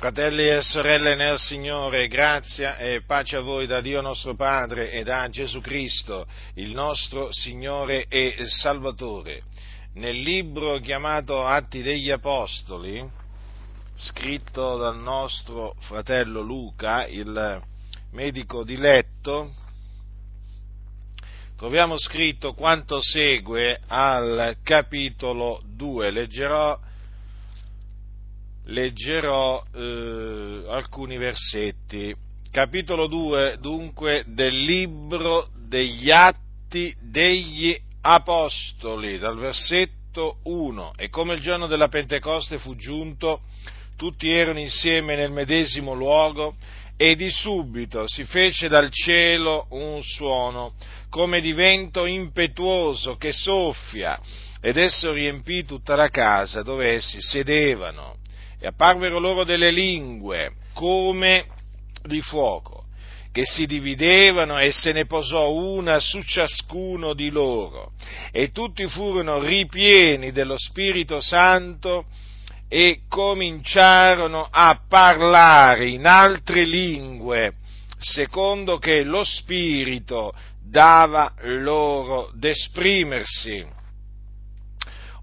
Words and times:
Fratelli 0.00 0.48
e 0.48 0.62
sorelle 0.62 1.14
nel 1.14 1.38
Signore, 1.38 2.08
grazia 2.08 2.78
e 2.78 3.02
pace 3.02 3.36
a 3.36 3.40
voi 3.40 3.66
da 3.66 3.82
Dio 3.82 4.00
nostro 4.00 4.34
Padre 4.34 4.90
e 4.92 5.04
da 5.04 5.28
Gesù 5.28 5.60
Cristo, 5.60 6.26
il 6.54 6.70
nostro 6.70 7.30
Signore 7.32 8.06
e 8.08 8.34
Salvatore. 8.46 9.42
Nel 9.96 10.16
libro 10.16 10.78
chiamato 10.78 11.44
Atti 11.44 11.82
degli 11.82 12.10
Apostoli, 12.10 13.06
scritto 13.96 14.78
dal 14.78 14.96
nostro 14.96 15.74
fratello 15.80 16.40
Luca, 16.40 17.06
il 17.06 17.62
medico 18.12 18.64
di 18.64 18.78
letto, 18.78 19.52
troviamo 21.58 21.98
scritto 21.98 22.54
quanto 22.54 23.02
segue 23.02 23.78
al 23.86 24.56
capitolo 24.62 25.60
2. 25.66 26.10
Leggerò 26.10 26.88
leggerò 28.70 29.62
eh, 29.74 30.64
alcuni 30.68 31.16
versetti. 31.16 32.14
Capitolo 32.50 33.06
2, 33.06 33.58
dunque, 33.60 34.24
del 34.26 34.56
libro 34.56 35.48
degli 35.68 36.10
Atti 36.10 36.94
degli 37.00 37.76
Apostoli, 38.00 39.18
dal 39.18 39.38
versetto 39.38 40.38
1. 40.44 40.94
E 40.96 41.08
come 41.08 41.34
il 41.34 41.40
giorno 41.40 41.66
della 41.66 41.88
Pentecoste 41.88 42.58
fu 42.58 42.74
giunto, 42.76 43.42
tutti 43.96 44.30
erano 44.30 44.58
insieme 44.58 45.14
nel 45.14 45.30
medesimo 45.30 45.94
luogo, 45.94 46.54
e 46.96 47.16
di 47.16 47.30
subito 47.30 48.06
si 48.06 48.24
fece 48.24 48.68
dal 48.68 48.90
cielo 48.90 49.66
un 49.70 50.02
suono, 50.02 50.74
come 51.08 51.40
di 51.40 51.52
vento 51.52 52.04
impetuoso 52.04 53.16
che 53.16 53.32
soffia, 53.32 54.20
ed 54.60 54.76
esso 54.76 55.12
riempì 55.12 55.64
tutta 55.64 55.96
la 55.96 56.08
casa 56.08 56.62
dove 56.62 56.90
essi 56.90 57.16
sedevano 57.20 58.19
e 58.60 58.66
apparvero 58.66 59.18
loro 59.18 59.44
delle 59.44 59.70
lingue 59.70 60.52
come 60.74 61.46
di 62.02 62.20
fuoco, 62.20 62.84
che 63.32 63.44
si 63.44 63.66
dividevano 63.66 64.58
e 64.58 64.70
se 64.70 64.92
ne 64.92 65.06
posò 65.06 65.50
una 65.50 65.98
su 66.00 66.22
ciascuno 66.22 67.14
di 67.14 67.30
loro, 67.30 67.92
e 68.30 68.50
tutti 68.50 68.86
furono 68.86 69.38
ripieni 69.38 70.30
dello 70.32 70.58
Spirito 70.58 71.20
Santo 71.20 72.04
e 72.68 73.00
cominciarono 73.08 74.46
a 74.50 74.80
parlare 74.88 75.88
in 75.88 76.06
altre 76.06 76.64
lingue, 76.64 77.54
secondo 77.98 78.78
che 78.78 79.02
lo 79.02 79.24
Spirito 79.24 80.32
dava 80.62 81.34
loro 81.40 82.30
d'esprimersi. 82.34 83.78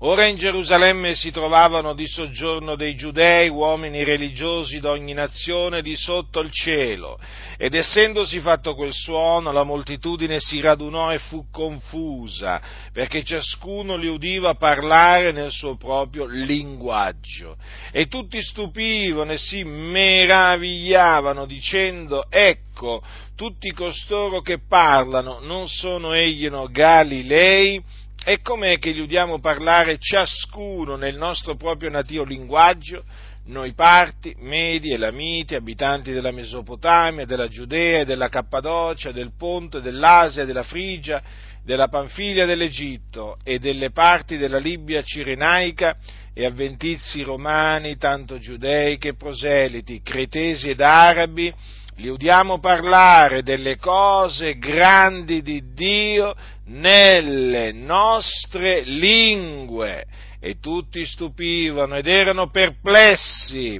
Ora 0.01 0.27
in 0.27 0.35
Gerusalemme 0.35 1.15
si 1.15 1.31
trovavano 1.31 1.95
di 1.95 2.05
soggiorno 2.05 2.75
dei 2.75 2.95
giudei, 2.95 3.49
uomini 3.49 4.03
religiosi 4.03 4.79
d'ogni 4.79 5.13
nazione 5.13 5.81
di 5.81 5.95
sotto 5.95 6.39
il 6.39 6.51
cielo, 6.51 7.17
ed 7.57 7.73
essendosi 7.73 8.39
fatto 8.39 8.75
quel 8.75 8.93
suono, 8.93 9.51
la 9.51 9.63
moltitudine 9.63 10.39
si 10.39 10.61
radunò 10.61 11.11
e 11.11 11.17
fu 11.17 11.47
confusa, 11.51 12.61
perché 12.93 13.23
ciascuno 13.23 13.95
li 13.95 14.07
udiva 14.07 14.53
parlare 14.53 15.31
nel 15.31 15.49
suo 15.49 15.77
proprio 15.77 16.25
linguaggio. 16.25 17.57
E 17.91 18.05
tutti 18.05 18.39
stupivano 18.43 19.31
e 19.31 19.37
si 19.37 19.63
meravigliavano, 19.63 21.47
dicendo, 21.47 22.27
ecco, 22.29 23.01
tutti 23.35 23.71
costoro 23.71 24.41
che 24.41 24.59
parlano, 24.59 25.39
non 25.39 25.67
sono 25.67 26.13
egli 26.13 26.47
no 26.49 26.67
Galilei? 26.69 28.05
E 28.30 28.42
com'è 28.42 28.78
che 28.78 28.92
gli 28.92 29.00
udiamo 29.00 29.39
parlare 29.39 30.00
ciascuno 30.00 30.97
nel 30.97 31.16
nostro 31.16 31.56
proprio 31.56 31.89
nativo 31.89 32.25
linguaggio? 32.25 33.06
Noi 33.45 33.72
parti, 33.72 34.36
medi, 34.39 34.92
elamiti, 34.92 35.56
abitanti 35.56 36.11
della 36.11 36.31
Mesopotamia, 36.31 37.23
della 37.23 37.48
Giudea, 37.48 38.03
della 38.03 38.28
Cappadocia, 38.28 39.14
del 39.14 39.31
Ponte, 39.38 39.80
dell'Asia, 39.80 40.44
della 40.44 40.64
Frigia, 40.64 41.23
della 41.64 41.87
Panfilia 41.87 42.45
dell'Egitto 42.45 43.37
e 43.45 43.60
delle 43.60 43.92
parti 43.92 44.36
della 44.36 44.58
Libia 44.58 45.02
cirenaica 45.04 45.95
e 46.33 46.45
avventizi 46.45 47.21
romani, 47.21 47.95
tanto 47.95 48.39
giudei 48.39 48.98
che 48.98 49.16
proseliti, 49.16 50.02
cretesi 50.02 50.67
ed 50.67 50.82
arabi, 50.82 51.54
li 51.97 52.09
udiamo 52.09 52.59
parlare 52.59 53.41
delle 53.41 53.77
cose 53.77 54.58
grandi 54.58 55.41
di 55.41 55.73
Dio 55.73 56.35
nelle 56.65 57.71
nostre 57.71 58.81
lingue 58.81 60.05
e 60.39 60.59
tutti 60.59 61.05
stupivano 61.05 61.95
ed 61.95 62.07
erano 62.07 62.49
perplessi, 62.49 63.80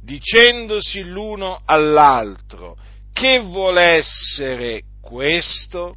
dicendosi 0.00 1.02
l'uno 1.02 1.62
all'altro, 1.64 2.76
che 3.12 3.40
vuole 3.40 3.82
essere 3.82 4.82
questo? 5.00 5.96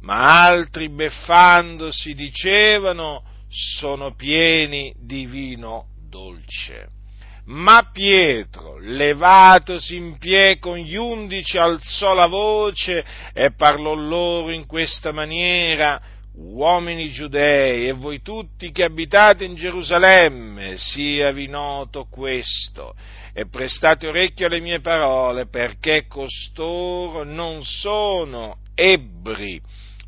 Ma 0.00 0.44
altri 0.44 0.90
beffandosi 0.90 2.14
dicevano, 2.14 3.22
sono 3.48 4.14
pieni 4.14 4.92
di 4.98 5.24
vino 5.24 5.86
dolce. 6.08 7.01
Ma 7.44 7.88
Pietro, 7.92 8.78
levatosi 8.78 9.96
in 9.96 10.16
piedi 10.16 10.60
con 10.60 10.76
gli 10.76 10.94
undici, 10.94 11.58
alzò 11.58 12.14
la 12.14 12.26
voce 12.26 13.04
e 13.32 13.52
parlò 13.52 13.94
loro 13.94 14.52
in 14.52 14.64
questa 14.64 15.10
maniera, 15.10 16.00
uomini 16.36 17.10
giudei 17.10 17.88
e 17.88 17.92
voi 17.92 18.22
tutti 18.22 18.70
che 18.70 18.84
abitate 18.84 19.44
in 19.44 19.56
Gerusalemme, 19.56 20.76
siavi 20.76 21.48
noto 21.48 22.06
questo, 22.08 22.94
e 23.34 23.48
prestate 23.48 24.06
orecchio 24.06 24.46
alle 24.46 24.60
mie 24.60 24.80
parole, 24.80 25.48
perché 25.48 26.06
costoro 26.06 27.24
non 27.24 27.64
sono 27.64 28.58
ebbri, 28.76 29.60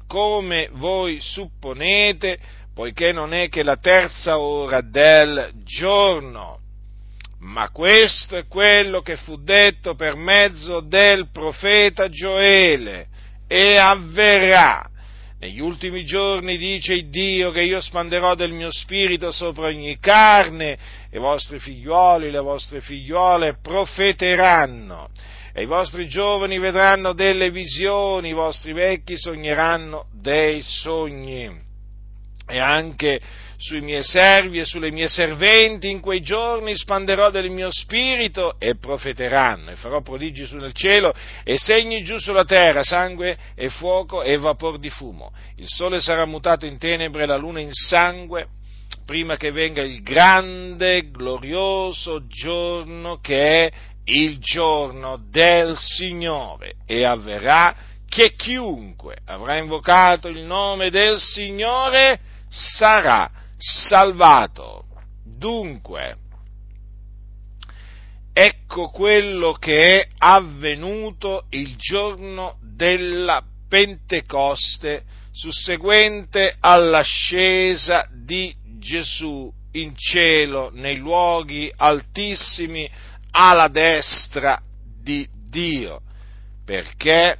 come 0.06 0.68
voi 0.74 1.18
supponete, 1.20 2.38
poiché 2.72 3.10
non 3.10 3.34
è 3.34 3.48
che 3.48 3.64
la 3.64 3.76
terza 3.76 4.38
ora 4.38 4.80
del 4.82 5.50
giorno 5.64 6.60
ma 7.44 7.68
questo 7.68 8.36
è 8.36 8.46
quello 8.46 9.02
che 9.02 9.16
fu 9.16 9.36
detto 9.36 9.94
per 9.94 10.16
mezzo 10.16 10.80
del 10.80 11.28
profeta 11.30 12.08
Gioele 12.08 13.06
e 13.46 13.76
avverrà. 13.76 14.88
Negli 15.38 15.60
ultimi 15.60 16.06
giorni 16.06 16.56
dice 16.56 17.06
Dio 17.10 17.50
che 17.50 17.60
io 17.60 17.82
spanderò 17.82 18.34
del 18.34 18.52
mio 18.52 18.70
spirito 18.70 19.30
sopra 19.30 19.66
ogni 19.66 19.98
carne, 19.98 20.78
i 21.12 21.18
vostri 21.18 21.58
figlioli, 21.58 22.30
le 22.30 22.40
vostre 22.40 22.80
figliole 22.80 23.58
profeteranno, 23.60 25.10
e 25.52 25.62
i 25.64 25.66
vostri 25.66 26.08
giovani 26.08 26.58
vedranno 26.58 27.12
delle 27.12 27.50
visioni, 27.50 28.30
i 28.30 28.32
vostri 28.32 28.72
vecchi 28.72 29.18
sogneranno 29.18 30.06
dei 30.14 30.62
sogni. 30.62 31.60
E 32.46 32.58
anche 32.58 33.20
sui 33.56 33.80
miei 33.80 34.02
servi 34.02 34.58
e 34.58 34.64
sulle 34.64 34.90
mie 34.90 35.08
serventi 35.08 35.90
in 35.90 36.00
quei 36.00 36.20
giorni 36.20 36.76
spanderò 36.76 37.30
del 37.30 37.50
mio 37.50 37.70
spirito 37.70 38.56
e 38.58 38.76
profeteranno 38.76 39.70
e 39.70 39.76
farò 39.76 40.00
prodigi 40.00 40.44
su 40.46 40.56
nel 40.56 40.72
cielo 40.72 41.14
e 41.44 41.56
segni 41.58 42.02
giù 42.02 42.18
sulla 42.18 42.44
terra, 42.44 42.82
sangue 42.82 43.36
e 43.54 43.68
fuoco 43.68 44.22
e 44.22 44.36
vapor 44.36 44.78
di 44.78 44.90
fumo. 44.90 45.32
Il 45.56 45.68
sole 45.68 46.00
sarà 46.00 46.24
mutato 46.26 46.66
in 46.66 46.78
tenebre 46.78 47.22
e 47.22 47.26
la 47.26 47.36
luna 47.36 47.60
in 47.60 47.72
sangue 47.72 48.46
prima 49.04 49.36
che 49.36 49.50
venga 49.50 49.82
il 49.82 50.02
grande, 50.02 51.10
glorioso 51.10 52.26
giorno 52.26 53.18
che 53.20 53.66
è 53.66 53.72
il 54.06 54.38
giorno 54.38 55.18
del 55.30 55.76
Signore 55.76 56.74
e 56.86 57.04
avverrà 57.04 57.74
che 58.08 58.34
chiunque 58.34 59.16
avrà 59.26 59.58
invocato 59.58 60.28
il 60.28 60.40
nome 60.40 60.90
del 60.90 61.18
Signore 61.18 62.20
sarà 62.48 63.30
salvato. 63.64 64.84
Dunque, 65.24 66.16
ecco 68.32 68.90
quello 68.90 69.52
che 69.54 70.00
è 70.02 70.08
avvenuto 70.18 71.46
il 71.50 71.74
giorno 71.76 72.58
della 72.60 73.42
Pentecoste, 73.68 75.04
susseguente 75.32 76.56
all'ascesa 76.60 78.06
di 78.12 78.54
Gesù 78.78 79.50
in 79.72 79.96
cielo, 79.96 80.70
nei 80.72 80.96
luoghi 80.96 81.72
altissimi, 81.74 82.88
alla 83.30 83.68
destra 83.68 84.60
di 85.02 85.26
Dio, 85.48 86.02
perché 86.64 87.38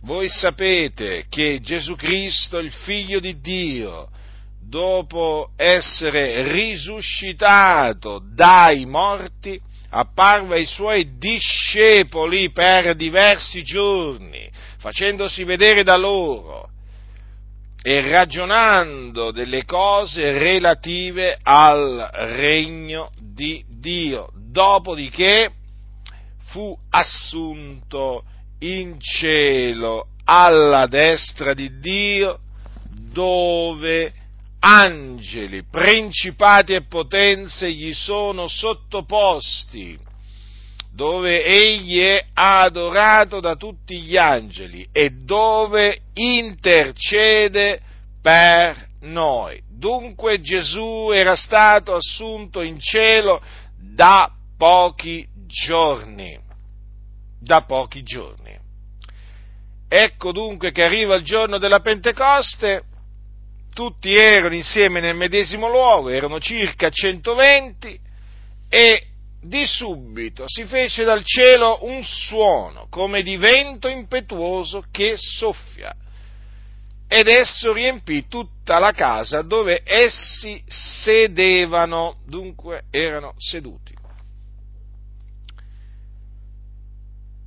voi 0.00 0.28
sapete 0.28 1.26
che 1.28 1.60
Gesù 1.60 1.94
Cristo, 1.94 2.58
il 2.58 2.72
figlio 2.72 3.20
di 3.20 3.40
Dio, 3.40 4.08
dopo 4.68 5.50
essere 5.56 6.52
risuscitato 6.52 8.20
dai 8.34 8.84
morti, 8.84 9.60
apparve 9.90 10.56
ai 10.56 10.66
suoi 10.66 11.16
discepoli 11.18 12.50
per 12.50 12.94
diversi 12.96 13.62
giorni, 13.62 14.50
facendosi 14.78 15.44
vedere 15.44 15.82
da 15.82 15.96
loro 15.96 16.70
e 17.82 18.00
ragionando 18.08 19.30
delle 19.30 19.64
cose 19.64 20.32
relative 20.38 21.38
al 21.40 22.10
regno 22.12 23.10
di 23.20 23.64
Dio. 23.68 24.28
dopodiché 24.34 25.50
fu 26.46 26.76
assunto 26.90 28.24
in 28.60 28.98
cielo 28.98 30.08
alla 30.24 30.86
destra 30.86 31.54
di 31.54 31.78
Dio, 31.78 32.40
dove 33.12 34.12
angeli, 34.68 35.62
principati 35.62 36.74
e 36.74 36.82
potenze 36.82 37.70
gli 37.70 37.94
sono 37.94 38.48
sottoposti, 38.48 39.96
dove 40.92 41.44
egli 41.44 42.00
è 42.00 42.26
adorato 42.34 43.38
da 43.38 43.54
tutti 43.54 44.00
gli 44.00 44.16
angeli 44.16 44.88
e 44.90 45.10
dove 45.10 46.00
intercede 46.14 47.80
per 48.20 48.88
noi. 49.02 49.62
Dunque 49.70 50.40
Gesù 50.40 51.10
era 51.12 51.36
stato 51.36 51.94
assunto 51.94 52.60
in 52.60 52.80
cielo 52.80 53.40
da 53.78 54.28
pochi 54.58 55.24
giorni. 55.46 56.36
Da 57.38 57.62
pochi 57.62 58.02
giorni. 58.02 58.58
Ecco 59.88 60.32
dunque 60.32 60.72
che 60.72 60.82
arriva 60.82 61.14
il 61.14 61.22
giorno 61.22 61.58
della 61.58 61.78
Pentecoste, 61.78 62.82
tutti 63.76 64.14
erano 64.14 64.54
insieme 64.54 65.00
nel 65.00 65.14
medesimo 65.14 65.68
luogo, 65.68 66.08
erano 66.08 66.40
circa 66.40 66.88
120 66.88 68.00
e 68.70 69.06
di 69.38 69.66
subito 69.66 70.44
si 70.46 70.64
fece 70.64 71.04
dal 71.04 71.22
cielo 71.22 71.80
un 71.82 72.02
suono 72.02 72.86
come 72.88 73.22
di 73.22 73.36
vento 73.36 73.88
impetuoso 73.88 74.86
che 74.90 75.12
soffia 75.16 75.94
ed 77.06 77.28
esso 77.28 77.74
riempì 77.74 78.28
tutta 78.28 78.78
la 78.78 78.92
casa 78.92 79.42
dove 79.42 79.82
essi 79.84 80.62
sedevano, 80.66 82.16
dunque 82.24 82.84
erano 82.90 83.34
seduti. 83.36 83.94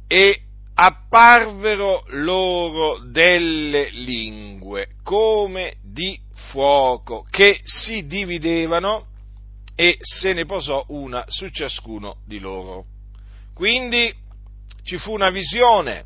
E 0.07 0.41
apparvero 0.81 2.05
loro 2.07 2.99
delle 2.99 3.89
lingue 3.89 4.91
come 5.03 5.75
di 5.83 6.17
fuoco 6.51 7.25
che 7.29 7.59
si 7.63 8.07
dividevano 8.07 9.07
e 9.75 9.97
se 9.99 10.31
ne 10.31 10.45
posò 10.45 10.85
una 10.87 11.25
su 11.27 11.49
ciascuno 11.49 12.19
di 12.25 12.39
loro. 12.39 12.85
Quindi 13.53 14.13
ci 14.83 14.97
fu 14.97 15.11
una 15.11 15.31
visione 15.31 16.05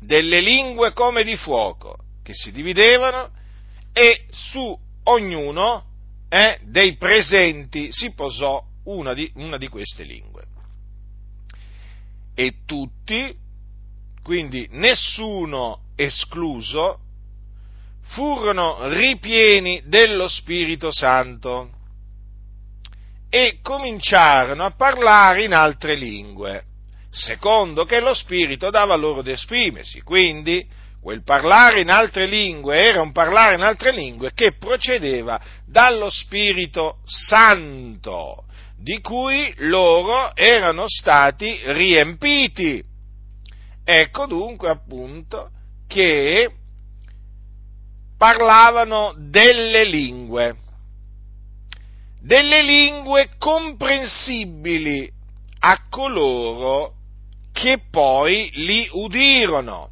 delle 0.00 0.40
lingue 0.40 0.94
come 0.94 1.22
di 1.22 1.36
fuoco 1.36 1.98
che 2.22 2.32
si 2.32 2.52
dividevano 2.52 3.28
e 3.92 4.24
su 4.30 4.78
ognuno 5.02 5.84
eh, 6.30 6.60
dei 6.62 6.96
presenti 6.96 7.88
si 7.92 8.14
posò 8.14 8.64
una 8.84 9.12
di, 9.12 9.30
una 9.34 9.58
di 9.58 9.68
queste 9.68 10.04
lingue. 10.04 10.46
E 12.34 12.60
tutti 12.64 13.39
quindi 14.22 14.68
nessuno 14.72 15.82
escluso, 15.96 16.98
furono 18.02 18.88
ripieni 18.88 19.82
dello 19.86 20.28
Spirito 20.28 20.90
Santo 20.92 21.70
e 23.28 23.60
cominciarono 23.62 24.64
a 24.64 24.72
parlare 24.72 25.44
in 25.44 25.54
altre 25.54 25.94
lingue, 25.94 26.64
secondo 27.10 27.84
che 27.84 28.00
lo 28.00 28.12
Spirito 28.14 28.70
dava 28.70 28.96
loro 28.96 29.22
di 29.22 29.30
esprimersi. 29.30 30.00
Quindi 30.00 30.66
quel 31.00 31.22
parlare 31.22 31.80
in 31.80 31.90
altre 31.90 32.26
lingue 32.26 32.76
era 32.76 33.00
un 33.00 33.12
parlare 33.12 33.54
in 33.54 33.62
altre 33.62 33.92
lingue 33.92 34.32
che 34.34 34.52
procedeva 34.52 35.40
dallo 35.64 36.10
Spirito 36.10 36.98
Santo, 37.04 38.44
di 38.76 39.00
cui 39.00 39.52
loro 39.58 40.34
erano 40.34 40.84
stati 40.88 41.58
riempiti. 41.64 42.89
Ecco 43.84 44.26
dunque 44.26 44.68
appunto 44.68 45.50
che 45.86 46.50
parlavano 48.16 49.14
delle 49.16 49.84
lingue, 49.84 50.56
delle 52.20 52.62
lingue 52.62 53.30
comprensibili 53.38 55.10
a 55.60 55.86
coloro 55.88 56.94
che 57.52 57.80
poi 57.90 58.50
li 58.54 58.88
udirono, 58.92 59.90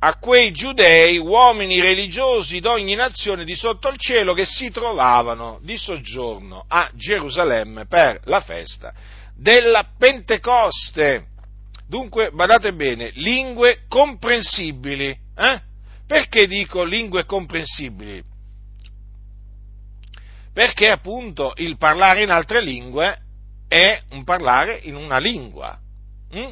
a 0.00 0.16
quei 0.18 0.52
giudei, 0.52 1.18
uomini 1.18 1.80
religiosi 1.80 2.60
d'ogni 2.60 2.94
nazione 2.94 3.44
di 3.44 3.56
sotto 3.56 3.88
il 3.88 3.98
cielo 3.98 4.32
che 4.32 4.44
si 4.44 4.70
trovavano 4.70 5.58
di 5.62 5.76
soggiorno 5.76 6.64
a 6.68 6.88
Gerusalemme 6.94 7.86
per 7.86 8.20
la 8.24 8.40
festa 8.40 8.94
della 9.34 9.88
Pentecoste. 9.98 11.26
Dunque, 11.88 12.30
badate 12.30 12.74
bene, 12.74 13.10
lingue 13.14 13.84
comprensibili. 13.88 15.16
Eh? 15.36 15.60
Perché 16.06 16.46
dico 16.46 16.84
lingue 16.84 17.24
comprensibili? 17.24 18.22
Perché 20.52 20.90
appunto 20.90 21.52
il 21.56 21.76
parlare 21.78 22.22
in 22.22 22.30
altre 22.30 22.60
lingue 22.60 23.18
è 23.68 24.02
un 24.10 24.24
parlare 24.24 24.80
in 24.82 24.96
una 24.96 25.18
lingua. 25.18 25.78
Hm? 26.30 26.50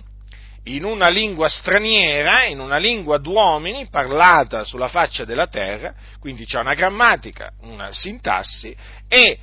in 0.67 0.85
una 0.85 1.09
lingua 1.09 1.49
straniera, 1.49 2.47
in 2.47 2.59
una 2.59 2.77
lingua 2.77 3.19
d'uomini 3.19 3.89
parlata 3.89 4.65
sulla 4.65 4.89
faccia 4.89 5.25
della 5.25 5.47
terra, 5.47 5.95
quindi 6.19 6.45
c'è 6.45 6.59
una 6.59 6.75
grammatica, 6.75 7.53
una 7.61 7.93
sintassi 7.93 8.75
e 9.09 9.39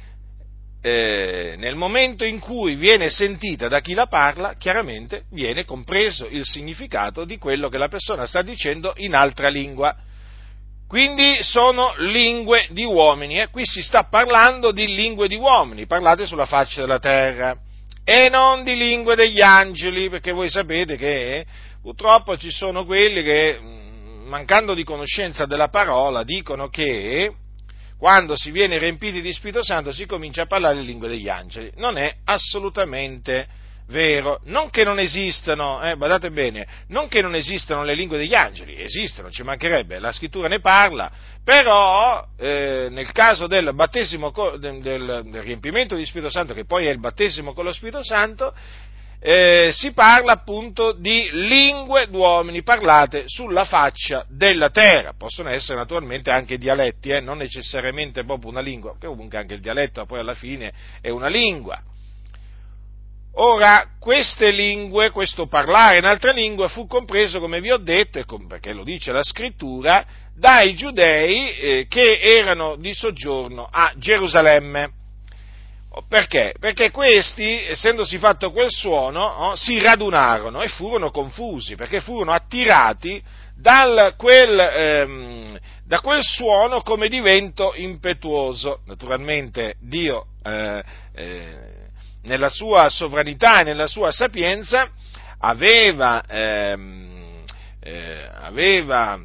eh, 0.86 1.56
nel 1.58 1.78
momento 1.78 2.26
in 2.26 2.40
cui 2.40 2.76
viene 2.76 3.10
sentita 3.10 3.70
da 3.70 3.80
chi 3.80 3.94
la 3.94 4.08
parla, 4.08 4.56
chiaramente 4.56 5.24
viene 5.32 5.64
compreso 5.64 6.28
il 6.28 6.44
significato 6.44 7.24
di 7.24 7.38
quello 7.38 7.70
che 7.70 7.78
la 7.78 7.88
persona 7.88 8.26
sta 8.26 8.42
dicendo 8.42 8.94
in 8.98 9.16
altra 9.16 9.48
lingua. 9.48 9.96
Quindi 10.86 11.38
sono 11.40 11.94
lingue 12.00 12.68
di 12.72 12.84
uomini, 12.84 13.40
eh? 13.40 13.48
qui 13.48 13.66
si 13.66 13.82
sta 13.82 14.04
parlando 14.04 14.74
di 14.74 14.94
lingue 14.94 15.30
di 15.30 15.36
uomini, 15.36 15.86
parlate 15.86 16.28
sulla 16.28 16.46
faccia 16.46 16.82
della 16.82 17.00
terra, 17.00 17.56
e 18.04 18.28
non 18.30 18.66
di 18.66 18.76
lingue 18.76 19.16
degli 19.16 19.42
angeli, 19.42 20.10
perché 20.10 20.34
voi 20.34 20.50
sapete 20.50 20.98
che 20.98 21.38
eh, 21.38 21.46
purtroppo 21.82 22.36
ci 22.38 22.52
sono 22.52 22.84
quelli 22.84 23.24
che, 23.24 23.58
mm, 23.58 24.28
mancando 24.28 24.74
di 24.74 24.84
conoscenza 24.84 25.46
della 25.46 25.70
parola, 25.70 26.24
dicono 26.24 26.68
che 26.68 27.32
quando 28.04 28.36
si 28.36 28.52
viene 28.52 28.78
riempiti 28.80 29.22
di 29.22 29.32
Spirito 29.32 29.64
Santo 29.64 29.94
si 29.94 30.06
comincia 30.06 30.42
a 30.42 30.46
parlare 30.46 30.76
le 30.76 30.82
lingue 30.82 31.08
degli 31.08 31.30
angeli. 31.30 31.72
Non 31.78 31.96
è 31.96 32.14
assolutamente 32.26 33.48
vero. 33.88 34.42
Non 34.44 34.70
che 34.70 34.84
non 34.84 35.00
esistano, 35.00 35.82
eh, 35.82 35.96
badate 35.96 36.30
bene, 36.30 36.68
non 36.90 37.08
che 37.08 37.22
non 37.22 37.34
esistano 37.34 37.86
le 37.86 37.94
lingue 37.94 38.18
degli 38.18 38.36
angeli, 38.36 38.76
esistono, 38.78 39.32
ci 39.32 39.44
mancherebbe, 39.44 40.00
la 40.00 40.12
scrittura 40.12 40.50
ne 40.50 40.60
parla, 40.60 41.10
però 41.46 42.28
eh, 42.38 42.90
nel 42.92 43.10
caso 43.14 43.48
del 43.48 43.74
battesimo, 43.74 44.34
del, 44.60 44.82
del, 44.82 45.42
riempimento 45.42 45.96
di 45.96 46.06
Spirito 46.06 46.30
Santo, 46.30 46.54
che 46.54 46.66
poi 46.66 46.88
è 46.88 46.90
il 46.90 47.00
battesimo 47.00 47.54
con 47.54 47.64
lo 47.64 47.72
Spirito 47.72 48.04
Santo, 48.04 48.54
eh, 49.26 49.70
si 49.72 49.94
parla 49.94 50.34
appunto 50.34 50.92
di 50.92 51.30
lingue 51.32 52.08
d'uomini 52.10 52.62
parlate 52.62 53.24
sulla 53.28 53.64
faccia 53.64 54.26
della 54.28 54.70
terra. 54.70 55.14
Possono 55.18 55.48
essere 55.48 55.78
naturalmente 55.78 56.30
anche 56.30 56.58
dialetti, 56.58 57.08
eh, 57.08 57.22
non 57.22 57.38
necessariamente 57.38 58.26
proprio 58.26 58.52
una 58.52 58.60
lingua, 58.60 58.92
perché 58.92 59.08
comunque 59.08 59.38
anche 59.38 59.54
il 59.54 59.62
dialetto 59.62 60.06
poi 60.06 60.20
alla 60.20 60.36
fine 60.36 60.74
è 61.00 61.10
una 61.10 61.30
lingua. 61.30 61.82
Ora, 63.36 63.92
queste 63.98 64.52
lingue, 64.52 65.10
questo 65.12 65.48
parlare 65.48 66.00
in 66.00 66.06
altre 66.06 66.34
lingue 66.34 66.68
fu 66.68 66.86
compreso, 66.86 67.40
come 67.40 67.62
vi 67.62 67.72
ho 67.72 67.78
detto, 67.78 68.20
e 68.20 68.26
perché 68.46 68.74
lo 68.74 68.84
dice 68.84 69.14
la 69.14 69.24
scrittura, 69.24 70.06
dai 70.36 70.76
giudei 70.76 71.56
eh, 71.56 71.86
che 71.88 72.20
erano 72.20 72.76
di 72.76 72.94
soggiorno 72.94 73.70
a 73.72 73.94
Gerusalemme. 73.96 75.02
Perché? 76.08 76.56
Perché 76.60 76.90
questi, 76.90 77.66
essendosi 77.68 78.18
fatto 78.18 78.52
quel 78.52 78.72
suono, 78.72 79.24
oh, 79.24 79.56
si 79.56 79.80
radunarono 79.80 80.62
e 80.64 80.68
furono 80.68 81.12
confusi, 81.12 81.76
perché 81.76 82.02
furono 82.02 82.32
attirati 82.32 83.22
dal, 83.56 84.16
quel, 84.18 84.60
ehm, 84.60 85.60
da 85.86 86.00
quel 86.00 86.24
suono 86.24 86.82
come 86.82 87.08
di 87.10 87.20
vento 87.20 87.74
impetuoso. 87.76 88.80
Naturalmente 88.88 89.76
Dio, 89.80 90.26
eh, 90.44 90.84
eh, 91.14 91.58
nella 92.24 92.50
sua 92.50 92.90
sovranità 92.90 93.60
e 93.60 93.64
nella 93.64 93.88
sua 93.88 94.12
sapienza, 94.12 94.90
aveva, 95.40 96.24
ehm, 96.28 97.44
eh, 97.82 98.30
aveva 98.42 99.20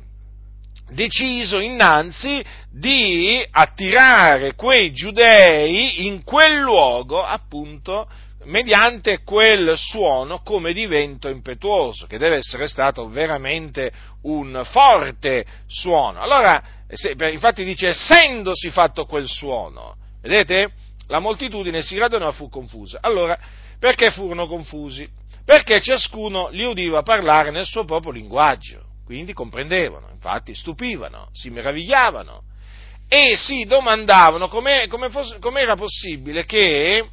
deciso 0.90 1.60
innanzi 1.60 2.44
di 2.70 3.44
attirare 3.50 4.54
quei 4.54 4.92
giudei 4.92 6.06
in 6.06 6.22
quel 6.24 6.58
luogo, 6.58 7.22
appunto, 7.22 8.08
mediante 8.44 9.22
quel 9.24 9.76
suono 9.76 10.40
come 10.40 10.72
di 10.72 10.86
vento 10.86 11.28
impetuoso, 11.28 12.06
che 12.06 12.18
deve 12.18 12.36
essere 12.36 12.68
stato 12.68 13.08
veramente 13.08 13.92
un 14.22 14.62
forte 14.64 15.44
suono. 15.66 16.20
Allora, 16.20 16.62
infatti 17.30 17.64
dice, 17.64 17.88
essendosi 17.88 18.70
fatto 18.70 19.04
quel 19.04 19.28
suono, 19.28 19.96
vedete? 20.22 20.72
la 21.08 21.18
moltitudine 21.20 21.82
si 21.82 21.98
radunò 21.98 22.28
e 22.28 22.32
fu 22.32 22.48
confusa. 22.48 22.98
Allora, 23.00 23.38
perché 23.78 24.10
furono 24.10 24.46
confusi? 24.46 25.08
Perché 25.44 25.80
ciascuno 25.80 26.48
li 26.50 26.64
udiva 26.64 27.02
parlare 27.02 27.50
nel 27.50 27.64
suo 27.64 27.84
proprio 27.84 28.12
linguaggio, 28.12 28.84
quindi 29.08 29.32
comprendevano, 29.32 30.10
infatti 30.12 30.54
stupivano, 30.54 31.30
si 31.32 31.48
meravigliavano 31.48 32.42
e 33.08 33.38
si 33.38 33.64
domandavano 33.64 34.48
com'è, 34.48 34.86
come 34.86 35.08
fosse, 35.08 35.38
com'era 35.38 35.76
possibile 35.76 36.44
che 36.44 37.08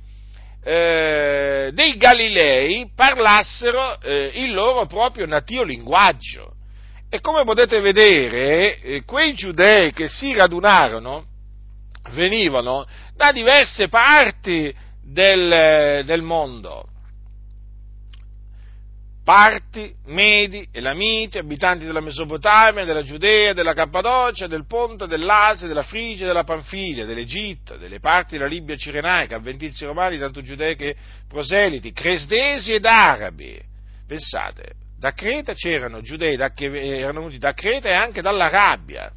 eh, 0.62 1.70
dei 1.72 1.96
Galilei 1.96 2.92
parlassero 2.94 4.02
eh, 4.02 4.30
il 4.34 4.54
loro 4.54 4.86
proprio 4.88 5.26
natio 5.26 5.64
linguaggio. 5.64 6.56
E 7.10 7.22
come 7.22 7.46
potete 7.46 7.80
vedere, 7.80 8.82
eh, 8.82 9.04
quei 9.06 9.34
giudei 9.34 9.94
che 9.94 10.10
si 10.10 10.34
radunarono 10.34 11.24
venivano 12.10 12.86
da 13.16 13.32
diverse 13.32 13.88
parti 13.88 14.76
del, 15.02 16.04
del 16.04 16.22
mondo 16.24 16.90
Parti, 19.26 19.92
Medi, 20.06 20.68
Elamiti, 20.72 21.40
abitanti 21.40 21.84
della 21.84 22.00
Mesopotamia, 22.00 22.86
della 22.86 23.02
Giudea, 23.02 23.54
della 23.54 23.74
Cappadocia, 23.74 24.46
del 24.46 24.68
Ponto, 24.68 25.08
dell'Asia, 25.08 25.66
della 25.66 25.82
Frigia, 25.82 26.28
della 26.28 26.44
Panfilia, 26.44 27.06
dell'Egitto, 27.06 27.76
delle 27.76 28.00
parti 28.00 28.38
della 28.38 28.48
Libia 28.48 28.76
cirenaica, 28.76 29.38
avventizi 29.38 29.84
romani, 29.84 30.20
tanto 30.20 30.44
giudei 30.44 30.76
che 30.76 30.96
proseliti, 31.28 31.92
cresdesi 31.92 32.74
ed 32.74 32.86
arabi. 32.86 33.60
Pensate, 34.08 34.74
da 35.00 35.12
Creta 35.14 35.54
c'erano 35.54 36.02
giudei 36.02 36.38
che 36.54 36.66
erano 37.00 37.22
venuti 37.22 37.40
da 37.40 37.54
Creta 37.54 37.90
e 37.90 37.94
anche 37.94 38.22
dall'Arabia. 38.22 39.12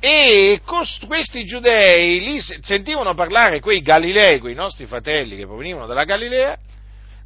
E 0.00 0.62
questi 0.64 1.44
giudei 1.44 2.20
lì 2.20 2.40
sentivano 2.40 3.12
parlare 3.12 3.60
quei 3.60 3.82
Galilei, 3.82 4.38
quei 4.38 4.54
nostri 4.54 4.86
fratelli 4.86 5.36
che 5.36 5.44
provenivano 5.44 5.84
dalla 5.84 6.04
Galilea, 6.04 6.56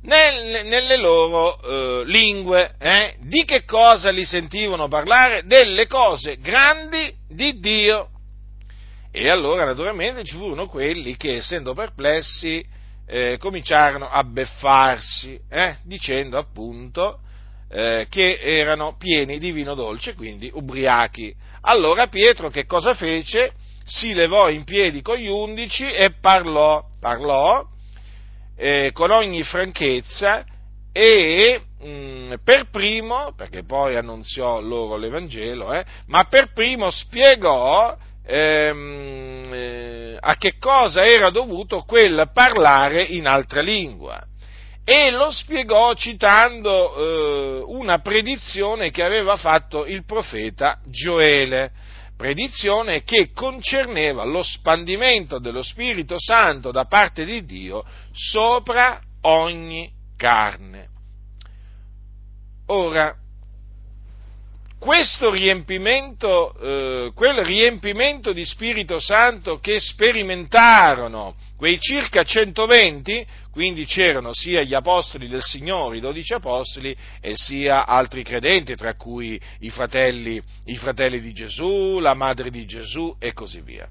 nel, 0.02 0.66
nelle 0.66 0.97
loro 0.97 1.61
eh, 1.61 2.04
lingue. 2.07 2.75
Eh? 2.78 3.16
Di 3.21 3.45
che 3.45 3.64
cosa 3.64 4.11
li 4.11 4.25
sentivano 4.25 4.88
parlare? 4.88 5.42
Delle 5.45 5.87
cose 5.87 6.37
grandi 6.38 7.12
di 7.28 7.59
Dio. 7.59 8.09
E 9.12 9.28
allora 9.28 9.64
naturalmente 9.64 10.23
ci 10.23 10.37
furono 10.37 10.69
quelli 10.69 11.16
che, 11.16 11.37
essendo 11.37 11.75
perplessi, 11.75 12.64
eh, 13.07 13.38
cominciarono 13.38 14.09
a 14.09 14.23
beffarsi, 14.23 15.38
eh, 15.50 15.76
dicendo 15.83 16.38
appunto 16.38 17.19
eh, 17.69 18.07
che 18.09 18.38
erano 18.40 18.97
pieni 18.97 19.38
di 19.38 19.50
vino 19.50 19.75
dolce, 19.75 20.14
quindi 20.14 20.49
ubriachi. 20.52 21.35
Allora 21.62 22.07
Pietro 22.07 22.50
che 22.50 22.66
cosa 22.66 22.95
fece? 22.95 23.52
Si 23.85 24.14
levò 24.14 24.49
in 24.49 24.62
piedi 24.62 25.02
con 25.02 25.16
gli 25.16 25.26
undici 25.26 25.88
e 25.88 26.12
parlò, 26.21 26.85
parlò 27.00 27.66
eh, 28.60 28.90
con 28.92 29.10
ogni 29.10 29.42
franchezza 29.42 30.44
e 30.92 31.62
mh, 31.80 31.88
mm, 31.88 32.32
per 32.44 32.68
primo, 32.70 33.32
perché 33.34 33.64
poi 33.64 33.96
annunziò 33.96 34.60
loro 34.60 34.96
l'Evangelo, 34.98 35.72
eh, 35.72 35.82
ma 36.08 36.24
per 36.24 36.52
primo 36.52 36.90
spiegò 36.90 37.96
ehm, 38.26 39.50
eh, 39.50 40.16
a 40.20 40.36
che 40.36 40.58
cosa 40.58 41.06
era 41.06 41.30
dovuto 41.30 41.84
quel 41.84 42.30
parlare 42.34 43.02
in 43.02 43.26
altra 43.26 43.62
lingua. 43.62 44.22
E 44.84 45.10
lo 45.10 45.30
spiegò 45.30 45.94
citando 45.94 46.96
eh, 46.96 47.62
una 47.66 48.00
predizione 48.00 48.90
che 48.90 49.02
aveva 49.02 49.36
fatto 49.36 49.86
il 49.86 50.04
profeta 50.04 50.80
Gioele 50.86 51.70
predizione 52.20 53.02
che 53.02 53.30
concerneva 53.32 54.24
lo 54.24 54.42
spandimento 54.42 55.38
dello 55.38 55.62
Spirito 55.62 56.16
Santo 56.18 56.70
da 56.70 56.84
parte 56.84 57.24
di 57.24 57.46
Dio 57.46 57.82
sopra 58.12 59.00
ogni 59.22 59.90
carne. 60.18 60.88
Ora, 62.66 63.16
questo 64.80 65.30
riempimento, 65.30 66.54
eh, 66.58 67.12
quel 67.14 67.44
riempimento 67.44 68.32
di 68.32 68.46
Spirito 68.46 68.99
Santo 68.99 69.58
che 69.60 69.78
sperimentarono 69.78 71.34
quei 71.54 71.78
circa 71.78 72.22
120, 72.22 73.26
quindi 73.50 73.84
c'erano 73.84 74.32
sia 74.32 74.62
gli 74.62 74.72
apostoli 74.72 75.28
del 75.28 75.42
Signore, 75.42 75.99
i 75.99 76.00
dodici 76.00 76.32
apostoli, 76.32 76.96
e 77.20 77.32
sia 77.34 77.84
altri 77.84 78.22
credenti, 78.22 78.75
tra 78.75 78.94
cui 78.94 79.38
i 79.58 79.68
fratelli, 79.68 80.40
i 80.64 80.76
fratelli 80.78 81.20
di 81.20 81.34
Gesù, 81.34 81.99
la 81.99 82.14
madre 82.14 82.49
di 82.49 82.64
Gesù 82.64 83.14
e 83.18 83.34
così 83.34 83.60
via. 83.60 83.87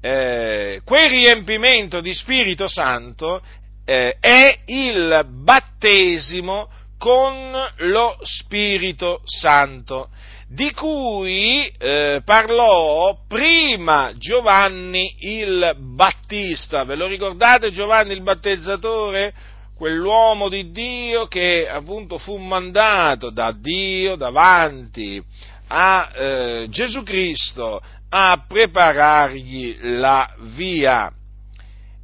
Eh, 0.00 0.80
quel 0.84 1.10
riempimento 1.10 2.00
di 2.00 2.14
Spirito 2.14 2.68
Santo 2.68 3.42
eh, 3.84 4.16
è 4.20 4.58
il 4.66 5.26
battesimo 5.28 6.68
con 6.98 7.52
lo 7.76 8.16
Spirito 8.22 9.20
Santo 9.24 10.08
di 10.48 10.72
cui 10.72 11.66
eh, 11.78 12.22
parlò 12.24 13.18
prima 13.26 14.12
Giovanni 14.16 15.14
il 15.18 15.74
Battista. 15.78 16.84
Ve 16.84 16.94
lo 16.94 17.06
ricordate 17.06 17.72
Giovanni 17.72 18.12
il 18.12 18.22
Battezzatore? 18.22 19.34
Quell'uomo 19.76 20.48
di 20.48 20.70
Dio 20.70 21.26
che 21.26 21.68
appunto 21.68 22.18
fu 22.18 22.36
mandato 22.36 23.30
da 23.30 23.52
Dio 23.52 24.14
davanti 24.14 25.20
a 25.66 26.12
eh, 26.14 26.66
Gesù 26.70 27.02
Cristo 27.02 27.82
a 28.08 28.44
preparargli 28.46 29.76
la 29.98 30.32
via. 30.54 31.10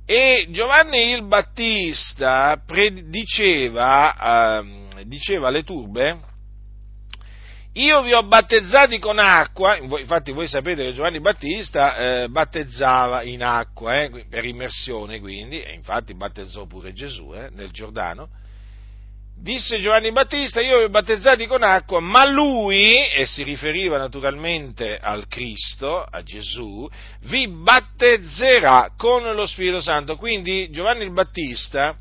E 0.04 0.48
Giovanni 0.50 1.12
il 1.12 1.22
Battista 1.22 2.60
prediceva, 2.66 4.58
eh, 4.58 4.79
diceva 5.06 5.48
alle 5.48 5.62
turbe, 5.62 6.28
io 7.74 8.02
vi 8.02 8.12
ho 8.12 8.24
battezzati 8.24 8.98
con 8.98 9.20
acqua, 9.20 9.76
infatti 9.76 10.32
voi 10.32 10.48
sapete 10.48 10.84
che 10.84 10.92
Giovanni 10.92 11.20
Battista 11.20 11.96
eh, 12.22 12.28
battezzava 12.28 13.22
in 13.22 13.44
acqua, 13.44 14.02
eh, 14.02 14.26
per 14.28 14.44
immersione 14.44 15.20
quindi, 15.20 15.62
e 15.62 15.72
infatti 15.74 16.14
battezzò 16.14 16.66
pure 16.66 16.92
Gesù 16.92 17.32
eh, 17.32 17.48
nel 17.52 17.70
Giordano. 17.70 18.28
Disse 19.40 19.80
Giovanni 19.80 20.10
Battista, 20.10 20.60
io 20.60 20.78
vi 20.78 20.84
ho 20.84 20.90
battezzati 20.90 21.46
con 21.46 21.62
acqua, 21.62 22.00
ma 22.00 22.28
lui, 22.28 23.08
e 23.08 23.24
si 23.24 23.44
riferiva 23.44 23.96
naturalmente 23.96 24.98
al 24.98 25.28
Cristo, 25.28 26.02
a 26.02 26.22
Gesù, 26.22 26.86
vi 27.26 27.48
battezzerà 27.48 28.92
con 28.98 29.22
lo 29.22 29.46
Spirito 29.46 29.80
Santo. 29.80 30.16
Quindi 30.16 30.70
Giovanni 30.70 31.04
il 31.04 31.12
Battista 31.12 31.96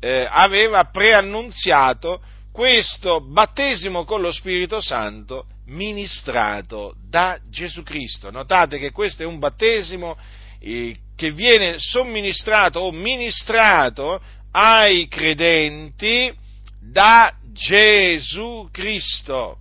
eh, 0.00 0.26
aveva 0.30 0.84
preannunziato 0.84 2.20
questo 2.52 3.20
battesimo 3.20 4.04
con 4.04 4.20
lo 4.20 4.32
Spirito 4.32 4.80
Santo 4.80 5.46
ministrato 5.66 6.94
da 7.08 7.38
Gesù 7.48 7.82
Cristo. 7.82 8.30
Notate 8.30 8.78
che 8.78 8.90
questo 8.90 9.22
è 9.22 9.26
un 9.26 9.38
battesimo 9.38 10.16
eh, 10.60 10.96
che 11.14 11.30
viene 11.30 11.74
somministrato 11.78 12.80
o 12.80 12.92
ministrato 12.92 14.20
ai 14.52 15.08
credenti 15.08 16.32
da 16.80 17.32
Gesù 17.52 18.68
Cristo. 18.70 19.58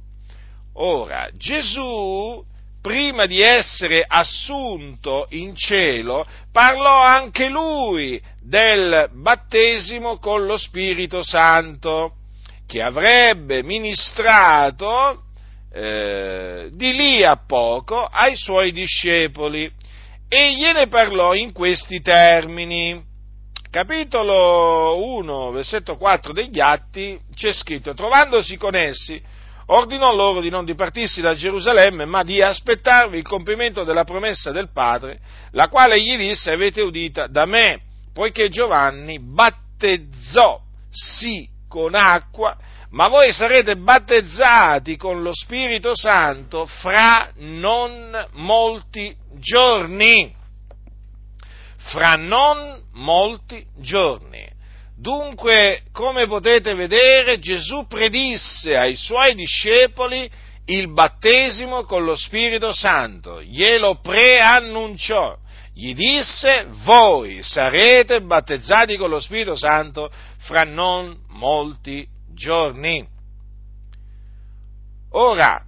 Ora, 0.73 1.29
Gesù, 1.33 2.43
prima 2.87 3.25
di 3.25 3.41
essere 3.41 4.01
assunto 4.07 5.27
in 5.31 5.53
cielo, 5.55 6.25
parlò 6.53 7.01
anche 7.01 7.49
lui 7.49 8.21
del 8.41 9.09
battesimo 9.11 10.19
con 10.19 10.45
lo 10.45 10.55
Spirito 10.55 11.21
Santo 11.21 12.13
che 12.65 12.81
avrebbe 12.81 13.61
ministrato 13.61 15.23
eh, 15.73 16.69
di 16.71 16.93
lì 16.93 17.25
a 17.25 17.35
poco 17.45 18.05
ai 18.05 18.37
suoi 18.37 18.71
discepoli 18.71 19.69
e 20.29 20.55
gliene 20.55 20.87
parlò 20.87 21.33
in 21.33 21.51
questi 21.51 21.99
termini. 21.99 23.03
Capitolo 23.69 25.05
1, 25.17 25.51
versetto 25.51 25.97
4 25.97 26.31
degli 26.31 26.61
Atti 26.61 27.19
c'è 27.35 27.51
scritto, 27.51 27.93
trovandosi 27.93 28.55
con 28.55 28.75
essi, 28.75 29.21
ordinò 29.67 30.13
loro 30.13 30.41
di 30.41 30.49
non 30.49 30.65
dipartirsi 30.65 31.21
da 31.21 31.35
Gerusalemme, 31.35 32.05
ma 32.05 32.23
di 32.23 32.41
aspettarvi 32.41 33.17
il 33.17 33.23
compimento 33.23 33.83
della 33.83 34.03
promessa 34.03 34.51
del 34.51 34.71
Padre, 34.71 35.19
la 35.51 35.67
quale 35.67 35.99
gli 36.01 36.15
disse 36.17 36.51
avete 36.51 36.81
udita 36.81 37.27
da 37.27 37.45
me, 37.45 37.81
poiché 38.13 38.49
Giovanni 38.49 39.19
battezzò 39.19 40.59
sì 40.89 41.47
con 41.67 41.95
acqua, 41.95 42.57
ma 42.91 43.09
voi 43.09 43.33
sarete 43.33 43.75
battezzati 43.75 44.95
con 44.95 45.21
lo 45.21 45.33
Spirito 45.33 45.91
Santo 45.93 46.65
fra 46.65 47.31
non 47.35 48.27
molti 48.33 49.15
giorni. 49.33 50.33
Fra 51.77 52.15
non 52.15 52.81
molti 52.93 53.65
giorni. 53.77 54.56
Dunque, 54.99 55.83
come 55.91 56.25
potete 56.25 56.73
vedere, 56.73 57.37
Gesù 57.37 57.85
predisse 57.87 58.75
ai 58.75 58.95
suoi 58.95 59.35
discepoli 59.35 60.27
il 60.65 60.91
battesimo 60.91 61.83
con 61.83 62.03
lo 62.03 62.15
Spirito 62.15 62.73
Santo, 62.73 63.41
glielo 63.41 63.99
preannunciò, 64.01 65.37
gli 65.71 65.93
disse, 65.93 66.65
voi 66.83 67.43
sarete 67.43 68.21
battezzati 68.23 68.97
con 68.97 69.11
lo 69.11 69.19
Spirito 69.19 69.55
Santo 69.55 70.11
fra 70.39 70.63
non 70.63 71.15
molti 71.27 72.05
giorni. 72.33 73.07
Ora, 75.11 75.63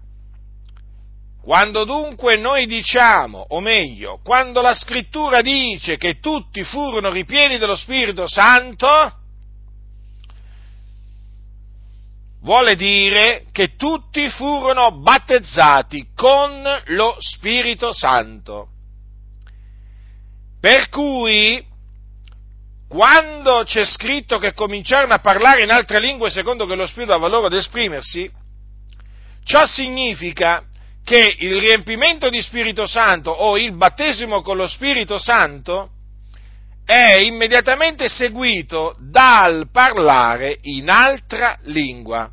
quando 1.44 1.84
dunque 1.84 2.36
noi 2.36 2.66
diciamo, 2.66 3.46
o 3.50 3.60
meglio, 3.60 4.20
quando 4.24 4.62
la 4.62 4.74
scrittura 4.74 5.42
dice 5.42 5.98
che 5.98 6.20
tutti 6.20 6.64
furono 6.64 7.12
ripieni 7.12 7.60
dello 7.60 7.76
Spirito 7.76 8.28
Santo, 8.28 9.18
vuole 12.42 12.76
dire 12.76 13.46
che 13.52 13.76
tutti 13.76 14.30
furono 14.30 14.92
battezzati 15.00 16.10
con 16.16 16.64
lo 16.88 17.16
Spirito 17.20 17.94
Santo. 17.94 18.70
Per 20.60 20.90
cui, 20.90 21.64
quando 22.88 23.64
c'è 23.64 23.86
scritto 23.86 24.40
che 24.40 24.54
cominciarono 24.54 25.14
a 25.14 25.20
parlare 25.20 25.64
in 25.64 25.72
altre 25.72 26.00
lingue 26.00 26.30
secondo 26.30 26.66
che 26.66 26.76
lo 26.76 26.88
Spirito 26.88 27.12
dava 27.12 27.28
loro 27.28 27.48
ad 27.48 27.54
esprimersi, 27.54 28.30
ciò 29.44 29.66
significa 29.66 30.64
che 31.04 31.36
il 31.40 31.60
riempimento 31.60 32.30
di 32.30 32.42
Spirito 32.42 32.86
Santo 32.86 33.32
o 33.32 33.58
il 33.58 33.74
battesimo 33.74 34.42
con 34.42 34.58
lo 34.58 34.68
Spirito 34.68 35.18
Santo 35.18 35.92
è 36.90 37.20
immediatamente 37.20 38.10
seguito 38.10 38.96
dal 38.98 39.70
parlare 39.72 40.58
in 40.62 40.90
altra 40.90 41.56
lingua. 41.66 42.32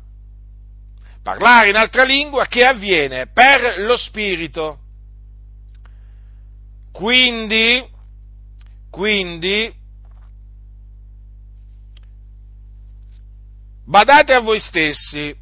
Parlare 1.21 1.69
in 1.69 1.75
altra 1.75 2.03
lingua 2.03 2.47
che 2.47 2.65
avviene 2.65 3.27
per 3.31 3.77
lo 3.77 3.95
Spirito. 3.97 4.79
Quindi, 6.91 7.87
quindi, 8.89 9.71
badate 13.85 14.33
a 14.33 14.39
voi 14.39 14.59
stessi, 14.59 15.35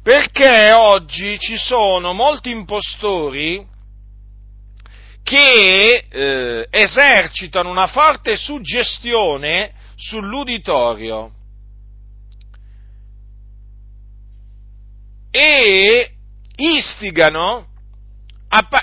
perché 0.00 0.70
oggi 0.70 1.40
ci 1.40 1.56
sono 1.56 2.12
molti 2.12 2.50
impostori 2.50 3.72
che 5.24 6.04
eh, 6.06 6.68
esercitano 6.70 7.70
una 7.70 7.86
forte 7.86 8.36
suggestione 8.36 9.72
sull'uditorio 9.96 11.32
e 15.30 16.12
istigano, 16.56 17.68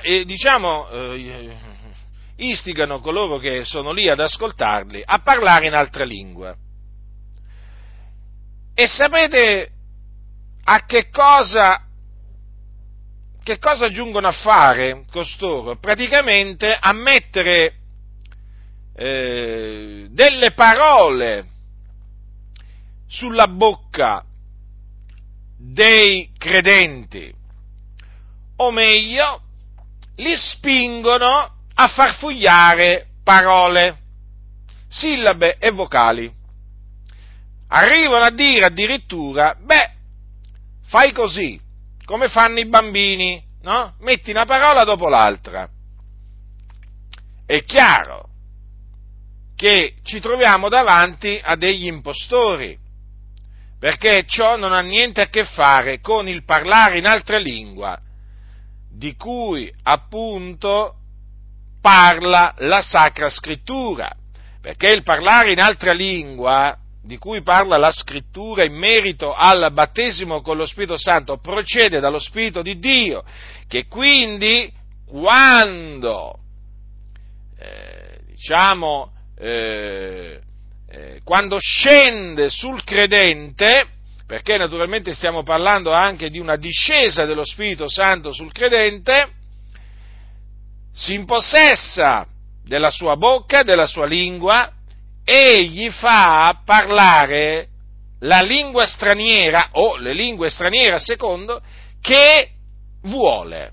eh, 0.01 0.25
diciamo, 0.25 0.89
eh, 0.89 1.55
istigano 2.37 2.99
coloro 3.01 3.37
che 3.37 3.63
sono 3.63 3.91
lì 3.91 4.09
ad 4.09 4.19
ascoltarli 4.19 5.03
a 5.05 5.19
parlare 5.19 5.67
in 5.67 5.75
altre 5.75 6.05
lingue. 6.05 6.55
E 8.73 8.87
sapete 8.87 9.69
a 10.63 10.85
che 10.85 11.09
cosa 11.09 11.85
che 13.43 13.57
cosa 13.57 13.89
giungono 13.89 14.27
a 14.27 14.31
fare 14.31 15.03
costoro? 15.11 15.77
Praticamente 15.77 16.77
a 16.79 16.93
mettere 16.93 17.73
eh, 18.95 20.07
delle 20.09 20.51
parole 20.51 21.47
sulla 23.07 23.47
bocca 23.47 24.23
dei 25.57 26.31
credenti, 26.37 27.33
o 28.57 28.71
meglio, 28.71 29.41
li 30.15 30.35
spingono 30.35 31.55
a 31.73 31.87
farfugliare 31.87 33.07
parole, 33.23 33.97
sillabe 34.87 35.57
e 35.57 35.71
vocali. 35.71 36.31
Arrivano 37.69 38.25
a 38.25 38.31
dire 38.31 38.65
addirittura, 38.65 39.55
beh, 39.59 39.91
fai 40.87 41.11
così, 41.11 41.59
come 42.11 42.27
fanno 42.27 42.59
i 42.59 42.67
bambini, 42.67 43.41
no? 43.61 43.95
Metti 43.99 44.31
una 44.31 44.43
parola 44.43 44.83
dopo 44.83 45.07
l'altra. 45.07 45.69
È 47.45 47.63
chiaro 47.63 48.27
che 49.55 49.95
ci 50.03 50.19
troviamo 50.19 50.67
davanti 50.67 51.39
a 51.41 51.55
degli 51.55 51.85
impostori, 51.85 52.77
perché 53.79 54.25
ciò 54.27 54.57
non 54.57 54.73
ha 54.73 54.81
niente 54.81 55.21
a 55.21 55.29
che 55.29 55.45
fare 55.45 56.01
con 56.01 56.27
il 56.27 56.43
parlare 56.43 56.97
in 56.97 57.05
altra 57.05 57.37
lingua, 57.37 57.97
di 58.91 59.15
cui 59.15 59.73
appunto 59.83 60.95
parla 61.79 62.53
la 62.57 62.81
Sacra 62.81 63.29
Scrittura, 63.29 64.11
perché 64.59 64.91
il 64.91 65.03
parlare 65.03 65.53
in 65.53 65.61
altra 65.61 65.93
lingua 65.93 66.77
di 67.03 67.17
cui 67.17 67.41
parla 67.41 67.77
la 67.77 67.91
scrittura 67.91 68.63
in 68.63 68.73
merito 68.73 69.33
al 69.33 69.71
battesimo 69.73 70.41
con 70.41 70.57
lo 70.57 70.65
Spirito 70.65 70.97
Santo 70.97 71.37
procede 71.37 71.99
dallo 71.99 72.19
Spirito 72.19 72.61
di 72.61 72.77
Dio, 72.77 73.23
che 73.67 73.87
quindi 73.87 74.71
quando, 75.07 76.37
eh, 77.57 78.19
diciamo, 78.27 79.11
eh, 79.37 80.39
eh, 80.89 81.21
quando 81.23 81.57
scende 81.59 82.49
sul 82.49 82.83
credente, 82.83 83.87
perché 84.27 84.57
naturalmente 84.57 85.13
stiamo 85.13 85.41
parlando 85.41 85.91
anche 85.91 86.29
di 86.29 86.37
una 86.37 86.55
discesa 86.55 87.25
dello 87.25 87.43
Spirito 87.43 87.89
Santo 87.89 88.31
sul 88.31 88.51
credente, 88.51 89.29
si 90.93 91.13
impossessa 91.15 92.27
della 92.63 92.91
sua 92.91 93.15
bocca, 93.15 93.63
della 93.63 93.87
sua 93.87 94.05
lingua, 94.05 94.71
e 95.31 95.63
gli 95.63 95.89
fa 95.89 96.59
parlare 96.65 97.69
la 98.19 98.41
lingua 98.41 98.85
straniera 98.85 99.69
o 99.71 99.95
le 99.95 100.11
lingue 100.11 100.49
straniere 100.49 100.95
a 100.95 100.99
secondo 100.99 101.61
che 102.01 102.49
vuole. 103.03 103.71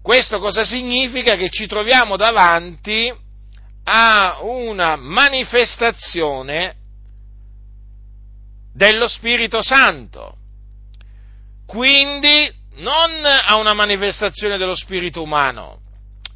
Questo 0.00 0.38
cosa 0.38 0.64
significa? 0.64 1.36
Che 1.36 1.50
ci 1.50 1.66
troviamo 1.66 2.16
davanti 2.16 3.14
a 3.84 4.38
una 4.40 4.96
manifestazione 4.96 6.76
dello 8.72 9.06
Spirito 9.06 9.60
Santo. 9.60 10.38
Quindi 11.66 12.50
non 12.76 13.22
a 13.22 13.56
una 13.56 13.74
manifestazione 13.74 14.56
dello 14.56 14.74
Spirito 14.74 15.20
umano. 15.20 15.80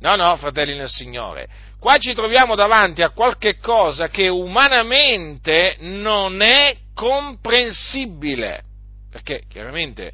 No, 0.00 0.16
no, 0.16 0.36
fratelli 0.36 0.76
nel 0.76 0.90
Signore 0.90 1.67
Qua 1.78 1.96
ci 1.98 2.12
troviamo 2.12 2.56
davanti 2.56 3.02
a 3.02 3.10
qualche 3.10 3.58
cosa 3.58 4.08
che 4.08 4.26
umanamente 4.26 5.76
non 5.80 6.42
è 6.42 6.76
comprensibile, 6.92 8.64
perché 9.10 9.44
chiaramente 9.48 10.12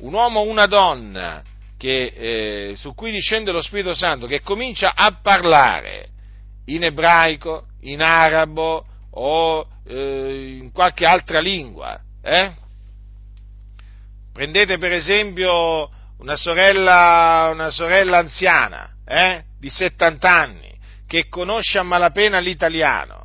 un 0.00 0.14
uomo 0.14 0.40
o 0.40 0.48
una 0.48 0.66
donna 0.66 1.42
che, 1.76 2.70
eh, 2.70 2.76
su 2.76 2.94
cui 2.94 3.10
discende 3.10 3.52
lo 3.52 3.60
Spirito 3.60 3.92
Santo 3.92 4.26
che 4.26 4.40
comincia 4.40 4.92
a 4.94 5.18
parlare 5.20 6.08
in 6.66 6.84
ebraico, 6.84 7.66
in 7.82 8.00
arabo 8.00 8.86
o 9.10 9.66
eh, 9.86 10.56
in 10.58 10.72
qualche 10.72 11.04
altra 11.04 11.40
lingua, 11.40 12.00
eh? 12.22 12.52
prendete 14.32 14.78
per 14.78 14.92
esempio 14.92 15.90
una 16.18 16.36
sorella, 16.36 17.50
una 17.52 17.70
sorella 17.70 18.18
anziana, 18.18 18.90
eh? 19.10 19.42
di 19.58 19.68
70 19.68 20.30
anni, 20.30 20.78
che 21.06 21.28
conosce 21.28 21.78
a 21.78 21.82
malapena 21.82 22.38
l'italiano, 22.38 23.24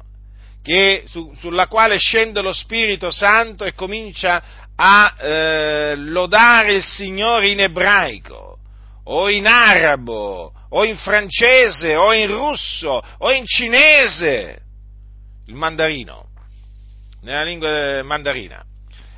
che, 0.64 1.04
su, 1.06 1.32
sulla 1.40 1.68
quale 1.68 1.98
scende 2.00 2.42
lo 2.42 2.52
Spirito 2.52 3.12
Santo 3.12 3.64
e 3.64 3.74
comincia 3.74 4.44
a 4.76 5.16
eh, 5.20 5.96
lodare 5.96 6.74
il 6.74 6.84
Signore 6.84 7.50
in 7.50 7.60
ebraico, 7.60 8.58
o 9.04 9.30
in 9.30 9.46
arabo, 9.46 10.52
o 10.70 10.84
in 10.84 10.98
francese, 10.98 11.96
o 11.96 12.12
in 12.12 12.28
russo, 12.28 13.02
o 13.20 13.32
in 13.32 13.46
cinese, 13.46 14.62
il 15.46 15.54
mandarino, 15.54 16.30
nella 17.22 17.44
lingua 17.44 18.02
mandarina, 18.04 18.66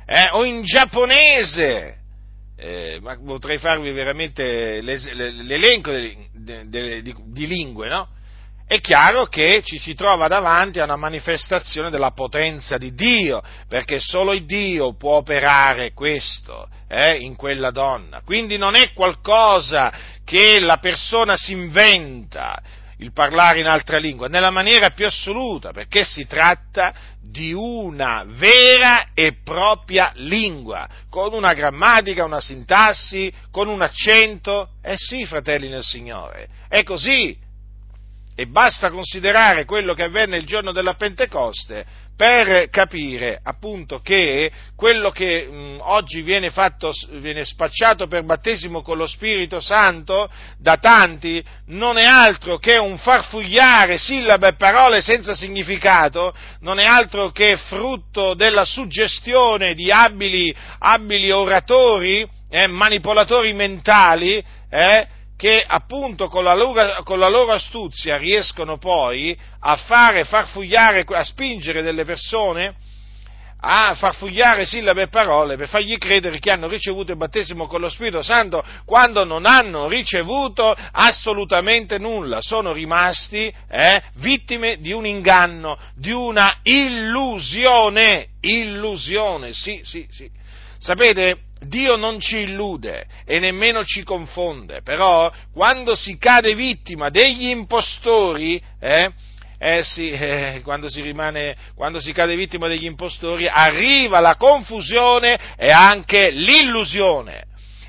eh, 0.04 0.28
o 0.32 0.44
in 0.44 0.62
giapponese, 0.62 1.97
eh, 2.60 2.98
ma 3.00 3.16
potrei 3.24 3.58
farvi 3.58 3.92
veramente 3.92 4.80
l'elenco 4.80 5.92
di, 5.92 6.16
di, 6.32 7.02
di, 7.02 7.14
di 7.26 7.46
lingue, 7.46 7.88
no? 7.88 8.08
È 8.66 8.80
chiaro 8.80 9.24
che 9.26 9.62
ci 9.64 9.78
si 9.78 9.94
trova 9.94 10.28
davanti 10.28 10.78
a 10.78 10.84
una 10.84 10.96
manifestazione 10.96 11.88
della 11.88 12.10
potenza 12.10 12.76
di 12.76 12.92
Dio, 12.92 13.40
perché 13.66 13.98
solo 13.98 14.36
Dio 14.38 14.94
può 14.94 15.16
operare 15.16 15.94
questo 15.94 16.68
eh, 16.86 17.14
in 17.14 17.34
quella 17.34 17.70
donna. 17.70 18.20
Quindi 18.24 18.58
non 18.58 18.74
è 18.74 18.92
qualcosa 18.92 19.90
che 20.22 20.58
la 20.58 20.76
persona 20.76 21.34
si 21.36 21.52
inventa. 21.52 22.60
Il 22.98 23.12
parlare 23.12 23.60
in 23.60 23.66
altra 23.66 23.98
lingua, 23.98 24.28
nella 24.28 24.50
maniera 24.50 24.90
più 24.90 25.06
assoluta, 25.06 25.72
perché 25.72 26.04
si 26.04 26.26
tratta 26.26 26.92
di 27.20 27.52
una 27.52 28.24
vera 28.26 29.08
e 29.14 29.36
propria 29.44 30.12
lingua, 30.16 30.88
con 31.08 31.32
una 31.32 31.52
grammatica, 31.52 32.24
una 32.24 32.40
sintassi, 32.40 33.32
con 33.50 33.68
un 33.68 33.82
accento. 33.82 34.70
Eh 34.82 34.96
sì, 34.96 35.26
fratelli 35.26 35.68
nel 35.68 35.82
Signore, 35.82 36.48
è 36.68 36.82
così. 36.82 37.36
E 38.34 38.46
basta 38.46 38.90
considerare 38.90 39.64
quello 39.64 39.94
che 39.94 40.04
avvenne 40.04 40.36
il 40.36 40.46
giorno 40.46 40.70
della 40.70 40.94
Pentecoste 40.94 41.84
per 42.18 42.68
capire 42.70 43.38
appunto 43.40 44.00
che 44.00 44.50
quello 44.74 45.12
che 45.12 45.46
mh, 45.46 45.78
oggi 45.82 46.22
viene, 46.22 46.50
fatto, 46.50 46.90
viene 47.12 47.44
spacciato 47.44 48.08
per 48.08 48.24
battesimo 48.24 48.82
con 48.82 48.96
lo 48.96 49.06
Spirito 49.06 49.60
Santo 49.60 50.28
da 50.58 50.78
tanti 50.78 51.40
non 51.66 51.96
è 51.96 52.02
altro 52.02 52.58
che 52.58 52.76
un 52.76 52.98
farfugliare 52.98 53.98
sillabe 53.98 54.48
e 54.48 54.54
parole 54.54 55.00
senza 55.00 55.36
significato, 55.36 56.34
non 56.62 56.80
è 56.80 56.84
altro 56.84 57.30
che 57.30 57.56
frutto 57.56 58.34
della 58.34 58.64
suggestione 58.64 59.74
di 59.74 59.92
abili, 59.92 60.52
abili 60.80 61.30
oratori, 61.30 62.28
eh, 62.50 62.66
manipolatori 62.66 63.52
mentali, 63.52 64.44
eh, 64.68 65.06
che 65.38 65.64
appunto 65.64 66.26
con 66.26 66.42
la, 66.42 66.52
loro, 66.52 67.00
con 67.04 67.20
la, 67.20 67.28
loro, 67.28 67.52
astuzia 67.52 68.16
riescono 68.16 68.76
poi 68.76 69.38
a 69.60 69.76
fare 69.76 70.24
farfugliare, 70.24 71.04
a 71.08 71.22
spingere 71.22 71.80
delle 71.82 72.04
persone 72.04 72.74
a 73.60 73.94
farfugliare 73.96 74.64
sillabe 74.64 75.02
e 75.02 75.08
parole 75.08 75.56
per 75.56 75.68
fargli 75.68 75.96
credere 75.96 76.38
che 76.38 76.50
hanno 76.50 76.68
ricevuto 76.68 77.10
il 77.10 77.16
battesimo 77.16 77.66
con 77.66 77.80
lo 77.80 77.88
Spirito 77.88 78.22
Santo 78.22 78.64
quando 78.84 79.24
non 79.24 79.46
hanno 79.46 79.88
ricevuto 79.88 80.76
assolutamente 80.92 81.98
nulla, 81.98 82.40
sono 82.40 82.72
rimasti 82.72 83.52
eh, 83.68 84.02
vittime 84.14 84.78
di 84.78 84.92
un 84.92 85.06
inganno, 85.06 85.76
di 85.96 86.12
una 86.12 86.58
illusione, 86.62 88.28
illusione, 88.40 89.52
sì, 89.52 89.80
sì, 89.82 90.06
sì. 90.10 90.30
Sapete, 90.78 91.47
Dio 91.68 91.96
non 91.96 92.18
ci 92.18 92.38
illude 92.38 93.06
e 93.24 93.38
nemmeno 93.38 93.84
ci 93.84 94.02
confonde, 94.02 94.82
però 94.82 95.30
quando 95.52 95.94
si 95.94 96.18
cade 96.18 96.54
vittima 96.54 97.10
degli 97.10 97.48
impostori, 97.48 98.60
eh, 98.80 99.10
eh 99.58 99.82
sì, 99.84 100.10
eh, 100.12 100.60
quando, 100.64 100.88
si 100.88 101.00
rimane, 101.00 101.56
quando 101.74 102.00
si 102.00 102.12
cade 102.12 102.36
vittima 102.36 102.68
degli 102.68 102.86
impostori, 102.86 103.46
arriva 103.46 104.20
la 104.20 104.36
confusione 104.36 105.38
e 105.56 105.70
anche 105.70 106.30
l'illusione. 106.30 107.46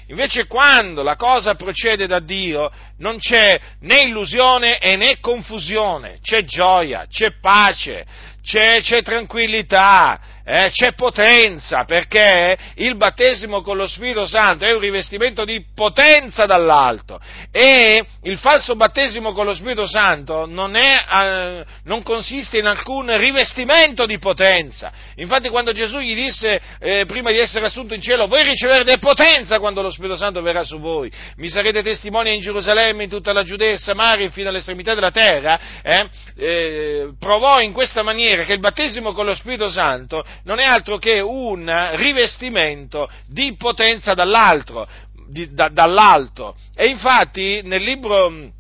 Invece 0.10 0.48
quando 0.48 1.04
la 1.04 1.16
cosa 1.16 1.54
procede 1.54 2.08
da 2.08 2.20
Dio 2.20 2.72
non 2.98 3.20
c'è 3.20 3.60
né 3.82 4.04
illusione 4.06 4.80
né 4.82 5.20
confusione, 5.20 6.18
c'è 6.20 6.44
gioia, 6.46 7.06
c'è 7.08 7.34
pace, 7.40 8.06
c'è, 8.42 8.82
c'è 8.82 9.04
tranquillità, 9.04 10.20
eh, 10.50 10.72
c'è 10.72 10.94
potenza, 10.94 11.84
perché 11.84 12.58
il 12.78 12.96
battesimo 12.96 13.62
con 13.62 13.78
lo 13.78 13.86
Spirito 13.86 14.26
Santo 14.26 14.66
è 14.66 14.72
un 14.72 14.80
rivestimento 14.80 15.46
di 15.46 15.64
potenza 15.76 16.48
dall'alto 16.48 17.20
e 17.52 18.04
il 18.24 18.38
falso 18.40 18.76
battesimo 18.76 19.32
con 19.34 19.46
lo 19.46 19.54
Spirito 19.54 19.86
Santo 19.86 20.48
non, 20.48 20.76
è, 20.76 21.06
eh, 21.08 21.66
non 21.84 22.02
consiste 22.02 22.58
in 22.58 22.66
alcun 22.66 23.16
rivestimento 23.16 24.08
di 24.08 24.18
potenza. 24.18 24.92
Infatti 25.18 25.50
quando 25.50 25.72
Gesù 25.72 26.00
gli 26.00 26.16
disse, 26.16 26.60
eh, 26.80 27.06
prima 27.06 27.30
di 27.30 27.38
essere 27.38 27.68
assunto 27.68 27.94
in 27.94 28.02
cielo, 28.02 28.26
voi 28.26 28.44
riceverete 28.44 28.98
potenza 28.98 29.60
quando 29.60 29.84
lo 29.84 29.92
Spirito 29.92 30.18
Santo 30.18 30.42
verrà 30.42 30.64
su 30.64 30.80
voi, 30.80 31.12
mi 31.36 31.50
sarete 31.50 31.84
testimoni 31.84 32.34
in 32.34 32.42
Gerusalemme, 32.42 33.04
in 33.04 33.10
tutta 33.10 33.34
la 33.34 33.44
Giudea 33.44 33.78
Samaria, 33.78 34.28
fino 34.32 34.50
all'estremità 34.50 34.96
della 34.96 35.12
terra, 35.12 35.60
eh, 35.84 36.10
eh, 36.36 37.10
provò 37.20 37.60
in 37.60 37.72
questa 37.72 38.02
maniera 38.02 38.46
che 38.46 38.54
il 38.54 38.60
battesimo 38.60 39.12
con 39.12 39.28
lo 39.28 39.36
Spirito 39.36 39.70
Santo 39.70 40.26
non 40.44 40.60
è 40.60 40.66
altro 40.66 40.98
che 40.98 41.20
un 41.20 41.90
rivestimento 41.96 43.10
di 43.28 43.56
potenza 43.58 44.14
dall'alto, 44.14 44.88
di, 45.28 45.54
da, 45.54 45.70
dall'alto. 45.70 46.56
E 46.76 46.88
infatti 46.88 47.62
nel 47.64 47.84
libro 47.84 48.52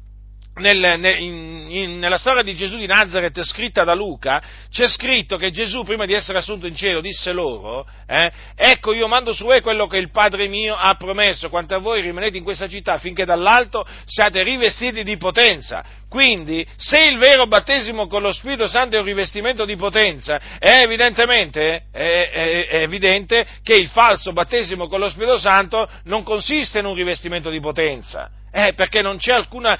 nel, 0.59 0.99
nel, 0.99 1.19
in, 1.19 1.67
in, 1.69 1.99
nella 1.99 2.17
storia 2.17 2.43
di 2.43 2.55
Gesù 2.55 2.77
di 2.77 2.85
Nazareth 2.85 3.41
scritta 3.43 3.83
da 3.83 3.93
Luca, 3.93 4.41
c'è 4.69 4.87
scritto 4.87 5.37
che 5.37 5.51
Gesù, 5.51 5.83
prima 5.83 6.05
di 6.05 6.13
essere 6.13 6.37
assunto 6.37 6.67
in 6.67 6.75
cielo, 6.75 7.01
disse 7.01 7.31
loro, 7.31 7.87
eh, 8.05 8.31
ecco 8.55 8.93
io 8.93 9.07
mando 9.07 9.33
su 9.33 9.45
voi 9.45 9.61
quello 9.61 9.87
che 9.87 9.97
il 9.97 10.11
Padre 10.11 10.47
mio 10.47 10.75
ha 10.75 10.93
promesso, 10.95 11.49
quanto 11.49 11.75
a 11.75 11.79
voi 11.79 12.01
rimanete 12.01 12.37
in 12.37 12.43
questa 12.43 12.67
città 12.67 12.99
finché 12.99 13.25
dall'alto 13.25 13.85
siate 14.05 14.43
rivestiti 14.43 15.03
di 15.03 15.17
potenza. 15.17 15.83
Quindi, 16.09 16.65
se 16.75 16.99
il 17.01 17.17
vero 17.19 17.45
battesimo 17.45 18.07
con 18.07 18.23
lo 18.23 18.33
Spirito 18.33 18.67
Santo 18.67 18.95
è 18.95 18.99
un 18.99 19.05
rivestimento 19.05 19.63
di 19.63 19.75
potenza, 19.75 20.57
è 20.57 20.81
evidentemente 20.81 21.83
è, 21.91 22.29
è, 22.31 22.67
è 22.67 22.81
evidente 22.81 23.45
che 23.61 23.73
il 23.73 23.89
falso 23.89 24.33
battesimo 24.33 24.87
con 24.87 24.99
lo 24.99 25.09
Spirito 25.09 25.37
Santo 25.37 25.87
non 26.05 26.23
consiste 26.23 26.79
in 26.79 26.85
un 26.85 26.95
rivestimento 26.95 27.51
di 27.51 27.59
potenza 27.59 28.31
eh, 28.51 28.73
perché 28.73 29.01
non 29.01 29.17
c'è, 29.17 29.33
alcuna, 29.33 29.77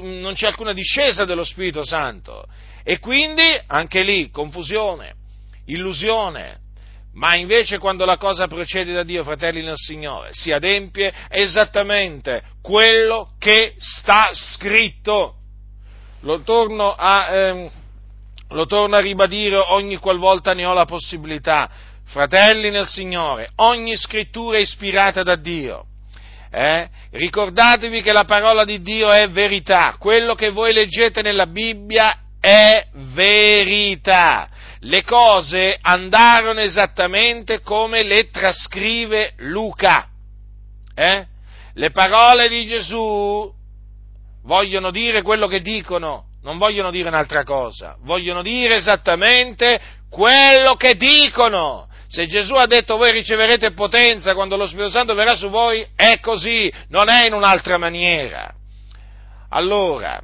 non 0.00 0.34
c'è 0.34 0.46
alcuna 0.46 0.72
discesa 0.72 1.24
dello 1.24 1.44
Spirito 1.44 1.84
Santo. 1.84 2.44
E 2.84 2.98
quindi 2.98 3.42
anche 3.66 4.02
lì 4.02 4.30
confusione, 4.30 5.14
illusione, 5.66 6.58
ma 7.14 7.36
invece 7.36 7.78
quando 7.78 8.04
la 8.04 8.16
cosa 8.16 8.48
procede 8.48 8.92
da 8.92 9.02
Dio, 9.02 9.22
fratelli 9.22 9.62
nel 9.62 9.76
Signore, 9.76 10.30
si 10.32 10.50
adempie 10.50 11.12
esattamente 11.28 12.42
quello 12.60 13.34
che 13.38 13.74
sta 13.78 14.30
scritto. 14.32 15.36
Lo 16.22 16.40
torno 16.42 16.92
a, 16.92 17.28
ehm, 17.28 17.70
lo 18.48 18.66
torno 18.66 18.96
a 18.96 19.00
ribadire 19.00 19.56
ogni 19.56 19.96
qualvolta 19.96 20.54
ne 20.54 20.64
ho 20.66 20.72
la 20.72 20.84
possibilità. 20.84 21.68
Fratelli 22.04 22.70
nel 22.70 22.86
Signore, 22.86 23.50
ogni 23.56 23.96
scrittura 23.96 24.56
è 24.56 24.60
ispirata 24.60 25.22
da 25.22 25.36
Dio 25.36 25.86
eh? 26.52 26.86
Ricordatevi 27.12 28.02
che 28.02 28.12
la 28.12 28.24
parola 28.24 28.64
di 28.64 28.80
Dio 28.80 29.10
è 29.10 29.28
verità, 29.30 29.96
quello 29.98 30.34
che 30.34 30.50
voi 30.50 30.74
leggete 30.74 31.22
nella 31.22 31.46
Bibbia 31.46 32.14
è 32.38 32.86
verità. 33.14 34.48
Le 34.80 35.02
cose 35.02 35.78
andarono 35.80 36.60
esattamente 36.60 37.60
come 37.60 38.02
le 38.02 38.28
trascrive 38.28 39.32
Luca. 39.38 40.08
Eh? 40.94 41.26
Le 41.74 41.90
parole 41.90 42.48
di 42.48 42.66
Gesù 42.66 43.50
vogliono 44.42 44.90
dire 44.90 45.22
quello 45.22 45.46
che 45.46 45.60
dicono, 45.60 46.24
non 46.42 46.58
vogliono 46.58 46.90
dire 46.90 47.08
un'altra 47.08 47.44
cosa, 47.44 47.96
vogliono 48.02 48.42
dire 48.42 48.76
esattamente 48.76 49.80
quello 50.10 50.74
che 50.76 50.96
dicono. 50.96 51.88
Se 52.08 52.26
Gesù 52.26 52.54
ha 52.54 52.66
detto 52.66 52.98
voi 52.98 53.12
riceverete 53.12 53.72
potenza 53.72 54.34
quando 54.34 54.56
lo 54.56 54.66
Spirito 54.66 54.90
Santo 54.90 55.14
verrà 55.14 55.34
su 55.34 55.48
voi, 55.48 55.86
è 55.96 56.20
così, 56.20 56.70
non 56.88 57.08
è 57.08 57.26
in 57.26 57.32
un'altra 57.32 57.78
maniera. 57.78 58.52
Allora, 59.48 60.20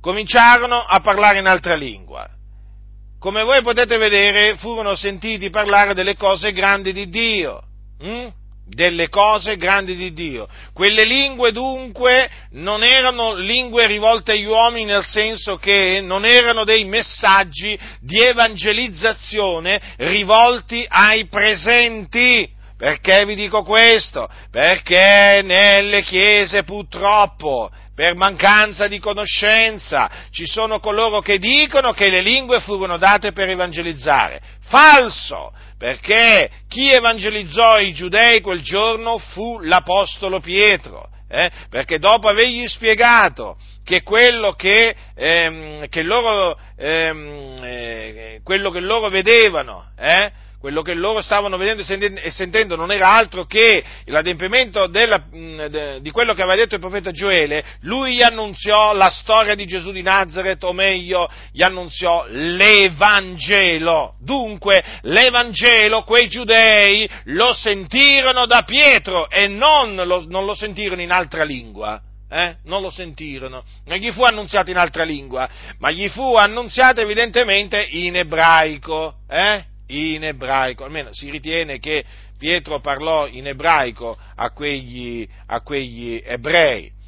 cominciarono 0.00 0.76
a 0.76 1.00
parlare 1.00 1.38
in 1.38 1.46
altra 1.46 1.74
lingua. 1.74 2.28
Come 3.18 3.42
voi 3.42 3.62
potete 3.62 3.96
vedere, 3.98 4.56
furono 4.56 4.94
sentiti 4.94 5.50
parlare 5.50 5.94
delle 5.94 6.16
cose 6.16 6.52
grandi 6.52 6.92
di 6.92 7.08
Dio. 7.08 7.62
Hm? 8.00 8.28
Delle 8.70 9.08
cose 9.08 9.56
grandi 9.56 9.96
di 9.96 10.12
Dio. 10.12 10.48
Quelle 10.72 11.04
lingue 11.04 11.52
dunque 11.52 12.30
non 12.52 12.82
erano 12.82 13.34
lingue 13.34 13.86
rivolte 13.86 14.32
agli 14.32 14.44
uomini 14.44 14.86
nel 14.86 15.04
senso 15.04 15.56
che 15.56 16.00
non 16.02 16.24
erano 16.24 16.64
dei 16.64 16.84
messaggi 16.84 17.78
di 18.00 18.20
evangelizzazione 18.20 19.80
rivolti 19.98 20.84
ai 20.88 21.26
presenti. 21.26 22.48
Perché 22.76 23.26
vi 23.26 23.34
dico 23.34 23.62
questo? 23.62 24.26
Perché 24.50 25.42
nelle 25.44 26.00
chiese 26.02 26.62
purtroppo 26.62 27.70
per 27.94 28.14
mancanza 28.14 28.88
di 28.88 28.98
conoscenza. 28.98 30.10
Ci 30.30 30.46
sono 30.46 30.80
coloro 30.80 31.20
che 31.20 31.38
dicono 31.38 31.92
che 31.92 32.08
le 32.08 32.22
lingue 32.22 32.60
furono 32.60 32.96
date 32.96 33.32
per 33.32 33.50
evangelizzare. 33.50 34.40
Falso! 34.62 35.52
Perché 35.80 36.50
chi 36.68 36.92
evangelizzò 36.92 37.80
i 37.80 37.94
giudei 37.94 38.42
quel 38.42 38.60
giorno 38.60 39.16
fu 39.16 39.60
l'Apostolo 39.60 40.38
Pietro, 40.38 41.08
eh? 41.26 41.50
perché 41.70 41.98
dopo 41.98 42.28
avergli 42.28 42.68
spiegato 42.68 43.56
che 43.82 44.02
quello 44.02 44.52
che, 44.52 44.94
ehm, 45.14 45.88
che, 45.88 46.02
loro, 46.02 46.54
ehm, 46.76 47.58
eh, 47.62 48.40
quello 48.44 48.70
che 48.70 48.80
loro 48.80 49.08
vedevano, 49.08 49.92
eh? 49.96 50.30
Quello 50.60 50.82
che 50.82 50.92
loro 50.92 51.22
stavano 51.22 51.56
vedendo 51.56 51.82
e 51.82 52.30
sentendo 52.30 52.76
non 52.76 52.92
era 52.92 53.12
altro 53.12 53.46
che 53.46 53.82
l'adempimento 54.04 54.88
della, 54.88 55.24
di 56.00 56.10
quello 56.10 56.34
che 56.34 56.42
aveva 56.42 56.56
detto 56.56 56.74
il 56.74 56.80
profeta 56.82 57.12
Gioele, 57.12 57.64
lui 57.80 58.16
gli 58.16 58.22
annunziò 58.22 58.92
la 58.92 59.08
storia 59.08 59.54
di 59.54 59.64
Gesù 59.64 59.90
di 59.90 60.02
Nazareth, 60.02 60.62
o 60.64 60.74
meglio, 60.74 61.30
gli 61.50 61.62
annunziò 61.62 62.26
l'Evangelo. 62.28 64.16
Dunque, 64.20 64.84
l'Evangelo, 65.02 66.02
quei 66.02 66.28
giudei 66.28 67.08
lo 67.24 67.54
sentirono 67.54 68.44
da 68.44 68.62
Pietro 68.62 69.30
e 69.30 69.48
non 69.48 69.94
lo, 69.94 70.26
non 70.28 70.44
lo 70.44 70.52
sentirono 70.52 71.00
in 71.00 71.10
altra 71.10 71.42
lingua. 71.42 72.02
eh? 72.30 72.56
non 72.64 72.82
lo 72.82 72.90
sentirono, 72.90 73.64
non 73.86 73.96
gli 73.96 74.12
fu 74.12 74.22
annunziato 74.22 74.70
in 74.70 74.76
altra 74.76 75.04
lingua, 75.04 75.48
ma 75.78 75.90
gli 75.90 76.08
fu 76.10 76.36
annunziato 76.36 77.00
evidentemente 77.00 77.84
in 77.90 78.16
ebraico, 78.16 79.14
eh? 79.26 79.64
In 79.90 80.24
ebraico, 80.24 80.84
almeno 80.84 81.12
si 81.12 81.30
ritiene 81.30 81.78
che 81.78 82.04
Pietro 82.38 82.80
parlò 82.80 83.26
in 83.26 83.46
ebraico 83.46 84.16
a 84.36 84.50
quegli, 84.50 85.28
a 85.46 85.60
quegli 85.60 86.22
ebrei. 86.24 86.98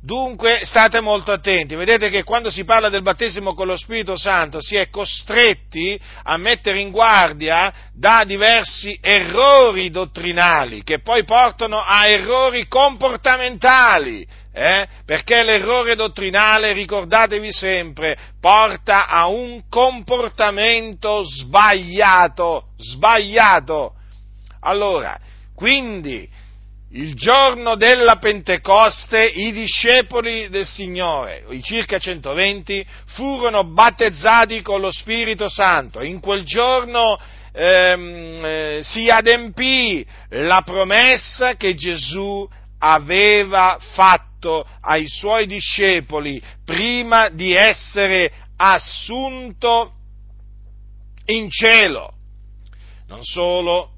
Dunque 0.00 0.60
state 0.64 1.00
molto 1.00 1.32
attenti, 1.32 1.74
vedete 1.74 2.08
che 2.08 2.22
quando 2.22 2.52
si 2.52 2.62
parla 2.62 2.88
del 2.88 3.02
battesimo 3.02 3.52
con 3.52 3.66
lo 3.66 3.76
Spirito 3.76 4.16
Santo 4.16 4.60
si 4.60 4.76
è 4.76 4.90
costretti 4.90 6.00
a 6.22 6.36
mettere 6.36 6.78
in 6.78 6.92
guardia 6.92 7.90
da 7.92 8.22
diversi 8.24 8.96
errori 9.02 9.90
dottrinali 9.90 10.84
che 10.84 11.00
poi 11.00 11.24
portano 11.24 11.82
a 11.82 12.06
errori 12.06 12.68
comportamentali, 12.68 14.24
eh? 14.58 14.88
perché 15.04 15.44
l'errore 15.44 15.94
dottrinale, 15.94 16.72
ricordatevi 16.72 17.52
sempre, 17.52 18.18
porta 18.40 19.06
a 19.06 19.28
un 19.28 19.62
comportamento 19.68 21.22
sbagliato, 21.22 22.70
sbagliato. 22.76 23.94
Allora, 24.60 25.16
quindi 25.54 26.28
il 26.92 27.14
giorno 27.14 27.76
della 27.76 28.16
Pentecoste 28.16 29.24
i 29.24 29.52
discepoli 29.52 30.48
del 30.48 30.66
Signore, 30.66 31.44
i 31.50 31.62
circa 31.62 31.98
120, 31.98 32.84
furono 33.06 33.62
battezzati 33.62 34.60
con 34.62 34.80
lo 34.80 34.90
Spirito 34.90 35.48
Santo. 35.48 36.02
In 36.02 36.18
quel 36.18 36.42
giorno 36.42 37.16
ehm, 37.52 38.44
eh, 38.44 38.80
si 38.82 39.08
adempì 39.08 40.04
la 40.30 40.62
promessa 40.62 41.54
che 41.54 41.76
Gesù 41.76 42.48
aveva 42.80 43.78
fatto 43.92 44.27
ai 44.80 45.06
suoi 45.08 45.46
discepoli 45.46 46.40
prima 46.64 47.28
di 47.28 47.52
essere 47.52 48.32
assunto 48.56 49.92
in 51.26 51.50
cielo. 51.50 52.12
Non 53.06 53.24
solo, 53.24 53.92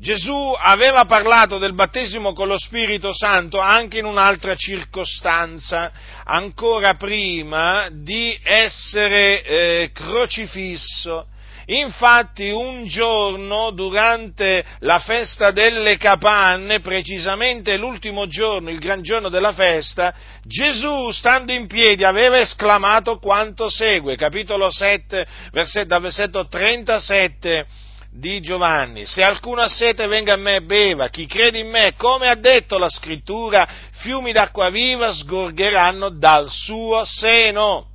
Gesù 0.00 0.54
aveva 0.56 1.04
parlato 1.04 1.58
del 1.58 1.74
battesimo 1.74 2.32
con 2.32 2.48
lo 2.48 2.58
Spirito 2.58 3.12
Santo 3.12 3.58
anche 3.58 3.98
in 3.98 4.06
un'altra 4.06 4.54
circostanza, 4.54 5.92
ancora 6.24 6.94
prima 6.94 7.88
di 7.92 8.38
essere 8.42 9.42
eh, 9.42 9.90
crocifisso. 9.92 11.26
Infatti 11.72 12.50
un 12.50 12.86
giorno 12.86 13.70
durante 13.70 14.64
la 14.80 14.98
festa 14.98 15.52
delle 15.52 15.96
capanne, 15.98 16.80
precisamente 16.80 17.76
l'ultimo 17.76 18.26
giorno, 18.26 18.70
il 18.70 18.80
gran 18.80 19.02
giorno 19.02 19.28
della 19.28 19.52
festa, 19.52 20.12
Gesù, 20.42 21.12
stando 21.12 21.52
in 21.52 21.68
piedi, 21.68 22.02
aveva 22.02 22.40
esclamato 22.40 23.20
quanto 23.20 23.70
segue, 23.70 24.16
capitolo 24.16 24.68
7, 24.68 25.24
versetto, 25.52 26.00
versetto 26.00 26.48
37 26.48 27.66
di 28.12 28.40
Giovanni, 28.40 29.06
se 29.06 29.22
alcuno 29.22 29.60
ha 29.60 29.68
sete 29.68 30.08
venga 30.08 30.32
a 30.32 30.36
me 30.36 30.56
e 30.56 30.62
beva, 30.62 31.06
chi 31.06 31.26
crede 31.26 31.60
in 31.60 31.70
me, 31.70 31.94
come 31.96 32.28
ha 32.28 32.34
detto 32.34 32.78
la 32.78 32.88
scrittura, 32.88 33.68
fiumi 33.92 34.32
d'acqua 34.32 34.70
viva 34.70 35.12
sgorgeranno 35.12 36.08
dal 36.08 36.50
suo 36.50 37.04
seno. 37.04 37.86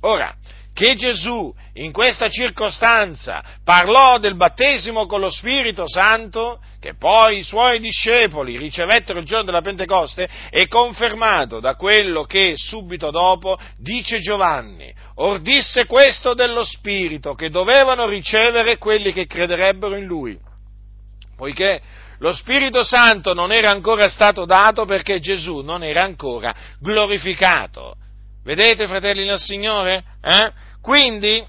Ora, 0.00 0.34
che 0.72 0.94
Gesù 0.94 1.52
in 1.74 1.92
questa 1.92 2.28
circostanza 2.28 3.44
parlò 3.64 4.18
del 4.18 4.36
battesimo 4.36 5.06
con 5.06 5.20
lo 5.20 5.30
Spirito 5.30 5.88
Santo, 5.88 6.60
che 6.80 6.94
poi 6.96 7.38
i 7.38 7.42
suoi 7.42 7.80
discepoli 7.80 8.56
ricevettero 8.56 9.18
il 9.18 9.24
giorno 9.24 9.44
della 9.44 9.60
Pentecoste, 9.60 10.28
è 10.50 10.66
confermato 10.68 11.60
da 11.60 11.74
quello 11.74 12.24
che 12.24 12.54
subito 12.56 13.10
dopo 13.10 13.58
dice 13.76 14.20
Giovanni. 14.20 14.92
Or 15.16 15.40
disse 15.40 15.86
questo 15.86 16.34
dello 16.34 16.64
Spirito 16.64 17.34
che 17.34 17.50
dovevano 17.50 18.06
ricevere 18.06 18.78
quelli 18.78 19.12
che 19.12 19.26
crederebbero 19.26 19.96
in 19.96 20.06
Lui. 20.06 20.38
Poiché 21.36 21.80
lo 22.18 22.32
Spirito 22.32 22.82
Santo 22.82 23.32
non 23.32 23.50
era 23.50 23.70
ancora 23.70 24.08
stato 24.08 24.44
dato 24.44 24.84
perché 24.84 25.20
Gesù 25.20 25.60
non 25.60 25.82
era 25.82 26.02
ancora 26.02 26.54
glorificato. 26.78 27.96
Vedete, 28.42 28.86
fratelli 28.86 29.26
del 29.26 29.38
Signore? 29.38 30.02
Eh? 30.22 30.52
Quindi 30.80 31.44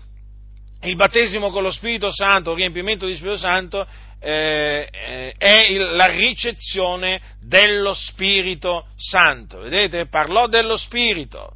il 0.83 0.95
battesimo 0.95 1.49
con 1.49 1.63
lo 1.63 1.71
Spirito 1.71 2.11
Santo, 2.11 2.51
il 2.51 2.57
riempimento 2.57 3.05
di 3.05 3.15
Spirito 3.15 3.37
Santo, 3.37 3.87
eh, 4.19 4.87
eh, 4.91 5.33
è 5.37 5.67
il, 5.69 5.95
la 5.95 6.07
ricezione 6.07 7.21
dello 7.41 7.93
Spirito 7.93 8.87
Santo. 8.97 9.59
Vedete? 9.59 10.07
Parlò 10.07 10.47
dello 10.47 10.75
Spirito. 10.77 11.53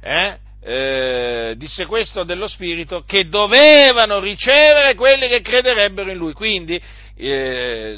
Eh? 0.00 0.38
Eh, 0.60 1.54
disse 1.56 1.86
questo 1.86 2.24
dello 2.24 2.48
Spirito 2.48 3.04
che 3.04 3.28
dovevano 3.28 4.18
ricevere 4.18 4.96
quelli 4.96 5.28
che 5.28 5.40
crederebbero 5.40 6.10
in 6.10 6.18
Lui. 6.18 6.32
Quindi 6.32 6.80
eh, 7.16 7.96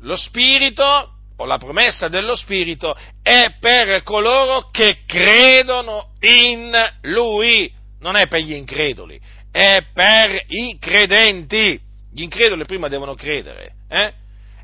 lo 0.00 0.16
Spirito 0.16 1.17
o 1.38 1.44
la 1.44 1.58
promessa 1.58 2.08
dello 2.08 2.34
Spirito 2.34 2.96
è 3.22 3.54
per 3.60 4.02
coloro 4.02 4.70
che 4.70 4.98
credono 5.06 6.12
in 6.20 6.72
Lui 7.02 7.72
non 8.00 8.16
è 8.16 8.26
per 8.28 8.40
gli 8.40 8.52
increduli, 8.52 9.20
è 9.50 9.84
per 9.92 10.44
i 10.48 10.76
credenti. 10.78 11.80
Gli 12.12 12.22
increduli 12.22 12.64
prima 12.64 12.88
devono 12.88 13.14
credere 13.14 13.72
eh? 13.88 14.12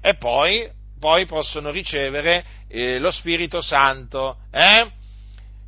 e 0.00 0.16
poi, 0.16 0.68
poi, 0.98 1.26
possono 1.26 1.70
ricevere 1.70 2.44
eh, 2.68 2.98
lo 2.98 3.10
Spirito 3.10 3.60
Santo. 3.60 4.38
Eh? 4.50 4.90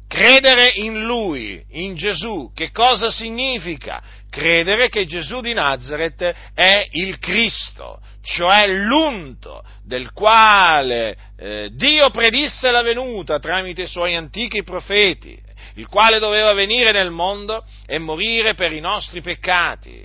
Credere 0.08 0.70
in 0.76 1.04
Lui, 1.04 1.62
in 1.70 1.94
Gesù, 1.96 2.52
che 2.54 2.70
cosa 2.70 3.10
significa? 3.10 4.02
Credere 4.30 4.88
che 4.88 5.06
Gesù 5.06 5.40
di 5.40 5.52
Nazareth 5.52 6.34
è 6.54 6.86
il 6.92 7.18
Cristo, 7.18 8.00
cioè 8.26 8.66
l'unto 8.66 9.62
del 9.84 10.12
quale 10.12 11.16
eh, 11.38 11.70
Dio 11.72 12.10
predisse 12.10 12.72
la 12.72 12.82
venuta 12.82 13.38
tramite 13.38 13.82
i 13.82 13.88
suoi 13.88 14.16
antichi 14.16 14.64
profeti 14.64 15.44
il 15.76 15.86
quale 15.88 16.18
doveva 16.18 16.52
venire 16.52 16.92
nel 16.92 17.10
mondo 17.10 17.64
e 17.86 17.98
morire 17.98 18.54
per 18.54 18.72
i 18.72 18.80
nostri 18.80 19.20
peccati 19.20 20.04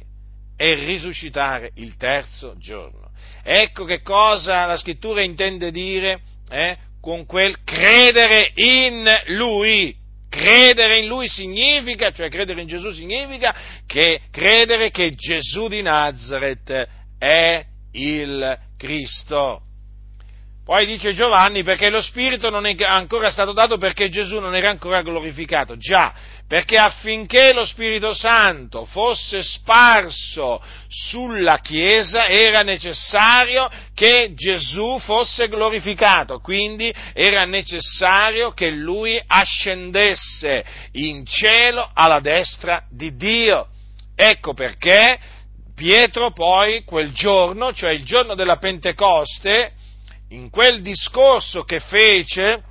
e 0.55 0.73
risuscitare 0.75 1.71
il 1.75 1.95
terzo 1.97 2.55
giorno. 2.57 3.09
Ecco 3.43 3.85
che 3.85 4.01
cosa 4.01 4.65
la 4.65 4.77
scrittura 4.77 5.21
intende 5.21 5.71
dire 5.71 6.21
eh, 6.49 6.77
con 6.99 7.25
quel 7.25 7.63
credere 7.63 8.51
in 8.55 9.09
Lui. 9.27 9.95
Credere 10.29 10.99
in 10.99 11.07
Lui 11.07 11.27
significa, 11.27 12.11
cioè 12.11 12.29
credere 12.29 12.61
in 12.61 12.67
Gesù 12.67 12.91
significa 12.91 13.53
che 13.85 14.21
credere 14.29 14.91
che 14.91 15.11
Gesù 15.11 15.67
di 15.67 15.81
Nazareth 15.81 16.87
è 17.17 17.65
il 17.91 18.57
Cristo. 18.77 19.61
Poi 20.63 20.85
dice 20.85 21.13
Giovanni 21.13 21.63
perché 21.63 21.89
lo 21.89 22.01
Spirito 22.01 22.49
non 22.49 22.65
è 22.65 22.75
ancora 22.83 23.31
stato 23.31 23.51
dato 23.51 23.77
perché 23.77 24.09
Gesù 24.09 24.39
non 24.39 24.55
era 24.55 24.69
ancora 24.69 25.01
glorificato. 25.01 25.75
Già, 25.75 26.13
perché 26.47 26.77
affinché 26.77 27.51
lo 27.51 27.65
Spirito 27.65 28.13
Santo 28.13 28.85
fosse 28.85 29.41
sparso 29.41 30.61
sulla 30.87 31.57
Chiesa 31.59 32.27
era 32.27 32.61
necessario 32.61 33.69
che 33.95 34.33
Gesù 34.35 34.99
fosse 34.99 35.47
glorificato, 35.47 36.39
quindi 36.39 36.93
era 37.13 37.45
necessario 37.45 38.51
che 38.51 38.69
lui 38.69 39.19
ascendesse 39.25 40.63
in 40.93 41.25
cielo 41.25 41.89
alla 41.93 42.19
destra 42.19 42.83
di 42.89 43.15
Dio. 43.15 43.67
Ecco 44.15 44.53
perché 44.53 45.19
Pietro 45.81 46.29
poi 46.29 46.83
quel 46.83 47.11
giorno, 47.11 47.73
cioè 47.73 47.89
il 47.89 48.05
giorno 48.05 48.35
della 48.35 48.57
Pentecoste, 48.57 49.71
in 50.29 50.51
quel 50.51 50.79
discorso 50.81 51.63
che 51.63 51.79
fece, 51.79 52.61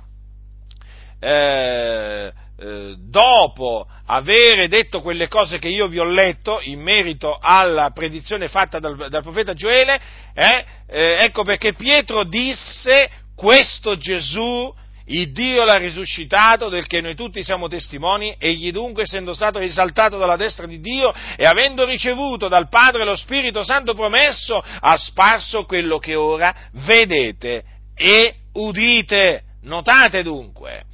eh, 1.19 2.31
eh, 2.57 2.95
dopo 2.97 3.85
avere 4.05 4.69
detto 4.69 5.01
quelle 5.01 5.27
cose 5.27 5.59
che 5.59 5.67
io 5.67 5.87
vi 5.87 5.99
ho 5.99 6.05
letto 6.05 6.61
in 6.61 6.79
merito 6.79 7.37
alla 7.37 7.89
predizione 7.89 8.47
fatta 8.47 8.79
dal, 8.79 8.95
dal 9.09 9.23
profeta 9.23 9.53
Gioele, 9.53 9.99
eh, 10.33 10.65
eh 10.87 11.23
ecco 11.25 11.43
perché 11.43 11.73
Pietro 11.73 12.23
disse 12.23 13.09
questo 13.35 13.97
Gesù 13.97 14.73
il 15.11 15.31
Dio 15.31 15.63
l'ha 15.63 15.77
risuscitato, 15.77 16.69
del 16.69 16.87
che 16.87 17.01
noi 17.01 17.15
tutti 17.15 17.43
siamo 17.43 17.67
testimoni, 17.67 18.35
egli 18.37 18.71
dunque, 18.71 19.03
essendo 19.03 19.33
stato 19.33 19.59
esaltato 19.59 20.17
dalla 20.17 20.35
destra 20.35 20.65
di 20.65 20.79
Dio 20.79 21.13
e 21.35 21.45
avendo 21.45 21.85
ricevuto 21.85 22.47
dal 22.47 22.69
Padre 22.69 23.03
lo 23.03 23.15
Spirito 23.15 23.63
Santo 23.63 23.93
promesso, 23.93 24.63
ha 24.63 24.97
sparso 24.97 25.65
quello 25.65 25.97
che 25.97 26.15
ora 26.15 26.53
vedete 26.85 27.63
e 27.95 28.35
udite. 28.53 29.43
Notate 29.63 30.23
dunque, 30.23 30.85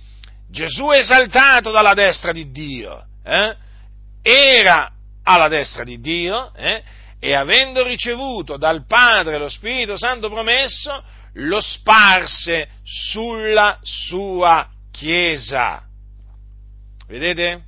Gesù 0.49 0.91
esaltato 0.91 1.71
dalla 1.71 1.93
destra 1.93 2.32
di 2.32 2.51
Dio, 2.51 3.06
eh, 3.23 3.56
era 4.21 4.91
alla 5.23 5.47
destra 5.47 5.84
di 5.84 5.99
Dio, 5.99 6.51
eh, 6.56 6.84
e 7.19 7.34
avendo 7.34 7.84
ricevuto 7.84 8.58
dal 8.58 8.86
Padre 8.86 9.38
lo 9.38 9.49
Spirito 9.49 9.97
Santo 9.97 10.30
promesso, 10.30 11.01
lo 11.38 11.62
sparse 11.62 12.69
sulla 12.84 13.80
sua 13.82 14.69
Chiesa. 14.91 15.84
Vedete? 17.08 17.63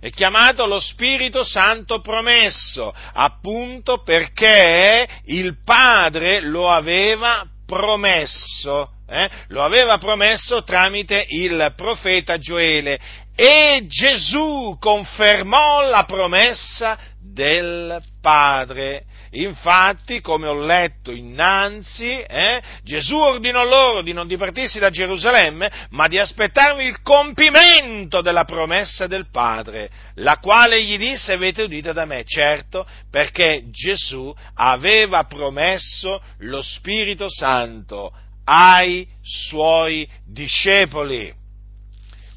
È 0.00 0.10
chiamato 0.10 0.66
lo 0.66 0.80
Spirito 0.80 1.42
Santo 1.42 2.00
promesso, 2.00 2.94
appunto 3.12 4.02
perché 4.02 5.08
il 5.24 5.62
Padre 5.64 6.40
lo 6.40 6.70
aveva 6.70 7.44
promesso, 7.66 8.90
eh? 9.08 9.28
lo 9.48 9.64
aveva 9.64 9.98
promesso 9.98 10.62
tramite 10.62 11.24
il 11.28 11.72
profeta 11.76 12.38
Gioele 12.38 13.00
e 13.34 13.86
Gesù 13.86 14.76
confermò 14.80 15.82
la 15.82 16.04
promessa 16.04 16.98
del 17.20 18.02
Padre. 18.20 19.04
Infatti, 19.32 20.20
come 20.20 20.46
ho 20.46 20.64
letto 20.64 21.10
innanzi, 21.10 22.20
eh, 22.20 22.62
Gesù 22.82 23.16
ordinò 23.16 23.64
loro 23.64 24.02
di 24.02 24.12
non 24.12 24.26
dipartirsi 24.26 24.78
da 24.78 24.90
Gerusalemme, 24.90 25.70
ma 25.90 26.06
di 26.06 26.18
aspettarvi 26.18 26.84
il 26.84 27.02
compimento 27.02 28.20
della 28.20 28.44
promessa 28.44 29.06
del 29.06 29.30
Padre, 29.30 29.90
la 30.16 30.38
quale 30.38 30.82
gli 30.82 30.96
disse 30.96 31.32
avete 31.32 31.62
udita 31.62 31.92
da 31.92 32.06
me, 32.06 32.24
certo, 32.24 32.86
perché 33.10 33.64
Gesù 33.70 34.34
aveva 34.54 35.24
promesso 35.24 36.22
lo 36.38 36.62
Spirito 36.62 37.28
Santo 37.28 38.12
ai 38.44 39.06
suoi 39.22 40.08
discepoli. 40.24 41.34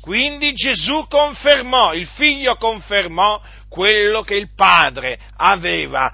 Quindi 0.01 0.53
Gesù 0.53 1.05
confermò, 1.07 1.93
il 1.93 2.07
figlio 2.07 2.55
confermò 2.55 3.39
quello 3.69 4.23
che 4.23 4.35
il 4.35 4.53
padre 4.53 5.17
aveva 5.37 6.11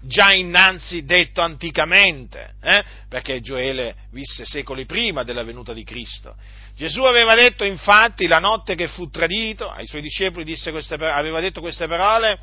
già 0.00 0.32
innanzi 0.32 1.04
detto 1.04 1.40
anticamente, 1.40 2.54
eh? 2.62 2.84
perché 3.08 3.40
Gioele 3.40 3.94
visse 4.10 4.44
secoli 4.44 4.86
prima 4.86 5.22
della 5.22 5.44
venuta 5.44 5.72
di 5.72 5.84
Cristo. 5.84 6.34
Gesù 6.74 7.02
aveva 7.02 7.34
detto 7.34 7.64
infatti 7.64 8.26
la 8.26 8.38
notte 8.38 8.74
che 8.74 8.88
fu 8.88 9.10
tradito, 9.10 9.68
ai 9.68 9.86
suoi 9.86 10.02
discepoli 10.02 10.44
queste, 10.70 10.94
aveva 10.94 11.40
detto 11.40 11.60
queste 11.60 11.86
parole, 11.86 12.38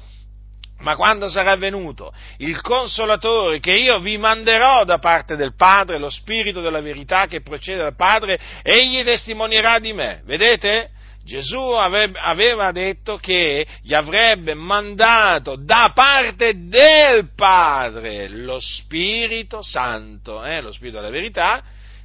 ma 0.80 0.96
quando 0.96 1.30
sarà 1.30 1.56
venuto 1.56 2.14
il 2.40 2.60
consolatore 2.60 3.60
che 3.60 3.72
io 3.72 4.00
vi 4.00 4.18
manderò 4.18 4.84
da 4.84 5.00
parte 5.00 5.38
del 5.38 5.56
Padre, 5.56 5.98
lo 5.98 6.10
Spirito 6.10 6.60
della 6.60 6.82
verità 6.82 7.28
che 7.28 7.42
procede 7.42 7.78
dal 7.78 7.96
Padre, 7.96 8.40
egli 8.62 9.04
testimonierà 9.04 9.80
di 9.80 9.94
me. 9.94 10.22
Vedete? 10.26 10.90
Gesù 11.26 11.58
aveva 11.58 12.72
detto 12.72 13.18
che 13.18 13.66
gli 13.82 13.96
avrebbe 13.96 14.54
mandato 14.54 15.56
da 15.56 15.92
parte 15.92 16.68
del 16.68 17.32
Padre 17.34 18.30
lo 18.30 18.60
Spirito 18.60 19.64
Santo, 19.64 20.44
eh, 20.44 20.62
lo 20.62 20.72
Spirito 20.72 21.00
della 21.00 21.10
verità, 21.10 21.64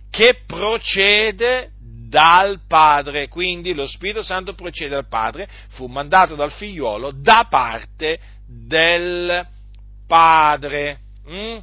che 0.08 0.40
procede 0.46 1.72
dal 2.08 2.60
Padre. 2.66 3.28
Quindi 3.28 3.74
lo 3.74 3.86
Spirito 3.86 4.22
Santo 4.22 4.54
procede 4.54 4.94
dal 4.94 5.08
Padre, 5.08 5.46
fu 5.68 5.86
mandato 5.86 6.34
dal 6.34 6.50
figliuolo 6.50 7.12
da 7.12 7.46
parte 7.46 8.18
del 8.46 9.46
Padre. 10.06 10.98
Mm? 11.30 11.58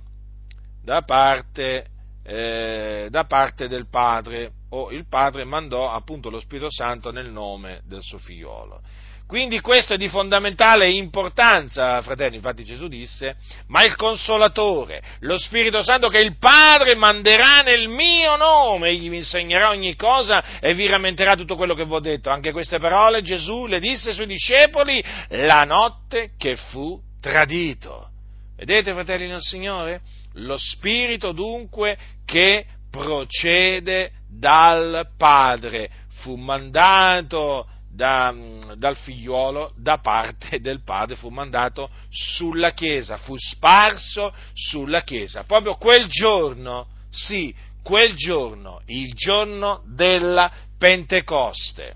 Da, 0.84 1.02
parte, 1.02 1.88
eh, 2.24 3.08
da 3.10 3.24
parte 3.26 3.68
del 3.68 3.88
Padre 3.90 4.52
o 4.70 4.92
il 4.92 5.08
Padre 5.08 5.44
mandò 5.46 5.92
appunto 5.92 6.30
lo 6.30 6.40
Spirito 6.40 6.72
Santo 6.72 7.12
nel 7.12 7.32
nome 7.32 7.82
del 7.86 8.02
suo 8.02 8.18
figliolo. 8.18 8.82
Quindi 9.28 9.60
questo 9.60 9.94
è 9.94 9.98
di 9.98 10.08
fondamentale 10.08 10.90
importanza, 10.90 12.02
fratelli, 12.02 12.38
infatti 12.38 12.64
Gesù 12.64 12.88
disse, 12.88 13.36
ma 13.68 13.84
il 13.84 13.98
consolatore, 13.98 15.04
lo 15.20 15.38
Spirito 15.38 15.84
Santo 15.84 16.08
che 16.08 16.20
il 16.20 16.38
Padre 16.38 16.96
manderà 16.96 17.60
nel 17.60 17.90
mio 17.90 18.38
nome, 18.38 18.88
egli 18.88 19.10
vi 19.10 19.18
insegnerà 19.18 19.70
ogni 19.70 19.98
cosa 19.98 20.60
e 20.62 20.74
vi 20.74 20.88
rammenterà 20.88 21.36
tutto 21.36 21.58
quello 21.58 21.76
che 21.76 21.84
vi 21.84 21.94
ho 21.94 22.00
detto. 22.00 22.30
Anche 22.30 22.54
queste 22.54 22.80
parole 22.80 23.22
Gesù 23.22 23.66
le 23.66 23.82
disse 23.82 24.10
ai 24.10 24.16
suoi 24.16 24.28
discepoli 24.28 25.04
la 25.32 25.66
notte 25.66 26.32
che 26.38 26.56
fu 26.56 26.98
tradito. 27.20 28.08
Vedete, 28.56 28.94
fratelli 28.94 29.28
nel 29.28 29.42
Signore? 29.42 30.02
Lo 30.36 30.58
Spirito 30.58 31.34
dunque 31.34 31.98
che 32.24 32.66
procede 32.98 34.12
dal 34.28 35.10
Padre, 35.18 35.90
fu 36.22 36.36
mandato 36.36 37.68
da, 37.90 38.34
dal 38.76 38.96
figliuolo 38.96 39.74
da 39.76 39.98
parte 39.98 40.60
del 40.60 40.84
Padre, 40.84 41.16
fu 41.16 41.30
mandato 41.30 41.90
sulla 42.10 42.72
Chiesa, 42.72 43.18
fu 43.18 43.36
sparso 43.38 44.34
sulla 44.54 45.02
Chiesa. 45.04 45.44
Proprio 45.46 45.76
quel 45.76 46.08
giorno, 46.08 46.88
sì, 47.10 47.54
quel 47.82 48.16
giorno, 48.16 48.82
il 48.88 49.14
giorno 49.14 49.82
della 49.86 50.52
Pentecoste. 50.78 51.96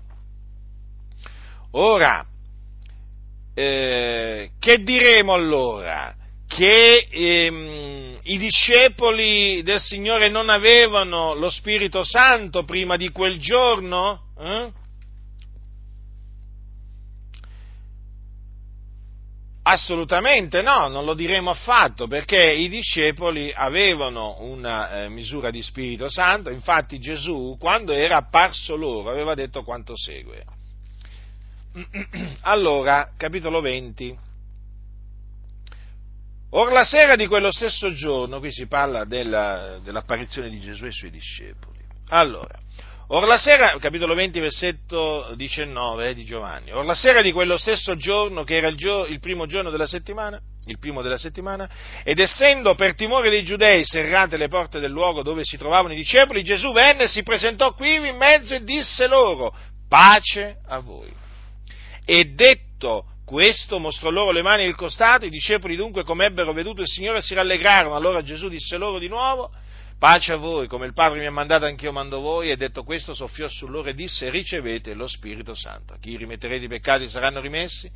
Ora, 1.72 2.26
eh, 3.54 4.50
che 4.58 4.82
diremo 4.82 5.34
allora? 5.34 6.14
Che 6.54 7.06
ehm, 7.10 8.18
i 8.24 8.36
discepoli 8.36 9.62
del 9.62 9.80
Signore 9.80 10.28
non 10.28 10.50
avevano 10.50 11.32
lo 11.32 11.48
Spirito 11.48 12.04
Santo 12.04 12.64
prima 12.64 12.96
di 12.96 13.08
quel 13.08 13.38
giorno? 13.38 14.24
Eh? 14.38 14.70
Assolutamente 19.62 20.60
no, 20.60 20.88
non 20.88 21.06
lo 21.06 21.14
diremo 21.14 21.48
affatto, 21.48 22.06
perché 22.06 22.52
i 22.52 22.68
discepoli 22.68 23.50
avevano 23.50 24.36
una 24.40 25.04
eh, 25.04 25.08
misura 25.08 25.50
di 25.50 25.62
Spirito 25.62 26.10
Santo, 26.10 26.50
infatti 26.50 26.98
Gesù, 26.98 27.56
quando 27.58 27.92
era 27.92 28.16
apparso 28.18 28.76
loro, 28.76 29.08
aveva 29.08 29.32
detto 29.34 29.62
quanto 29.62 29.96
segue. 29.96 30.44
Allora, 32.42 33.12
capitolo 33.16 33.62
20. 33.62 34.30
Or 36.54 36.70
la 36.70 36.84
sera 36.84 37.16
di 37.16 37.26
quello 37.26 37.50
stesso 37.50 37.92
giorno, 37.94 38.38
qui 38.38 38.52
si 38.52 38.66
parla 38.66 39.04
della, 39.04 39.78
dell'apparizione 39.82 40.50
di 40.50 40.60
Gesù 40.60 40.84
ai 40.84 40.92
suoi 40.92 41.10
discepoli. 41.10 41.78
Allora, 42.08 42.54
or 43.08 43.26
la 43.26 43.38
sera, 43.38 43.74
capitolo 43.78 44.14
20, 44.14 44.38
versetto 44.38 45.32
19 45.34 46.10
eh, 46.10 46.14
di 46.14 46.24
Giovanni, 46.24 46.70
or 46.70 46.84
la 46.84 46.94
sera 46.94 47.22
di 47.22 47.32
quello 47.32 47.56
stesso 47.56 47.96
giorno, 47.96 48.44
che 48.44 48.56
era 48.56 48.68
il, 48.68 48.76
gio, 48.76 49.06
il 49.06 49.18
primo 49.18 49.46
giorno 49.46 49.70
della 49.70 49.86
settimana, 49.86 50.38
il 50.66 50.78
primo 50.78 51.00
della 51.00 51.16
settimana, 51.16 51.66
ed 52.04 52.18
essendo 52.18 52.74
per 52.74 52.94
timore 52.94 53.30
dei 53.30 53.44
giudei 53.44 53.82
serrate 53.82 54.36
le 54.36 54.48
porte 54.48 54.78
del 54.78 54.90
luogo 54.90 55.22
dove 55.22 55.44
si 55.44 55.56
trovavano 55.56 55.94
i 55.94 55.96
discepoli, 55.96 56.42
Gesù 56.42 56.70
venne, 56.72 57.08
si 57.08 57.22
presentò 57.22 57.72
qui 57.72 57.94
in 57.94 58.16
mezzo 58.16 58.52
e 58.52 58.62
disse 58.62 59.06
loro, 59.06 59.56
pace 59.88 60.58
a 60.66 60.80
voi. 60.80 61.10
E 62.04 62.24
detto 62.34 63.06
questo 63.32 63.78
mostrò 63.78 64.10
loro 64.10 64.30
le 64.30 64.42
mani 64.42 64.64
e 64.64 64.66
il 64.66 64.74
costato, 64.74 65.24
i 65.24 65.30
discepoli 65.30 65.74
dunque 65.74 66.04
come 66.04 66.26
ebbero 66.26 66.52
veduto 66.52 66.82
il 66.82 66.86
Signore 66.86 67.22
si 67.22 67.32
rallegrarono, 67.32 67.94
allora 67.94 68.20
Gesù 68.20 68.50
disse 68.50 68.76
loro 68.76 68.98
di 68.98 69.08
nuovo, 69.08 69.50
pace 69.98 70.34
a 70.34 70.36
voi, 70.36 70.66
come 70.66 70.84
il 70.84 70.92
Padre 70.92 71.18
mi 71.20 71.24
ha 71.24 71.30
mandato 71.30 71.64
anch'io 71.64 71.92
mando 71.92 72.20
voi, 72.20 72.50
e 72.50 72.58
detto 72.58 72.84
questo 72.84 73.14
soffiò 73.14 73.48
su 73.48 73.68
loro 73.68 73.88
e 73.88 73.94
disse, 73.94 74.28
ricevete 74.28 74.92
lo 74.92 75.06
Spirito 75.06 75.54
Santo, 75.54 75.94
a 75.94 75.98
chi 75.98 76.14
rimetterete 76.18 76.66
i 76.66 76.68
peccati 76.68 77.08
saranno 77.08 77.40
rimessi, 77.40 77.90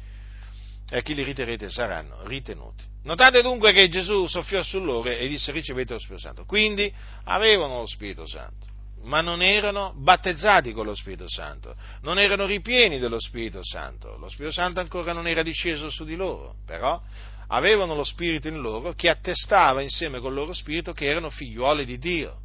e 0.89 0.97
a 0.97 1.03
chi 1.03 1.15
li 1.15 1.23
riterete 1.23 1.69
saranno 1.69 2.25
ritenuti. 2.25 2.85
Notate 3.03 3.43
dunque 3.43 3.73
che 3.73 3.91
Gesù 3.91 4.27
soffiò 4.27 4.63
su 4.63 4.83
loro 4.83 5.11
e 5.11 5.29
disse 5.29 5.53
ricevete 5.53 5.93
lo 5.93 5.99
Spirito 5.99 6.23
Santo, 6.23 6.45
quindi 6.47 6.91
avevano 7.25 7.81
lo 7.81 7.87
Spirito 7.87 8.27
Santo 8.27 8.76
ma 9.07 9.21
non 9.21 9.41
erano 9.41 9.95
battezzati 9.97 10.73
con 10.73 10.85
lo 10.85 10.95
Spirito 10.95 11.29
Santo, 11.29 11.77
non 12.03 12.19
erano 12.19 12.45
ripieni 12.45 12.99
dello 12.99 13.21
Spirito 13.21 13.61
Santo, 13.63 14.17
lo 14.19 14.29
Spirito 14.29 14.53
Santo 14.53 14.81
ancora 14.81 15.13
non 15.13 15.29
era 15.29 15.43
disceso 15.43 15.91
su 15.91 16.05
di 16.05 16.17
loro, 16.17 16.57
però 16.67 17.01
avevano 17.49 17.95
lo 17.95 18.03
Spirito 18.03 18.49
in 18.49 18.59
loro 18.59 18.95
che 18.95 19.09
attestava 19.09 19.81
insieme 19.81 20.19
col 20.19 20.35
loro 20.35 20.53
Spirito 20.53 20.93
che 20.93 21.07
erano 21.07 21.31
figliuoli 21.31 21.85
di 21.85 21.99
Dio. 21.99 22.41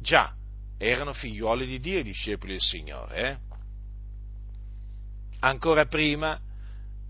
Già, 0.00 0.32
erano 0.78 1.12
figliuoli 1.12 1.66
di 1.66 1.78
Dio 1.78 1.98
i 1.98 2.04
discepoli 2.04 2.52
del 2.52 2.62
Signore, 2.62 3.28
eh? 3.28 3.36
ancora 5.40 5.84
prima 5.84 6.40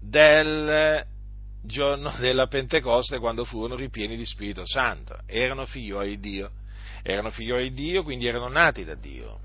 del 0.01 1.07
giorno 1.63 2.13
della 2.19 2.49
Pentecoste 2.49 3.21
quando 3.21 3.45
furono 3.45 3.77
ripieni 3.77 4.17
di 4.17 4.27
Spirito 4.27 4.67
Santo, 4.67 5.21
erano 5.27 5.67
figliuoli 5.67 6.19
di 6.19 6.31
Dio 6.31 6.51
erano 7.03 7.31
figlioli 7.31 7.73
di 7.73 7.83
Dio, 7.83 8.03
quindi 8.03 8.27
erano 8.27 8.49
nati 8.49 8.85
da 8.85 8.95
Dio, 8.95 9.39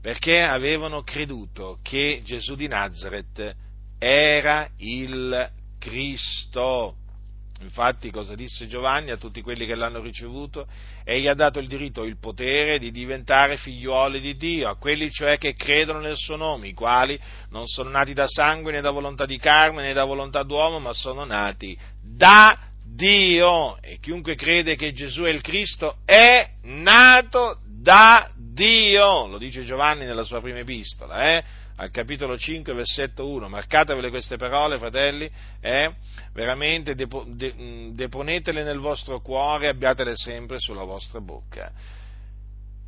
perché 0.00 0.40
avevano 0.40 1.02
creduto 1.02 1.78
che 1.82 2.20
Gesù 2.24 2.54
di 2.54 2.68
Nazareth 2.68 3.54
era 3.98 4.68
il 4.78 5.50
Cristo. 5.78 6.96
Infatti 7.60 8.10
cosa 8.10 8.34
disse 8.34 8.66
Giovanni 8.66 9.12
a 9.12 9.16
tutti 9.16 9.40
quelli 9.40 9.66
che 9.66 9.76
l'hanno 9.76 10.00
ricevuto? 10.00 10.66
Egli 11.04 11.28
ha 11.28 11.34
dato 11.34 11.60
il 11.60 11.68
diritto, 11.68 12.02
il 12.02 12.18
potere 12.18 12.80
di 12.80 12.90
diventare 12.90 13.56
figliuoli 13.56 14.20
di 14.20 14.34
Dio, 14.34 14.68
a 14.68 14.74
quelli 14.74 15.08
cioè 15.12 15.38
che 15.38 15.54
credono 15.54 16.00
nel 16.00 16.16
suo 16.16 16.34
nome, 16.34 16.66
i 16.66 16.72
quali 16.72 17.16
non 17.50 17.66
sono 17.66 17.90
nati 17.90 18.14
da 18.14 18.26
sangue 18.26 18.72
né 18.72 18.80
da 18.80 18.90
volontà 18.90 19.26
di 19.26 19.38
carne 19.38 19.82
né 19.82 19.92
da 19.92 20.04
volontà 20.04 20.42
d'uomo, 20.42 20.80
ma 20.80 20.92
sono 20.92 21.24
nati 21.24 21.78
da 22.00 22.58
Dio 22.84 23.80
e 23.80 23.98
chiunque 24.00 24.34
crede 24.34 24.76
che 24.76 24.92
Gesù 24.92 25.22
è 25.22 25.30
il 25.30 25.40
Cristo 25.40 25.98
è 26.04 26.48
nato 26.62 27.58
da 27.64 28.30
Dio, 28.36 29.26
lo 29.26 29.38
dice 29.38 29.64
Giovanni 29.64 30.04
nella 30.04 30.24
sua 30.24 30.40
prima 30.40 30.58
epistola, 30.58 31.36
eh? 31.36 31.44
al 31.76 31.90
capitolo 31.90 32.36
5, 32.36 32.72
versetto 32.74 33.28
1. 33.28 33.48
Marcatevele 33.48 34.10
queste 34.10 34.36
parole, 34.36 34.78
fratelli, 34.78 35.28
eh? 35.60 35.92
veramente 36.32 36.94
depo, 36.94 37.24
de, 37.26 37.90
deponetele 37.92 38.62
nel 38.62 38.78
vostro 38.78 39.20
cuore 39.20 39.66
e 39.66 39.68
abbiatele 39.68 40.12
sempre 40.14 40.58
sulla 40.58 40.84
vostra 40.84 41.20
bocca. 41.20 41.72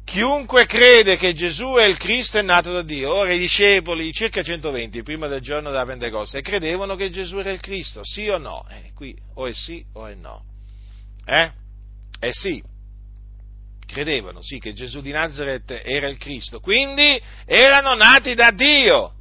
Chiunque 0.05 0.67
crede 0.67 1.17
che 1.17 1.33
Gesù 1.33 1.75
è 1.75 1.85
il 1.85 1.97
Cristo 1.97 2.39
è 2.39 2.43
nato 2.43 2.73
da 2.73 2.83
Dio. 2.83 3.13
Ora 3.13 3.33
i 3.33 3.39
discepoli, 3.39 4.13
circa 4.13 4.43
120, 4.43 5.03
prima 5.03 5.27
del 5.27 5.41
giorno 5.41 5.71
della 5.71 5.87
Pentecoste, 5.87 6.43
credevano 6.43 6.95
che 6.95 7.11
Gesù 7.11 7.39
era 7.39 7.51
il 7.51 7.61
Cristo, 7.61 8.03
sì 8.05 8.29
o 8.29 8.39
no? 8.39 8.67
Eh, 8.69 8.93
qui 8.95 9.17
o 9.35 9.47
è 9.47 9.53
sì 9.55 9.85
o 9.95 10.07
è 10.07 10.15
no. 10.15 10.45
Eh? 11.25 11.51
Eh 12.21 12.33
sì. 12.33 12.63
Credevano, 13.87 14.43
sì, 14.43 14.59
che 14.59 14.73
Gesù 14.73 15.01
di 15.01 15.11
Nazareth 15.11 15.83
era 15.85 16.09
il 16.09 16.19
Cristo, 16.19 16.61
quindi 16.61 17.21
erano 17.45 17.95
nati 17.95 18.35
da 18.35 18.51
Dio 18.51 19.14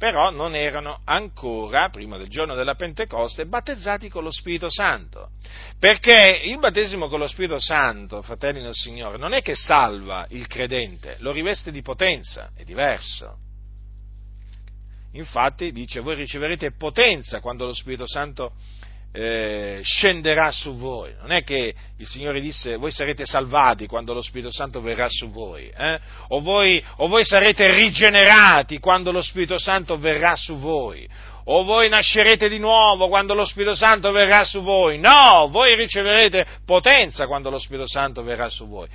però 0.00 0.30
non 0.30 0.54
erano 0.54 1.02
ancora, 1.04 1.90
prima 1.90 2.16
del 2.16 2.28
giorno 2.28 2.54
della 2.54 2.74
Pentecoste, 2.74 3.44
battezzati 3.44 4.08
con 4.08 4.24
lo 4.24 4.30
Spirito 4.30 4.70
Santo. 4.70 5.32
Perché 5.78 6.40
il 6.42 6.58
battesimo 6.58 7.06
con 7.08 7.18
lo 7.18 7.28
Spirito 7.28 7.58
Santo, 7.58 8.22
fratelli 8.22 8.62
del 8.62 8.72
Signore, 8.72 9.18
non 9.18 9.34
è 9.34 9.42
che 9.42 9.54
salva 9.54 10.24
il 10.30 10.46
credente, 10.46 11.16
lo 11.18 11.32
riveste 11.32 11.70
di 11.70 11.82
potenza, 11.82 12.50
è 12.56 12.64
diverso. 12.64 13.36
Infatti 15.12 15.70
dice, 15.70 16.00
voi 16.00 16.14
riceverete 16.14 16.72
potenza 16.72 17.40
quando 17.40 17.66
lo 17.66 17.74
Spirito 17.74 18.06
Santo 18.06 18.54
eh, 19.12 19.80
scenderà 19.82 20.52
su 20.52 20.76
voi. 20.76 21.12
Non 21.20 21.32
è 21.32 21.42
che 21.42 21.74
il 21.96 22.06
Signore 22.06 22.40
disse 22.40 22.76
voi 22.76 22.92
sarete 22.92 23.26
salvati 23.26 23.86
quando 23.86 24.14
lo 24.14 24.22
Spirito 24.22 24.52
Santo 24.52 24.80
verrà 24.80 25.08
su 25.08 25.30
voi, 25.30 25.68
eh? 25.68 25.98
o, 26.28 26.40
voi 26.40 26.82
o 26.96 27.08
voi 27.08 27.24
sarete 27.24 27.72
rigenerati 27.74 28.78
quando 28.78 29.10
lo 29.12 29.20
Spirito 29.20 29.58
Santo 29.58 29.98
verrà 29.98 30.36
su 30.36 30.58
voi, 30.58 31.08
o 31.44 31.64
voi 31.64 31.88
nascerete 31.88 32.48
di 32.48 32.58
nuovo 32.58 33.08
quando 33.08 33.34
lo 33.34 33.44
Spirito 33.44 33.74
Santo 33.74 34.12
verrà 34.12 34.44
su 34.44 34.60
voi. 34.60 34.98
No, 34.98 35.48
voi 35.50 35.74
riceverete 35.74 36.46
potenza 36.64 37.26
quando 37.26 37.50
lo 37.50 37.58
Spirito 37.58 37.88
Santo 37.88 38.22
verrà 38.22 38.48
su 38.48 38.66
voi. 38.68 38.88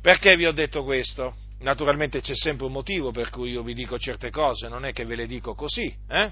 Perché 0.00 0.36
vi 0.36 0.46
ho 0.46 0.52
detto 0.52 0.84
questo? 0.84 1.36
Naturalmente 1.60 2.20
c'è 2.20 2.34
sempre 2.34 2.66
un 2.66 2.72
motivo 2.72 3.10
per 3.10 3.30
cui 3.30 3.52
io 3.52 3.62
vi 3.62 3.72
dico 3.72 3.98
certe 3.98 4.30
cose, 4.30 4.68
non 4.68 4.84
è 4.84 4.92
che 4.92 5.06
ve 5.06 5.14
le 5.14 5.26
dico 5.26 5.54
così, 5.54 5.94
eh? 6.10 6.30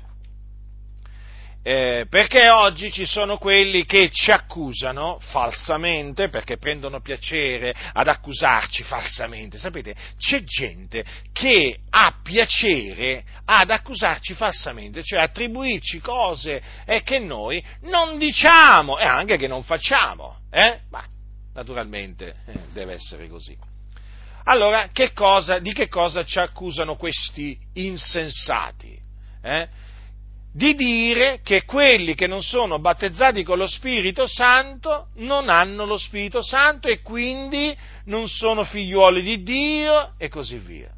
Eh, 1.64 2.06
perché 2.10 2.50
oggi 2.50 2.90
ci 2.90 3.06
sono 3.06 3.38
quelli 3.38 3.84
che 3.84 4.10
ci 4.10 4.32
accusano 4.32 5.18
falsamente, 5.20 6.28
perché 6.28 6.56
prendono 6.56 7.00
piacere 7.00 7.72
ad 7.92 8.08
accusarci 8.08 8.82
falsamente. 8.82 9.58
Sapete, 9.58 9.94
c'è 10.18 10.42
gente 10.42 11.04
che 11.32 11.78
ha 11.90 12.18
piacere 12.20 13.22
ad 13.44 13.70
accusarci 13.70 14.34
falsamente, 14.34 15.04
cioè 15.04 15.20
attribuirci 15.20 16.00
cose 16.00 16.60
eh, 16.84 17.02
che 17.04 17.20
noi 17.20 17.64
non 17.82 18.18
diciamo 18.18 18.98
e 18.98 19.04
anche 19.04 19.36
che 19.36 19.46
non 19.46 19.62
facciamo. 19.62 20.40
Eh? 20.50 20.80
Ma 20.90 21.04
naturalmente 21.54 22.34
eh, 22.46 22.58
deve 22.72 22.94
essere 22.94 23.28
così. 23.28 23.56
Allora, 24.44 24.88
che 24.92 25.12
cosa, 25.12 25.60
di 25.60 25.72
che 25.72 25.86
cosa 25.86 26.24
ci 26.24 26.40
accusano 26.40 26.96
questi 26.96 27.56
insensati? 27.74 28.98
Di 30.55 30.74
dire 30.74 31.40
che 31.42 31.64
quelli 31.64 32.14
che 32.14 32.26
non 32.26 32.42
sono 32.42 32.78
battezzati 32.78 33.42
con 33.42 33.57
lo 33.57 33.66
Spirito 33.66 34.26
Santo 34.26 35.09
non 35.16 35.48
hanno 35.48 35.86
lo 35.86 35.96
Spirito 35.96 36.42
Santo 36.42 36.88
e 36.88 37.00
quindi 37.00 37.74
non 38.05 38.28
sono 38.28 38.62
figliuoli 38.62 39.22
di 39.22 39.42
Dio 39.42 40.12
e 40.18 40.28
così 40.28 40.59
via. 40.59 40.90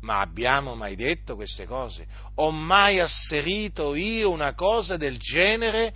Ma 0.00 0.20
abbiamo 0.20 0.74
mai 0.74 0.96
detto 0.96 1.34
queste 1.34 1.66
cose? 1.66 2.06
Ho 2.36 2.50
mai 2.50 3.00
asserito 3.00 3.94
io 3.94 4.30
una 4.30 4.54
cosa 4.54 4.96
del 4.96 5.18
genere? 5.18 5.92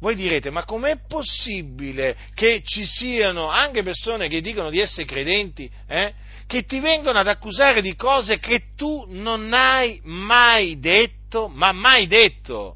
Voi 0.00 0.14
direte, 0.14 0.50
ma 0.50 0.64
com'è 0.64 1.00
possibile 1.06 2.16
che 2.32 2.62
ci 2.64 2.86
siano 2.86 3.48
anche 3.48 3.82
persone 3.82 4.28
che 4.28 4.40
dicono 4.40 4.70
di 4.70 4.78
essere 4.78 5.04
credenti, 5.04 5.70
eh? 5.86 6.14
Che 6.48 6.64
ti 6.64 6.80
vengono 6.80 7.18
ad 7.18 7.28
accusare 7.28 7.82
di 7.82 7.94
cose 7.94 8.38
che 8.38 8.72
tu 8.74 9.04
non 9.06 9.52
hai 9.52 10.00
mai 10.04 10.80
detto, 10.80 11.46
ma 11.46 11.72
mai 11.72 12.06
detto. 12.06 12.74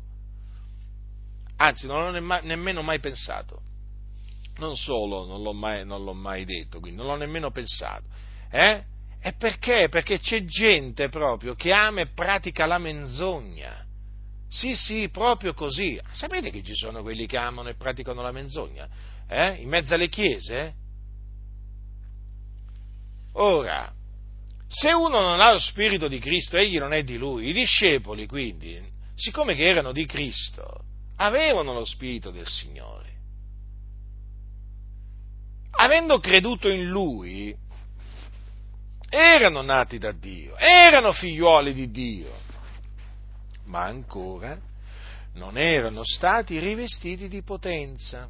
Anzi, 1.56 1.86
non 1.86 2.12
l'ho 2.12 2.40
nemmeno 2.42 2.82
mai 2.82 3.00
pensato. 3.00 3.62
Non 4.58 4.76
solo 4.76 5.24
non 5.24 5.42
l'ho 5.42 5.54
mai, 5.54 5.86
non 5.86 6.04
l'ho 6.04 6.12
mai 6.12 6.44
detto, 6.44 6.80
quindi 6.80 6.98
non 6.98 7.06
l'ho 7.06 7.16
nemmeno 7.16 7.50
pensato. 7.50 8.04
Eh? 8.50 8.84
E 9.22 9.32
perché? 9.32 9.88
Perché 9.88 10.18
c'è 10.18 10.44
gente 10.44 11.08
proprio 11.08 11.54
che 11.54 11.72
ama 11.72 12.02
e 12.02 12.08
pratica 12.08 12.66
la 12.66 12.76
menzogna. 12.76 13.86
Sì, 14.50 14.76
sì, 14.76 15.08
proprio 15.08 15.54
così. 15.54 15.98
Sapete 16.10 16.50
che 16.50 16.62
ci 16.62 16.74
sono 16.74 17.00
quelli 17.00 17.24
che 17.24 17.38
amano 17.38 17.70
e 17.70 17.76
praticano 17.76 18.20
la 18.20 18.32
menzogna? 18.32 18.86
Eh? 19.26 19.62
In 19.62 19.68
mezzo 19.70 19.94
alle 19.94 20.10
chiese? 20.10 20.74
Ora, 23.34 23.92
se 24.66 24.92
uno 24.92 25.20
non 25.20 25.40
ha 25.40 25.52
lo 25.52 25.58
spirito 25.58 26.08
di 26.08 26.18
Cristo, 26.18 26.56
egli 26.56 26.78
non 26.78 26.92
è 26.92 27.02
di 27.02 27.16
lui. 27.16 27.48
I 27.48 27.52
discepoli, 27.52 28.26
quindi, 28.26 28.80
siccome 29.14 29.54
che 29.54 29.64
erano 29.64 29.92
di 29.92 30.06
Cristo, 30.06 30.84
avevano 31.16 31.72
lo 31.72 31.84
spirito 31.84 32.30
del 32.30 32.46
Signore. 32.46 33.10
Avendo 35.72 36.18
creduto 36.18 36.68
in 36.68 36.88
lui, 36.88 37.54
erano 39.08 39.62
nati 39.62 39.98
da 39.98 40.12
Dio, 40.12 40.56
erano 40.56 41.12
figliuoli 41.12 41.74
di 41.74 41.90
Dio, 41.90 42.32
ma 43.64 43.84
ancora 43.84 44.58
non 45.34 45.56
erano 45.56 46.02
stati 46.04 46.58
rivestiti 46.58 47.28
di 47.28 47.42
potenza. 47.42 48.28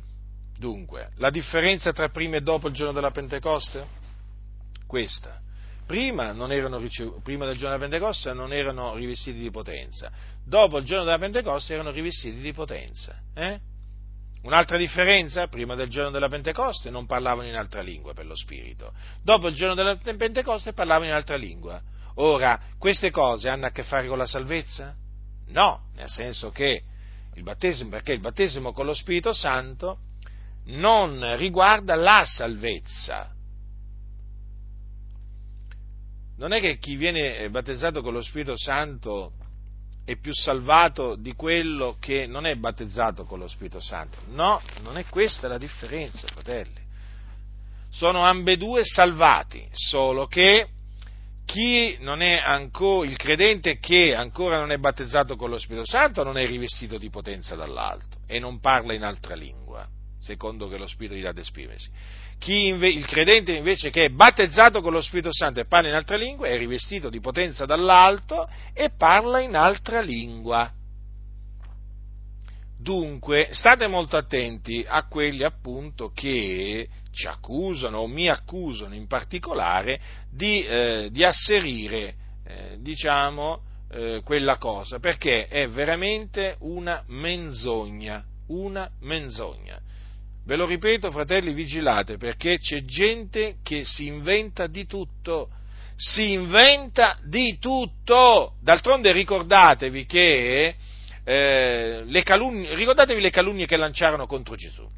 Dunque, 0.57 1.11
la 1.17 1.31
differenza 1.31 1.93
tra 1.93 2.09
prima 2.09 2.37
e 2.37 2.41
dopo 2.41 2.69
il 2.69 2.75
giorno 2.75 2.93
della 2.93 3.11
Pentecoste? 3.11 4.01
Questa. 4.93 5.41
Prima, 5.87 6.35
ricev- 6.77 7.23
prima, 7.23 7.47
del 7.47 7.57
giorno 7.57 7.77
della 7.77 7.89
Pentecoste 7.89 8.35
non 8.35 8.53
erano 8.53 8.95
rivestiti 8.95 9.41
di 9.41 9.51
potenza, 9.51 10.11
dopo 10.45 10.77
il 10.77 10.85
giorno 10.85 11.05
della 11.05 11.19
Pentecoste 11.19 11.73
erano 11.73 11.91
rivestiti 11.91 12.41
di 12.41 12.53
potenza. 12.53 13.17
Eh? 13.35 13.59
Un'altra 14.43 14.77
differenza, 14.77 15.49
prima 15.49 15.75
del 15.75 15.89
giorno 15.89 16.11
della 16.11 16.29
Pentecoste 16.29 16.91
non 16.91 17.07
parlavano 17.07 17.49
in 17.49 17.57
altra 17.57 17.81
lingua 17.81 18.13
per 18.13 18.27
lo 18.27 18.37
Spirito, 18.37 18.93
dopo 19.23 19.49
il 19.49 19.55
giorno 19.55 19.75
della 19.75 19.97
Pentecoste 19.97 20.75
parlavano 20.75 21.07
in 21.07 21.15
altra 21.15 21.37
lingua. 21.37 21.81
Ora, 22.17 22.61
queste 22.79 23.11
cose 23.11 23.49
hanno 23.49 23.65
a 23.65 23.71
che 23.71 23.83
fare 23.83 24.09
con 24.09 24.19
la 24.19 24.27
salvezza? 24.27 24.95
No, 25.49 25.89
nel 25.95 26.09
senso 26.09 26.51
che 26.51 26.83
il 27.35 27.43
battesimo, 27.43 27.89
perché 27.89 28.13
il 28.13 28.21
battesimo 28.21 28.73
con 28.73 28.85
lo 28.85 28.93
Spirito 28.93 29.33
Santo 29.33 30.01
non 30.67 31.35
riguarda 31.39 31.95
la 31.95 32.25
salvezza, 32.27 33.32
non 36.43 36.53
è 36.53 36.61
che 36.61 36.79
chi 36.79 36.97
viene 36.97 37.37
eh, 37.37 37.51
battezzato 37.51 38.03
con 38.03 38.13
lo 38.13 38.21
Spirito 38.21 38.57
Santo 38.57 39.35
è 40.05 40.17
più 40.17 40.35
salvato 40.35 41.15
di 41.15 41.35
quello 41.35 41.97
che 42.01 42.27
non 42.27 42.47
è 42.47 42.57
battezzato 42.57 43.23
con 43.23 43.39
lo 43.39 43.47
Spirito 43.47 43.79
Santo. 43.79 44.19
No, 44.31 44.61
non 44.83 44.99
è 44.99 45.05
questa 45.07 45.47
la 45.47 45.57
differenza, 45.57 46.27
fratelli. 46.27 46.81
Sono 47.91 48.23
ambedue 48.23 48.83
salvati, 48.83 49.69
solo 49.73 50.27
che 50.27 50.67
chi 51.45 51.97
non 52.01 52.23
è 52.23 52.43
ancora, 52.45 53.09
il 53.09 53.17
credente 53.17 53.79
che 53.79 54.13
ancora 54.13 54.59
non 54.59 54.73
è 54.73 54.79
battezzato 54.79 55.37
con 55.37 55.49
lo 55.49 55.59
Spirito 55.59 55.87
Santo 55.87 56.25
non 56.25 56.37
è 56.39 56.45
rivestito 56.45 56.99
di 56.99 57.09
potenza 57.09 57.55
dall'alto 57.55 58.19
e 58.27 58.41
non 58.41 58.59
parla 58.59 58.95
in 58.95 59.05
altra 59.05 59.37
lingua, 59.37 59.87
secondo 60.19 60.67
che 60.67 60.77
lo 60.77 60.89
Spirito 60.89 61.15
gli 61.15 61.23
dà 61.23 61.29
ad 61.29 61.39
esprimersi 61.39 61.89
inve- 62.51 62.89
il 62.89 63.07
credente 63.07 63.53
invece 63.53 63.91
che 63.91 64.07
è 64.07 64.09
battezzato 64.11 64.81
con 64.81 64.93
lo 64.93 65.01
Spirito 65.01 65.33
Santo 65.33 65.61
e 65.61 65.67
parla 65.67 65.89
in 65.89 65.95
altra 65.95 66.17
lingua 66.17 66.49
è 66.49 66.57
rivestito 66.57 67.09
di 67.09 67.21
potenza 67.21 67.65
dall'alto 67.67 68.49
e 68.73 68.91
parla 68.91 69.41
in 69.41 69.55
altra 69.55 70.01
lingua. 70.01 70.71
Dunque, 72.79 73.51
state 73.53 73.87
molto 73.87 74.17
attenti 74.17 74.85
a 74.87 75.07
quelli 75.07 75.45
appunto 75.45 76.11
che 76.13 76.89
ci 77.13 77.29
accusano 77.29 77.99
o 77.99 78.09
mi 78.09 78.29
accusano 78.29 78.95
in 78.95 79.07
particolare 79.07 80.01
di, 80.29 80.65
eh, 80.65 81.09
di 81.13 81.25
asserire, 81.25 82.15
eh, 82.45 82.79
diciamo, 82.81 83.61
eh, 83.89 84.23
quella 84.25 84.57
cosa, 84.57 84.99
perché 84.99 85.47
è 85.47 85.69
veramente 85.69 86.57
una 86.61 87.05
menzogna, 87.07 88.25
una 88.49 88.91
menzogna. 89.01 89.81
Ve 90.45 90.57
lo 90.57 90.67
ripeto, 90.67 91.11
fratelli, 91.13 91.53
vigilate, 91.53 92.17
perché 92.17 92.59
c'è 92.59 92.85
gente 92.85 93.57
che 93.63 93.85
si 93.85 94.07
inventa 94.07 94.67
di 94.67 94.87
tutto, 94.87 95.51
si 95.95 96.33
inventa 96.33 97.17
di 97.25 97.59
tutto. 97.59 98.55
D'altronde 98.61 99.13
ricordatevi 99.13 100.05
che 100.05 100.75
eh, 101.25 102.03
le 102.05 102.23
calunnie, 102.25 102.75
ricordatevi 102.75 103.21
le 103.21 103.31
calunnie 103.31 103.67
che 103.67 103.77
lanciarono 103.77 104.27
contro 104.27 104.57
Gesù. 104.57 104.89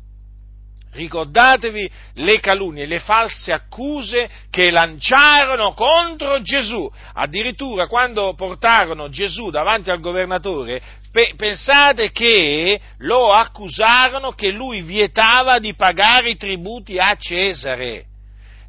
Ricordatevi 0.94 1.90
le 2.14 2.38
calunnie, 2.38 2.86
le 2.86 3.00
false 3.00 3.52
accuse 3.52 4.30
che 4.48 4.70
lanciarono 4.70 5.74
contro 5.74 6.40
Gesù. 6.40 6.88
Addirittura 7.14 7.88
quando 7.88 8.34
portarono 8.34 9.08
Gesù 9.08 9.50
davanti 9.50 9.90
al 9.90 9.98
governatore, 9.98 10.80
pe- 11.10 11.34
pensate 11.36 12.12
che 12.12 12.80
lo 12.98 13.32
accusarono 13.32 14.32
che 14.32 14.52
lui 14.52 14.82
vietava 14.82 15.58
di 15.58 15.74
pagare 15.74 16.30
i 16.30 16.36
tributi 16.36 16.96
a 16.96 17.16
Cesare. 17.18 18.04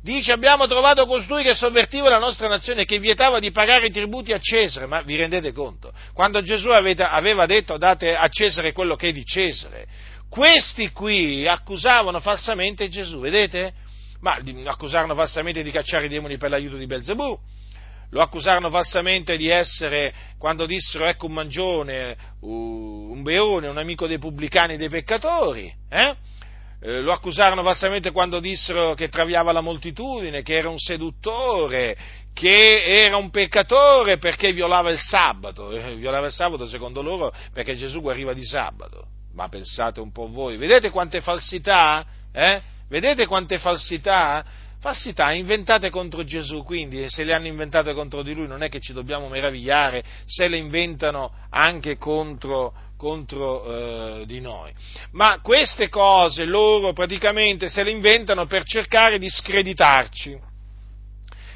Dice 0.01 0.31
abbiamo 0.31 0.67
trovato 0.67 1.05
costui 1.05 1.43
che 1.43 1.55
sovvertiva 1.55 2.09
la 2.09 2.19
nostra 2.19 2.47
nazione, 2.47 2.85
che 2.85 2.99
vietava 2.99 3.39
di 3.39 3.51
pagare 3.51 3.87
i 3.87 3.91
tributi 3.91 4.33
a 4.33 4.39
Cesare, 4.39 4.85
ma 4.87 5.01
vi 5.01 5.15
rendete 5.15 5.51
conto? 5.51 5.91
Quando 6.13 6.41
Gesù 6.41 6.69
aveva 6.69 7.45
detto 7.47 7.77
date 7.77 8.15
a 8.15 8.27
Cesare 8.29 8.71
quello 8.71 8.95
che 8.95 9.09
è 9.09 9.11
di 9.11 9.25
Cesare, 9.25 9.87
questi 10.35 10.91
qui 10.91 11.47
accusavano 11.47 12.19
falsamente 12.19 12.89
Gesù, 12.89 13.21
vedete? 13.21 13.71
Ma 14.19 14.37
accusarono 14.65 15.15
falsamente 15.15 15.63
di 15.63 15.71
cacciare 15.71 16.07
i 16.07 16.09
demoni 16.09 16.35
per 16.35 16.49
l'aiuto 16.49 16.75
di 16.75 16.85
Belzebù, 16.85 17.39
lo 18.09 18.21
accusarono 18.21 18.69
falsamente 18.69 19.37
di 19.37 19.47
essere, 19.47 20.13
quando 20.37 20.65
dissero 20.65 21.05
ecco 21.05 21.27
un 21.27 21.31
mangione, 21.31 22.17
un 22.41 23.23
beone, 23.23 23.69
un 23.69 23.77
amico 23.77 24.07
dei 24.07 24.19
pubblicani 24.19 24.73
e 24.73 24.77
dei 24.77 24.89
peccatori, 24.89 25.73
eh? 25.89 26.15
Eh, 26.81 26.99
lo 26.99 27.13
accusarono 27.13 27.63
falsamente 27.63 28.11
quando 28.11 28.41
dissero 28.41 28.93
che 28.93 29.07
traviava 29.07 29.53
la 29.53 29.61
moltitudine, 29.61 30.41
che 30.41 30.57
era 30.57 30.67
un 30.67 30.79
seduttore, 30.79 31.95
che 32.33 32.83
era 32.83 33.15
un 33.15 33.29
peccatore 33.29 34.17
perché 34.17 34.51
violava 34.51 34.91
il 34.91 34.99
sabato, 34.99 35.71
eh, 35.71 35.95
violava 35.95 36.25
il 36.25 36.33
sabato 36.33 36.67
secondo 36.67 37.01
loro 37.01 37.33
perché 37.53 37.75
Gesù 37.75 38.01
guariva 38.01 38.33
di 38.33 38.43
sabato. 38.43 39.14
Ma 39.35 39.49
pensate 39.49 39.99
un 39.99 40.11
po' 40.11 40.27
voi, 40.27 40.57
vedete 40.57 40.89
quante 40.89 41.19
falsità? 41.19 42.05
Eh? 42.31 42.61
Vedete 42.87 43.25
quante 43.25 43.59
falsità? 43.59 44.45
Falsità 44.79 45.31
inventate 45.31 45.89
contro 45.89 46.23
Gesù, 46.23 46.63
quindi 46.63 47.09
se 47.09 47.23
le 47.23 47.33
hanno 47.33 47.47
inventate 47.47 47.93
contro 47.93 48.21
di 48.21 48.33
lui 48.33 48.47
non 48.47 48.61
è 48.61 48.69
che 48.69 48.79
ci 48.79 48.93
dobbiamo 48.93 49.27
meravigliare 49.27 50.03
se 50.25 50.47
le 50.47 50.57
inventano 50.57 51.31
anche 51.49 51.97
contro, 51.97 52.73
contro 52.95 53.65
eh, 53.65 54.25
di 54.25 54.39
noi. 54.39 54.71
Ma 55.11 55.39
queste 55.41 55.89
cose 55.89 56.45
loro 56.45 56.93
praticamente 56.93 57.67
se 57.67 57.83
le 57.83 57.91
inventano 57.91 58.45
per 58.45 58.63
cercare 58.63 59.17
di 59.17 59.27
screditarci 59.27 60.53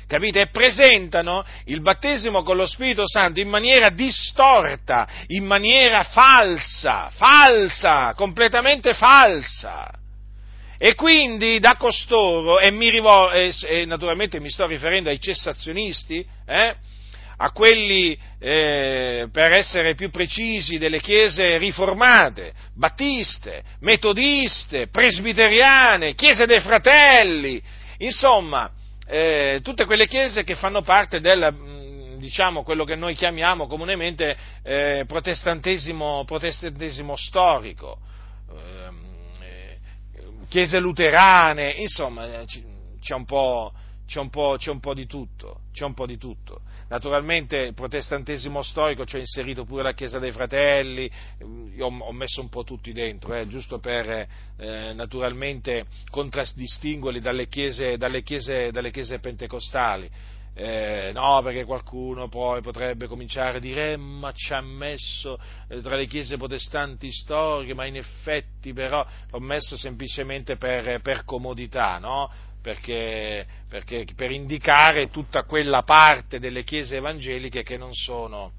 capite? 0.10 0.42
E 0.42 0.48
presentano 0.48 1.46
il 1.66 1.82
battesimo 1.82 2.42
con 2.42 2.58
lo 2.58 2.66
Spirito 2.66 3.04
Santo 3.06 3.40
in 3.40 3.48
maniera 3.48 3.90
distorta, 3.90 5.08
in 5.28 5.46
maniera 5.46 6.04
falsa, 6.04 7.12
falsa, 7.12 8.16
completamente 8.16 8.96
falsa. 8.96 9.92
E 10.80 10.96
quindi 10.96 11.60
da 11.60 11.76
costoro, 11.78 12.60
e, 12.60 12.72
mi 12.72 12.90
rivol- 12.90 13.36
e, 13.36 13.54
e 13.68 13.86
naturalmente 13.86 14.40
mi 14.40 14.50
sto 14.50 14.66
riferendo 14.66 15.10
ai 15.10 15.20
cessazionisti, 15.20 16.26
eh, 16.48 16.76
a 17.42 17.52
quelli, 17.52 18.18
eh, 18.40 19.28
per 19.32 19.52
essere 19.52 19.94
più 19.94 20.10
precisi, 20.10 20.80
delle 20.80 21.02
chiese 21.02 21.58
riformate, 21.60 22.52
battiste, 22.74 23.62
metodiste, 23.82 24.88
presbiteriane, 24.88 26.16
chiese 26.16 26.48
dei 26.48 26.62
fratelli, 26.62 27.62
insomma, 28.00 28.72
eh, 29.12 29.60
tutte 29.64 29.86
quelle 29.86 30.06
chiese 30.08 30.44
che 30.44 30.56
fanno 30.56 30.84
parte 30.84 31.20
del, 31.20 31.52
mm, 31.52 32.18
diciamo, 32.18 32.62
quello 32.62 32.84
che 32.84 32.96
noi 32.96 33.16
chiamiamo 33.16 33.66
comunemente 33.66 34.38
eh, 34.62 35.04
protestantesimo, 35.08 36.26
protestantesimo, 36.26 37.16
storico, 37.16 37.98
ehm, 38.52 38.98
eh, 39.42 39.78
chiese 40.48 40.78
luterane, 40.78 41.72
insomma, 41.72 42.28
c'è 42.46 43.14
un 43.16 43.26
po' 43.26 43.74
c'è 44.10 44.20
un, 44.20 44.30
c'è 44.58 44.72
un 44.72 44.80
po' 44.80 44.96
di 44.96 45.06
tutto, 45.06 45.62
c'è 45.72 45.86
un 45.86 45.94
po' 45.94 46.08
di 46.08 46.18
tutto. 46.18 46.62
Naturalmente 46.88 47.58
il 47.58 47.74
protestantesimo 47.76 48.64
storico 48.64 49.06
ci 49.06 49.18
ha 49.18 49.20
inserito 49.20 49.66
pure 49.66 49.84
la 49.84 49.94
Chiesa 49.94 50.18
dei 50.18 50.32
Fratelli, 50.32 51.10
io 51.76 51.86
ho 51.86 52.12
messo 52.12 52.42
un 52.42 52.50
po' 52.50 52.64
tutti 52.64 52.92
dentro, 52.92 53.36
eh, 53.36 53.48
giusto 53.48 53.78
per 53.78 54.28
eh, 54.58 54.94
naturalmente 54.94 55.86
contraddistinguerli 56.10 57.20
dalle 57.20 57.48
chiese, 57.48 57.98
dalle 57.98 58.24
chiese, 58.24 58.72
dalle 58.72 58.90
chiese 58.90 59.20
pentecostali. 59.20 60.10
Eh, 60.62 61.12
no, 61.14 61.42
perché 61.42 61.64
qualcuno 61.64 62.28
poi 62.28 62.60
potrebbe 62.60 63.08
cominciare 63.08 63.56
a 63.56 63.60
dire, 63.62 63.94
eh, 63.94 63.98
ma 63.98 64.34
ci 64.34 64.52
ha 64.52 64.60
messo 64.60 65.40
eh, 65.70 65.80
tra 65.80 65.96
le 65.96 66.06
chiese 66.06 66.36
protestanti 66.36 67.14
storiche, 67.14 67.74
ma 67.74 67.86
in 67.86 67.96
effetti 67.96 68.74
però 68.74 69.06
l'ho 69.32 69.40
messo 69.40 69.78
semplicemente 69.78 70.58
per, 70.58 71.00
per 71.00 71.24
comodità, 71.24 71.98
no? 71.98 72.30
perché, 72.62 73.48
perché, 73.70 74.06
per 74.14 74.32
indicare 74.32 75.10
tutta 75.10 75.44
quella 75.44 75.84
parte 75.84 76.40
delle 76.40 76.66
chiese 76.66 76.98
evangeliche 76.98 77.64
che 77.64 77.78
non 77.78 77.94
sono, 77.94 78.52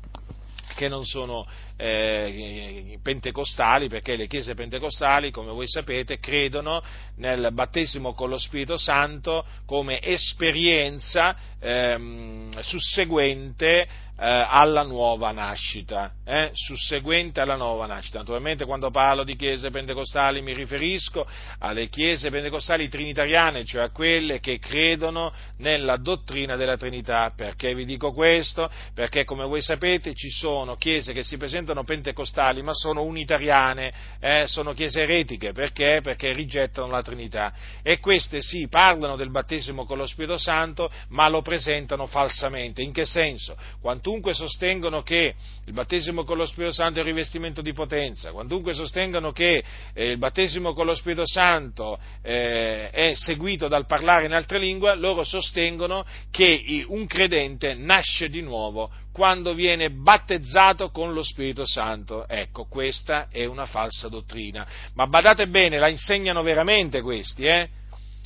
che 0.76 0.88
non 0.88 1.04
sono 1.04 1.46
eh, 1.80 2.98
pentecostali, 3.02 3.88
perché 3.88 4.14
le 4.14 4.26
chiese 4.26 4.54
pentecostali, 4.54 5.30
come 5.30 5.52
voi 5.52 5.66
sapete, 5.66 6.18
credono 6.18 6.82
nel 7.16 7.48
battesimo 7.52 8.12
con 8.12 8.28
lo 8.28 8.38
Spirito 8.38 8.76
Santo 8.76 9.44
come 9.64 10.00
esperienza 10.00 11.34
ehm, 11.58 12.60
susseguente 12.60 14.08
eh, 14.20 14.46
alla 14.46 14.82
nuova 14.82 15.32
nascita, 15.32 16.12
eh, 16.26 16.50
susseguente 16.52 17.40
alla 17.40 17.56
nuova 17.56 17.86
nascita. 17.86 18.18
Naturalmente 18.18 18.66
quando 18.66 18.90
parlo 18.90 19.24
di 19.24 19.34
chiese 19.34 19.70
pentecostali 19.70 20.42
mi 20.42 20.52
riferisco 20.52 21.26
alle 21.58 21.88
chiese 21.88 22.28
pentecostali 22.28 22.88
trinitariane, 22.88 23.64
cioè 23.64 23.84
a 23.84 23.90
quelle 23.90 24.38
che 24.38 24.58
credono 24.58 25.32
nella 25.58 25.96
dottrina 25.96 26.56
della 26.56 26.76
Trinità. 26.76 27.32
Perché 27.34 27.74
vi 27.74 27.86
dico 27.86 28.12
questo? 28.12 28.70
Perché 28.92 29.24
come 29.24 29.46
voi 29.46 29.62
sapete 29.62 30.12
ci 30.14 30.28
sono 30.28 30.76
chiese 30.76 31.14
che 31.14 31.22
si 31.22 31.38
presentano 31.38 31.69
pentecostali 31.84 32.62
ma 32.62 32.74
sono 32.74 33.02
unitariane, 33.02 33.92
eh, 34.20 34.44
sono 34.46 34.72
chiese 34.72 35.02
eretiche, 35.02 35.52
perché? 35.52 36.00
Perché 36.02 36.32
rigettano 36.32 36.88
la 36.88 37.02
Trinità. 37.02 37.52
E 37.82 37.98
queste 37.98 38.42
sì, 38.42 38.68
parlano 38.68 39.16
del 39.16 39.30
battesimo 39.30 39.84
con 39.84 39.98
lo 39.98 40.06
Spirito 40.06 40.38
Santo, 40.38 40.90
ma 41.08 41.28
lo 41.28 41.42
presentano 41.42 42.06
falsamente. 42.06 42.82
In 42.82 42.92
che 42.92 43.06
senso? 43.06 43.56
Quantunque 43.80 44.34
sostengono 44.34 45.02
che 45.02 45.34
il 45.64 45.72
battesimo 45.72 46.24
con 46.24 46.36
lo 46.36 46.46
Spirito 46.46 46.72
Santo 46.72 46.98
è 46.98 47.02
un 47.02 47.08
rivestimento 47.08 47.62
di 47.62 47.72
potenza, 47.72 48.32
quantunque 48.32 48.74
sostengono 48.74 49.32
che 49.32 49.62
eh, 49.94 50.10
il 50.10 50.18
battesimo 50.18 50.72
con 50.72 50.86
lo 50.86 50.94
Spirito 50.94 51.26
Santo 51.26 51.98
eh, 52.22 52.90
è 52.90 53.12
seguito 53.14 53.68
dal 53.68 53.86
parlare 53.86 54.26
in 54.26 54.32
altre 54.32 54.58
lingue, 54.58 54.96
loro 54.96 55.24
sostengono 55.24 56.04
che 56.30 56.84
un 56.88 57.06
credente 57.06 57.74
nasce 57.74 58.28
di 58.28 58.40
nuovo 58.40 58.90
quando 59.12 59.54
viene 59.54 59.90
battezzato 59.90 60.90
con 60.90 61.12
lo 61.12 61.22
Spirito 61.22 61.66
Santo. 61.66 62.26
Ecco, 62.28 62.66
questa 62.66 63.28
è 63.30 63.44
una 63.44 63.66
falsa 63.66 64.08
dottrina. 64.08 64.66
Ma 64.94 65.06
badate 65.06 65.48
bene, 65.48 65.78
la 65.78 65.88
insegnano 65.88 66.42
veramente 66.42 67.00
questi, 67.00 67.44
eh? 67.44 67.68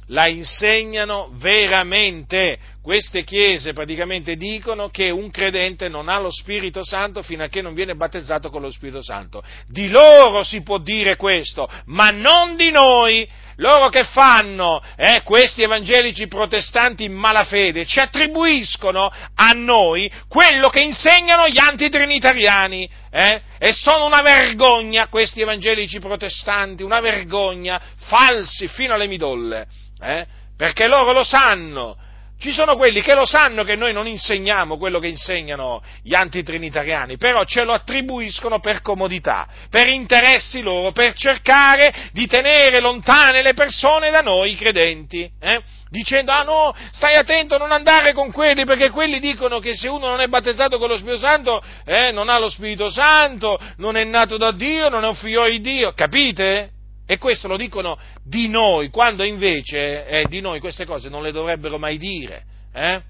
la 0.08 0.28
insegnano 0.28 1.30
veramente. 1.34 2.58
Queste 2.82 3.24
chiese 3.24 3.72
praticamente 3.72 4.36
dicono 4.36 4.90
che 4.90 5.08
un 5.08 5.30
credente 5.30 5.88
non 5.88 6.08
ha 6.08 6.18
lo 6.18 6.30
Spirito 6.30 6.84
Santo 6.84 7.22
fino 7.22 7.42
a 7.42 7.48
che 7.48 7.62
non 7.62 7.72
viene 7.72 7.94
battezzato 7.94 8.50
con 8.50 8.60
lo 8.60 8.70
Spirito 8.70 9.02
Santo. 9.02 9.42
Di 9.66 9.88
loro 9.88 10.42
si 10.42 10.62
può 10.62 10.78
dire 10.78 11.16
questo, 11.16 11.68
ma 11.86 12.10
non 12.10 12.56
di 12.56 12.70
noi. 12.70 13.26
Loro 13.56 13.88
che 13.88 14.04
fanno? 14.04 14.82
Eh, 14.96 15.22
questi 15.22 15.62
evangelici 15.62 16.26
protestanti 16.26 17.04
in 17.04 17.12
malafede 17.12 17.86
ci 17.86 18.00
attribuiscono 18.00 19.12
a 19.34 19.52
noi 19.52 20.10
quello 20.28 20.70
che 20.70 20.80
insegnano 20.80 21.48
gli 21.48 21.58
antitrinitariani. 21.58 22.88
Eh? 23.10 23.40
E 23.58 23.72
sono 23.72 24.06
una 24.06 24.22
vergogna 24.22 25.08
questi 25.08 25.40
evangelici 25.40 26.00
protestanti, 26.00 26.82
una 26.82 27.00
vergogna, 27.00 27.80
falsi 28.06 28.66
fino 28.66 28.94
alle 28.94 29.06
midolle 29.06 29.66
eh? 30.00 30.26
perché 30.56 30.86
loro 30.86 31.12
lo 31.12 31.24
sanno. 31.24 31.96
Ci 32.44 32.52
sono 32.52 32.76
quelli 32.76 33.00
che 33.00 33.14
lo 33.14 33.24
sanno 33.24 33.64
che 33.64 33.74
noi 33.74 33.94
non 33.94 34.06
insegniamo 34.06 34.76
quello 34.76 34.98
che 34.98 35.06
insegnano 35.06 35.82
gli 36.02 36.14
antitrinitariani, 36.14 37.16
però 37.16 37.42
ce 37.44 37.64
lo 37.64 37.72
attribuiscono 37.72 38.60
per 38.60 38.82
comodità, 38.82 39.48
per 39.70 39.88
interessi 39.88 40.60
loro, 40.60 40.92
per 40.92 41.14
cercare 41.14 42.10
di 42.12 42.26
tenere 42.26 42.80
lontane 42.80 43.40
le 43.40 43.54
persone 43.54 44.10
da 44.10 44.20
noi 44.20 44.56
credenti, 44.56 45.26
eh? 45.40 45.62
dicendo 45.88 46.32
ah 46.32 46.42
no, 46.42 46.76
stai 46.92 47.14
attento 47.14 47.54
a 47.54 47.58
non 47.58 47.72
andare 47.72 48.12
con 48.12 48.30
quelli 48.30 48.66
perché 48.66 48.90
quelli 48.90 49.20
dicono 49.20 49.58
che 49.58 49.74
se 49.74 49.88
uno 49.88 50.08
non 50.08 50.20
è 50.20 50.26
battezzato 50.26 50.76
con 50.76 50.90
lo 50.90 50.98
Spirito 50.98 51.20
Santo 51.20 51.62
eh, 51.86 52.12
non 52.12 52.28
ha 52.28 52.38
lo 52.38 52.50
Spirito 52.50 52.90
Santo, 52.90 53.58
non 53.78 53.96
è 53.96 54.04
nato 54.04 54.36
da 54.36 54.52
Dio, 54.52 54.90
non 54.90 55.02
è 55.02 55.08
un 55.08 55.14
figlio 55.14 55.48
di 55.48 55.62
Dio, 55.62 55.94
capite? 55.94 56.73
E 57.06 57.18
questo 57.18 57.48
lo 57.48 57.56
dicono 57.56 57.98
di 58.22 58.48
noi, 58.48 58.88
quando 58.88 59.24
invece 59.24 60.06
eh, 60.06 60.26
di 60.28 60.40
noi 60.40 60.60
queste 60.60 60.86
cose 60.86 61.08
non 61.08 61.22
le 61.22 61.32
dovrebbero 61.32 61.78
mai 61.78 61.98
dire, 61.98 62.44
eh? 62.72 63.02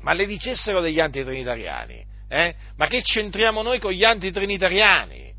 ma 0.00 0.12
le 0.12 0.26
dicessero 0.26 0.80
degli 0.80 1.00
antitrinitariani. 1.00 2.06
Eh? 2.28 2.54
Ma 2.76 2.86
che 2.86 3.02
c'entriamo 3.02 3.62
noi 3.62 3.80
con 3.80 3.90
gli 3.90 4.04
antitrinitariani? 4.04 5.29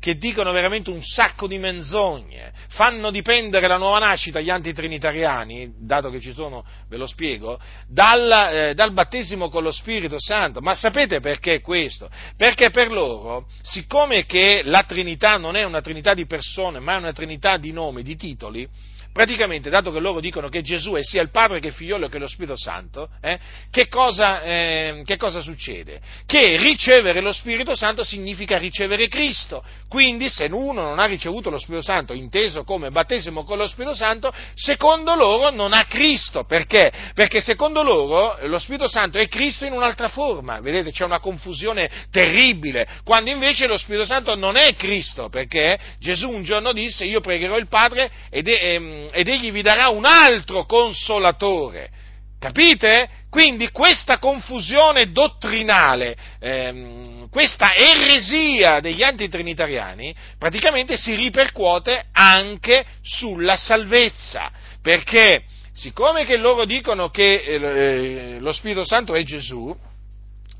Che 0.00 0.16
dicono 0.16 0.50
veramente 0.50 0.88
un 0.88 1.04
sacco 1.04 1.46
di 1.46 1.58
menzogne, 1.58 2.52
fanno 2.70 3.10
dipendere 3.10 3.66
la 3.66 3.76
nuova 3.76 3.98
nascita 3.98 4.40
gli 4.40 4.48
antitrinitariani, 4.48 5.74
dato 5.76 6.08
che 6.10 6.20
ci 6.20 6.32
sono, 6.32 6.64
ve 6.88 6.96
lo 6.96 7.06
spiego, 7.06 7.60
dal, 7.86 8.48
eh, 8.50 8.74
dal, 8.74 8.92
battesimo 8.92 9.50
con 9.50 9.62
lo 9.62 9.70
Spirito 9.70 10.16
Santo. 10.18 10.62
Ma 10.62 10.74
sapete 10.74 11.20
perché 11.20 11.60
questo? 11.60 12.08
Perché 12.34 12.70
per 12.70 12.90
loro, 12.90 13.46
siccome 13.60 14.24
che 14.24 14.62
la 14.64 14.84
Trinità 14.84 15.36
non 15.36 15.54
è 15.54 15.64
una 15.64 15.82
Trinità 15.82 16.14
di 16.14 16.24
persone, 16.24 16.80
ma 16.80 16.94
è 16.94 16.96
una 16.96 17.12
Trinità 17.12 17.58
di 17.58 17.70
nomi, 17.70 18.02
di 18.02 18.16
titoli, 18.16 18.66
praticamente, 19.12 19.70
dato 19.70 19.90
che 19.92 19.98
loro 20.00 20.20
dicono 20.20 20.48
che 20.48 20.62
Gesù 20.62 20.92
è 20.92 21.02
sia 21.02 21.22
il 21.22 21.30
Padre 21.30 21.60
che 21.60 21.68
il 21.68 21.74
Figliolo 21.74 22.08
che 22.08 22.18
lo 22.18 22.28
Spirito 22.28 22.56
Santo, 22.56 23.08
eh, 23.20 23.38
che, 23.70 23.88
cosa, 23.88 24.42
eh, 24.42 25.02
che, 25.04 25.16
cosa, 25.16 25.40
succede? 25.40 26.00
Che 26.26 26.56
ricevere 26.58 27.20
lo 27.20 27.32
Spirito 27.32 27.74
Santo 27.74 28.04
significa 28.04 28.58
ricevere 28.58 29.08
Cristo. 29.08 29.64
Quindi, 29.88 30.28
se 30.28 30.44
uno 30.44 30.82
non 30.82 30.98
ha 30.98 31.06
ricevuto 31.06 31.50
lo 31.50 31.58
Spirito 31.58 31.84
Santo, 31.84 32.12
inteso 32.12 32.64
come 32.64 32.90
battesimo 32.90 33.44
con 33.44 33.58
lo 33.58 33.66
Spirito 33.66 33.94
Santo, 33.94 34.32
secondo 34.54 35.14
loro 35.14 35.50
non 35.50 35.72
ha 35.72 35.84
Cristo. 35.84 36.44
Perché? 36.44 36.92
Perché 37.14 37.40
secondo 37.40 37.82
loro 37.82 38.36
lo 38.46 38.58
Spirito 38.58 38.88
Santo 38.88 39.18
è 39.18 39.28
Cristo 39.28 39.64
in 39.64 39.72
un'altra 39.72 40.08
forma. 40.08 40.60
Vedete, 40.60 40.90
c'è 40.90 41.04
una 41.04 41.20
confusione 41.20 41.90
terribile, 42.10 42.86
quando 43.04 43.30
invece 43.30 43.66
lo 43.66 43.76
Spirito 43.76 44.04
Santo 44.04 44.34
non 44.34 44.56
è 44.56 44.74
Cristo, 44.74 45.28
perché 45.28 45.78
Gesù 45.98 46.30
un 46.30 46.42
giorno 46.42 46.72
disse, 46.72 47.04
io 47.04 47.20
pregherò 47.20 47.56
il 47.56 47.68
Padre 47.68 48.10
ed 48.30 48.48
è, 48.48 48.74
ehm, 48.74 48.99
ed 49.10 49.28
egli 49.28 49.50
vi 49.50 49.62
darà 49.62 49.88
un 49.88 50.04
altro 50.04 50.64
consolatore. 50.64 51.90
Capite? 52.38 53.08
Quindi 53.28 53.70
questa 53.70 54.18
confusione 54.18 55.12
dottrinale, 55.12 56.16
ehm, 56.40 57.28
questa 57.28 57.74
eresia 57.74 58.80
degli 58.80 59.02
antitrinitariani, 59.02 60.14
praticamente 60.38 60.96
si 60.96 61.14
ripercuote 61.14 62.06
anche 62.12 62.84
sulla 63.02 63.56
salvezza, 63.56 64.50
perché 64.82 65.44
siccome 65.74 66.24
che 66.24 66.38
loro 66.38 66.64
dicono 66.64 67.10
che 67.10 67.34
eh, 67.34 68.40
lo 68.40 68.52
Spirito 68.52 68.84
Santo 68.84 69.14
è 69.14 69.22
Gesù, 69.22 69.76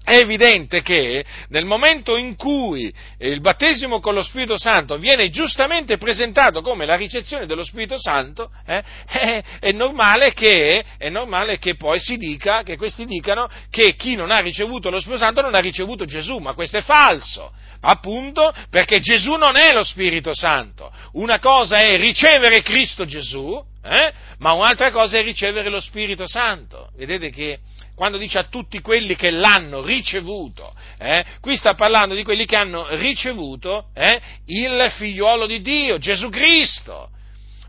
è 0.02 0.16
evidente 0.16 0.82
che 0.82 1.24
nel 1.48 1.64
momento 1.64 2.16
in 2.16 2.34
cui 2.34 2.92
il 3.18 3.40
battesimo 3.40 4.00
con 4.00 4.14
lo 4.14 4.22
Spirito 4.22 4.58
Santo 4.58 4.96
viene 4.96 5.28
giustamente 5.28 5.98
presentato 5.98 6.62
come 6.62 6.86
la 6.86 6.96
ricezione 6.96 7.46
dello 7.46 7.62
Spirito 7.62 7.98
Santo, 7.98 8.50
eh, 8.66 8.82
è, 9.06 9.42
è, 9.60 9.72
normale 9.72 10.32
che, 10.32 10.84
è, 10.96 11.08
normale 11.10 11.58
che, 11.58 11.76
poi 11.76 12.00
si 12.00 12.16
dica, 12.16 12.62
che 12.62 12.76
questi 12.76 13.04
dicano 13.04 13.48
che 13.70 13.94
chi 13.94 14.16
non 14.16 14.30
ha 14.30 14.38
ricevuto 14.38 14.90
lo 14.90 15.00
Spirito 15.00 15.22
Santo 15.22 15.42
non 15.42 15.54
ha 15.54 15.60
ricevuto 15.60 16.04
Gesù, 16.04 16.38
ma 16.38 16.54
questo 16.54 16.78
è 16.78 16.82
falso, 16.82 17.52
appunto 17.80 18.52
perché 18.70 19.00
Gesù 19.00 19.34
non 19.34 19.56
è 19.56 19.72
lo 19.72 19.84
Spirito 19.84 20.34
Santo. 20.34 20.90
Una 21.12 21.38
cosa 21.38 21.80
è 21.80 21.96
ricevere 21.96 22.62
Cristo 22.62 23.04
Gesù, 23.04 23.62
eh, 23.82 24.12
ma 24.38 24.54
un'altra 24.54 24.90
cosa 24.90 25.18
è 25.18 25.22
ricevere 25.22 25.68
lo 25.68 25.80
Spirito 25.80 26.26
Santo. 26.26 26.90
Vedete 26.96 27.30
che 27.30 27.58
quando 28.00 28.16
dice 28.16 28.38
a 28.38 28.44
tutti 28.44 28.80
quelli 28.80 29.14
che 29.14 29.28
l'hanno 29.28 29.82
ricevuto, 29.82 30.74
eh, 30.96 31.22
qui 31.42 31.54
sta 31.54 31.74
parlando 31.74 32.14
di 32.14 32.24
quelli 32.24 32.46
che 32.46 32.56
hanno 32.56 32.86
ricevuto 32.96 33.90
eh, 33.92 34.18
il 34.46 34.90
figliuolo 34.96 35.44
di 35.44 35.60
Dio, 35.60 35.98
Gesù 35.98 36.30
Cristo. 36.30 37.10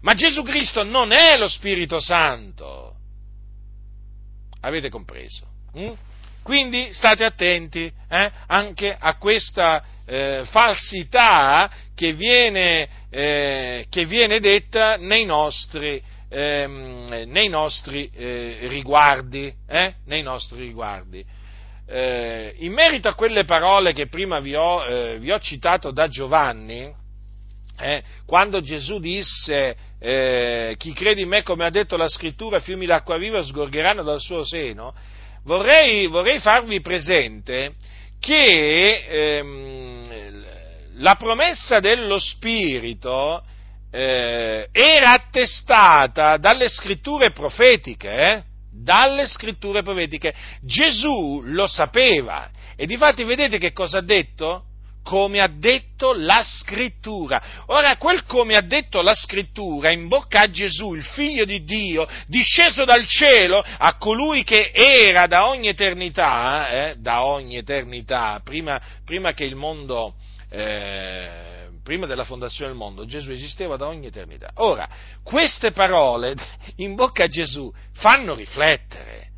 Ma 0.03 0.13
Gesù 0.13 0.41
Cristo 0.43 0.83
non 0.83 1.11
è 1.11 1.35
lo 1.35 1.49
Spirito 1.49 1.99
Santo. 1.99 2.95
Avete 4.61 4.87
compreso? 4.87 5.45
Mm? 5.77 5.91
Quindi 6.43 6.93
state 6.93 7.25
attenti 7.25 7.91
eh, 8.09 8.31
anche 8.47 8.95
a 8.97 9.17
questa 9.17 9.83
eh, 10.05 10.43
falsità 10.45 11.69
che 11.93 12.13
viene, 12.13 12.87
eh, 13.09 13.85
che 13.89 14.05
viene, 14.05 14.39
detta 14.39 14.95
nei 14.95 15.25
nostri 15.25 16.01
ehm, 16.31 17.25
nei 17.27 17.49
nostri 17.49 18.09
eh, 18.13 18.67
riguardi. 18.69 19.53
Eh? 19.67 19.95
Nei 20.05 20.23
nostri 20.23 20.59
riguardi. 20.59 21.23
Eh, 21.85 22.55
in 22.59 22.71
merito 22.71 23.09
a 23.09 23.15
quelle 23.15 23.43
parole 23.43 23.91
che 23.91 24.07
prima 24.07 24.39
vi 24.39 24.55
ho, 24.55 24.83
eh, 24.85 25.19
vi 25.19 25.31
ho 25.31 25.39
citato 25.39 25.91
da 25.91 26.07
Giovanni, 26.07 26.89
eh, 27.79 28.03
quando 28.25 28.61
Gesù 28.61 28.99
disse 28.99 29.75
eh, 29.99 30.75
chi 30.77 30.93
crede 30.93 31.21
in 31.21 31.27
me 31.27 31.43
come 31.43 31.65
ha 31.65 31.69
detto 31.69 31.97
la 31.97 32.07
scrittura, 32.07 32.59
fiumi 32.59 32.85
d'acqua 32.85 33.17
viva 33.17 33.43
sgorgeranno 33.43 34.03
dal 34.03 34.21
suo 34.21 34.45
seno, 34.45 34.93
vorrei, 35.43 36.07
vorrei 36.07 36.39
farvi 36.39 36.79
presente 36.79 37.73
che 38.19 39.05
ehm, 39.09 40.45
la 40.97 41.15
promessa 41.15 41.79
dello 41.79 42.19
Spirito 42.19 43.43
eh, 43.91 44.69
era 44.71 45.11
attestata 45.11 46.37
dalle 46.37 46.69
scritture 46.69 47.31
profetiche, 47.31 48.09
eh? 48.09 48.43
dalle 48.71 49.27
scritture 49.27 49.83
profetiche. 49.83 50.33
Gesù 50.61 51.41
lo 51.43 51.67
sapeva 51.67 52.49
e 52.75 52.85
difatti 52.85 53.23
vedete 53.23 53.57
che 53.57 53.73
cosa 53.73 53.99
ha 53.99 54.01
detto? 54.01 54.65
Come 55.03 55.41
ha 55.41 55.47
detto 55.47 56.13
la 56.13 56.41
scrittura. 56.43 57.41
Ora, 57.67 57.97
quel 57.97 58.23
come 58.23 58.55
ha 58.55 58.61
detto 58.61 59.01
la 59.01 59.15
scrittura 59.15 59.91
in 59.91 60.07
bocca 60.07 60.41
a 60.41 60.49
Gesù, 60.49 60.93
il 60.93 61.03
figlio 61.03 61.43
di 61.43 61.63
Dio, 61.63 62.07
disceso 62.27 62.85
dal 62.85 63.05
cielo 63.07 63.63
a 63.77 63.97
colui 63.97 64.43
che 64.43 64.71
era 64.71 65.25
da 65.25 65.47
ogni 65.47 65.69
eternità, 65.69 66.69
eh, 66.69 66.95
da 66.97 67.25
ogni 67.25 67.57
eternità, 67.57 68.41
prima, 68.43 68.79
prima 69.03 69.33
che 69.33 69.43
il 69.43 69.55
mondo... 69.55 70.13
Eh, 70.49 71.50
prima 71.83 72.05
della 72.05 72.23
fondazione 72.23 72.71
del 72.71 72.79
mondo, 72.79 73.05
Gesù 73.05 73.31
esisteva 73.31 73.77
da 73.77 73.87
ogni 73.87 74.07
eternità. 74.07 74.51
Ora, 74.55 74.87
queste 75.23 75.71
parole 75.71 76.35
in 76.77 76.95
bocca 76.95 77.25
a 77.25 77.27
Gesù 77.27 77.73
fanno 77.93 78.33
riflettere, 78.35 79.29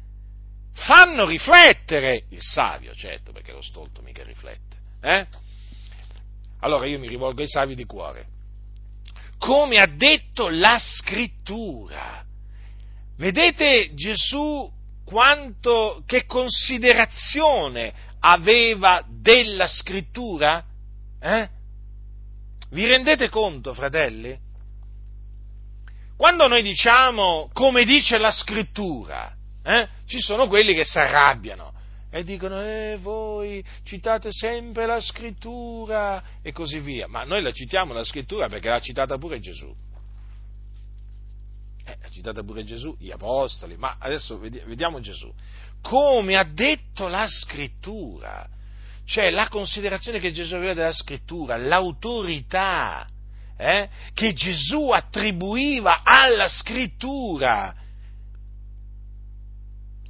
fanno 0.73 1.25
riflettere 1.25 2.25
il 2.29 2.41
savio, 2.41 2.93
certo, 2.93 3.31
perché 3.31 3.51
lo 3.51 3.61
stolto 3.61 4.01
mica 4.01 4.23
riflette. 4.23 4.77
Eh? 5.01 5.27
Allora 6.59 6.87
io 6.87 6.99
mi 6.99 7.07
rivolgo 7.07 7.41
ai 7.41 7.47
savi 7.47 7.75
di 7.75 7.85
cuore. 7.85 8.27
Come 9.37 9.79
ha 9.81 9.87
detto 9.87 10.47
la 10.49 10.79
scrittura. 10.79 12.23
Vedete 13.17 13.93
Gesù 13.93 14.71
quanto, 15.03 16.01
che 16.05 16.25
considerazione 16.25 17.93
aveva 18.19 19.05
della 19.07 19.67
scrittura? 19.67 20.63
Eh? 21.19 21.49
Vi 22.73 22.87
rendete 22.87 23.29
conto, 23.29 23.75
fratelli? 23.75 24.35
Quando 26.17 26.47
noi 26.47 26.63
diciamo 26.63 27.51
come 27.53 27.83
dice 27.83 28.17
la 28.17 28.31
scrittura, 28.31 29.31
eh, 29.63 29.87
ci 30.07 30.19
sono 30.19 30.47
quelli 30.47 30.73
che 30.73 30.83
si 30.83 30.97
arrabbiano 30.97 31.71
e 32.09 32.23
dicono, 32.23 32.59
eh, 32.63 32.97
voi 32.99 33.63
citate 33.83 34.31
sempre 34.31 34.87
la 34.87 34.99
scrittura 34.99 36.23
e 36.41 36.51
così 36.51 36.79
via. 36.79 37.07
Ma 37.07 37.23
noi 37.25 37.43
la 37.43 37.51
citiamo 37.51 37.93
la 37.93 38.03
scrittura 38.03 38.49
perché 38.49 38.69
l'ha 38.69 38.79
citata 38.79 39.19
pure 39.19 39.39
Gesù. 39.39 39.71
Eh, 41.85 41.97
l'ha 42.01 42.09
citata 42.09 42.41
pure 42.41 42.63
Gesù, 42.63 42.95
gli 42.97 43.11
apostoli, 43.11 43.77
ma 43.77 43.97
adesso 43.99 44.39
vediamo 44.39 44.99
Gesù. 44.99 45.31
Come 45.79 46.37
ha 46.37 46.43
detto 46.43 47.07
la 47.07 47.27
scrittura, 47.27 48.49
cioè 49.05 49.29
la 49.29 49.47
considerazione 49.47 50.19
che 50.19 50.31
Gesù 50.31 50.55
aveva 50.55 50.73
della 50.73 50.91
scrittura, 50.91 51.57
l'autorità 51.57 53.07
eh, 53.57 53.89
che 54.13 54.33
Gesù 54.33 54.89
attribuiva 54.89 56.01
alla 56.03 56.47
scrittura. 56.47 57.75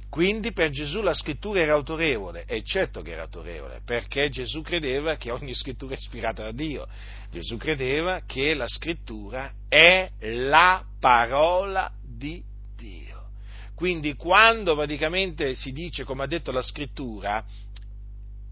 Quindi 0.08 0.52
per 0.52 0.70
Gesù 0.70 1.00
la 1.00 1.12
scrittura 1.12 1.58
era 1.58 1.72
autorevole, 1.72 2.44
e 2.46 2.62
certo 2.62 3.02
che 3.02 3.10
era 3.10 3.22
autorevole, 3.22 3.80
perché 3.84 4.30
Gesù 4.30 4.62
credeva 4.62 5.16
che 5.16 5.32
ogni 5.32 5.54
scrittura 5.54 5.94
è 5.94 5.98
ispirata 5.98 6.44
da 6.44 6.52
Dio. 6.52 6.86
Gesù 7.32 7.56
credeva 7.56 8.22
che 8.24 8.54
la 8.54 8.68
scrittura 8.68 9.52
è 9.68 10.08
la 10.20 10.84
parola 11.00 11.92
di 12.00 12.40
Dio. 12.76 13.30
Quindi 13.74 14.14
quando 14.14 14.76
praticamente 14.76 15.56
si 15.56 15.72
dice, 15.72 16.04
come 16.04 16.22
ha 16.22 16.28
detto 16.28 16.52
la 16.52 16.62
scrittura, 16.62 17.44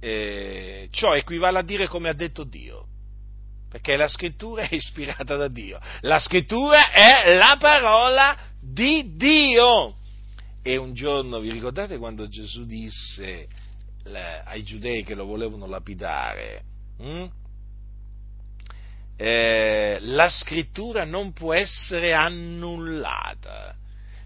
eh, 0.05 0.89
ciò 0.91 1.15
equivale 1.15 1.61
a 1.61 1.63
dire 1.63 1.87
come 1.87 2.09
ha 2.09 2.13
detto 2.13 2.43
Dio, 2.43 2.87
perché 3.71 3.95
la 3.97 4.09
scrittura 4.09 4.67
è 4.67 4.75
ispirata 4.75 5.37
da 5.37 5.47
Dio, 5.47 5.79
la 6.01 6.19
scrittura 6.19 6.91
è 6.91 7.37
la 7.37 7.57
parola 7.59 8.37
di 8.61 9.15
Dio. 9.15 9.99
E 10.61 10.77
un 10.77 10.93
giorno, 10.93 11.39
vi 11.39 11.53
ricordate 11.53 11.99
quando 11.99 12.29
Gesù 12.29 12.67
disse 12.67 13.47
ai 14.45 14.65
giudei 14.65 15.05
che 15.05 15.15
lo 15.15 15.25
volevano 15.25 15.67
lapidare? 15.67 16.63
Hm? 16.99 17.27
Eh, 19.17 19.99
la 20.01 20.29
scrittura 20.29 21.05
non 21.05 21.33
può 21.33 21.55
essere 21.55 22.13
annullata. 22.13 23.77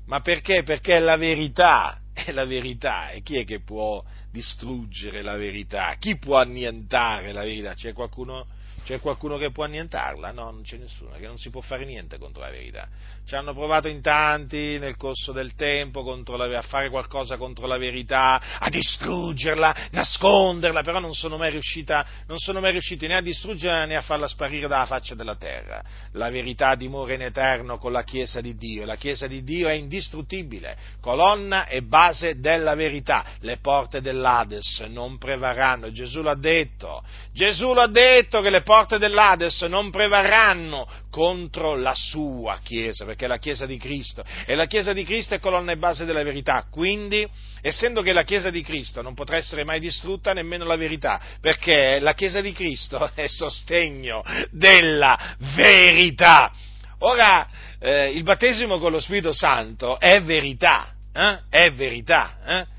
Ma 0.07 0.21
perché? 0.21 0.63
Perché 0.63 0.97
è 0.97 1.01
la 1.01 1.17
verità 1.17 2.01
è 2.25 2.33
la 2.33 2.47
verità. 2.47 3.11
E 3.11 3.23
chi 3.23 3.37
è 3.37 3.45
che 3.45 3.61
può 3.61 4.03
distruggere 4.37 5.23
la 5.23 5.37
verità? 5.37 5.97
Chi 5.99 6.19
può 6.19 6.37
annientare 6.37 7.33
la 7.33 7.43
verità? 7.43 7.73
C'è 7.73 7.95
qualcuno, 7.95 8.47
c'è 8.87 9.01
qualcuno 9.01 9.37
che 9.37 9.51
può 9.51 9.65
annientarla? 9.65 10.31
No, 10.31 10.45
non 10.53 10.63
c'è 10.63 10.77
nessuno, 10.77 11.11
che 11.19 11.27
non 11.27 11.39
si 11.39 11.51
può 11.51 11.61
fare 11.61 11.85
niente 11.85 12.19
contro 12.19 12.43
la 12.43 12.51
verità. 12.51 12.87
Ci 13.27 13.35
hanno 13.35 13.53
provato 13.53 13.89
in 13.89 14.01
tanti 14.01 14.79
nel 14.79 14.97
corso 14.97 15.33
del 15.33 15.57
tempo 15.57 16.05
la, 16.37 16.59
a 16.59 16.63
fare 16.63 16.89
qualcosa 16.89 17.37
contro 17.37 17.67
la 17.67 17.79
verità, 17.79 18.41
a 18.61 18.71
distruggerla, 18.71 19.89
nasconderla, 19.91 20.83
però 20.83 21.01
non 21.01 21.15
sono 21.15 21.37
mai 21.37 21.51
riuscita, 21.51 22.07
non 22.29 22.39
sono 22.39 22.61
mai 22.61 22.71
riusciti 22.71 23.09
né 23.09 23.17
a 23.17 23.21
distruggerla 23.21 23.87
né 23.87 23.97
a 23.97 24.03
farla 24.03 24.29
sparire 24.29 24.69
dalla 24.69 24.87
faccia 24.87 25.17
della 25.17 25.35
terra. 25.35 25.83
La 26.13 26.31
verità 26.31 26.77
dimora 26.77 27.15
in 27.15 27.23
eterno 27.23 27.79
con 27.79 27.91
la 27.91 28.05
Chiesa 28.05 28.41
di 28.41 28.55
Dio. 28.55 28.85
La 28.85 28.95
Chiesa 28.95 29.27
di 29.27 29.43
Dio 29.43 29.67
è 29.67 29.75
indistruttibile, 29.75 30.77
colonna 31.01 31.67
e 31.67 31.83
base 31.83 32.39
della 32.39 32.77
verità. 32.77 33.25
Le 33.41 33.57
porte 33.57 34.01
dell'Ades 34.01 34.79
non 34.89 35.19
prevarranno. 35.19 35.91
Gesù 35.91 36.23
l'ha 36.23 36.37
detto. 36.37 37.03
Gesù 37.33 37.73
l'ha 37.75 37.89
detto 37.89 38.41
che 38.41 38.51
le 38.51 38.63
porte 38.63 38.75
dell'Ades 38.85 39.63
non 39.63 39.91
prevarranno 39.91 40.87
contro 41.11 41.75
la 41.77 41.95
sua 41.95 42.61
Chiesa, 42.63 43.07
perché 43.07 43.25
è 43.25 43.29
la 43.29 43.39
Chiesa 43.39 43.65
di 43.65 43.79
Cristo, 43.79 44.23
e 44.45 44.55
la 44.55 44.67
Chiesa 44.67 44.93
di 44.93 45.05
Cristo 45.05 45.35
è 45.35 45.41
colonna 45.41 45.73
e 45.73 45.79
base 45.79 46.05
della 46.05 46.23
verità, 46.23 46.67
quindi, 46.71 47.27
essendo 47.63 48.03
che 48.03 48.13
la 48.13 48.25
Chiesa 48.25 48.51
di 48.51 48.63
Cristo 48.63 49.01
non 49.01 49.15
potrà 49.15 49.37
essere 49.37 49.65
mai 49.65 49.81
distrutta, 49.81 50.35
nemmeno 50.35 50.67
la 50.67 50.77
verità, 50.77 51.21
perché 51.41 51.99
la 52.01 52.13
Chiesa 52.13 52.43
di 52.43 52.53
Cristo 52.53 53.11
è 53.15 53.27
sostegno 53.27 54.23
della 54.51 55.37
verità. 55.55 56.53
Ora, 56.99 57.49
eh, 57.79 58.11
il 58.11 58.23
battesimo 58.23 58.79
con 58.79 58.93
lo 58.93 59.01
Spirito 59.01 59.33
Santo 59.33 59.99
è 59.99 60.23
verità, 60.23 60.93
eh? 61.13 61.41
è 61.49 61.73
verità, 61.73 62.39
eh? 62.47 62.75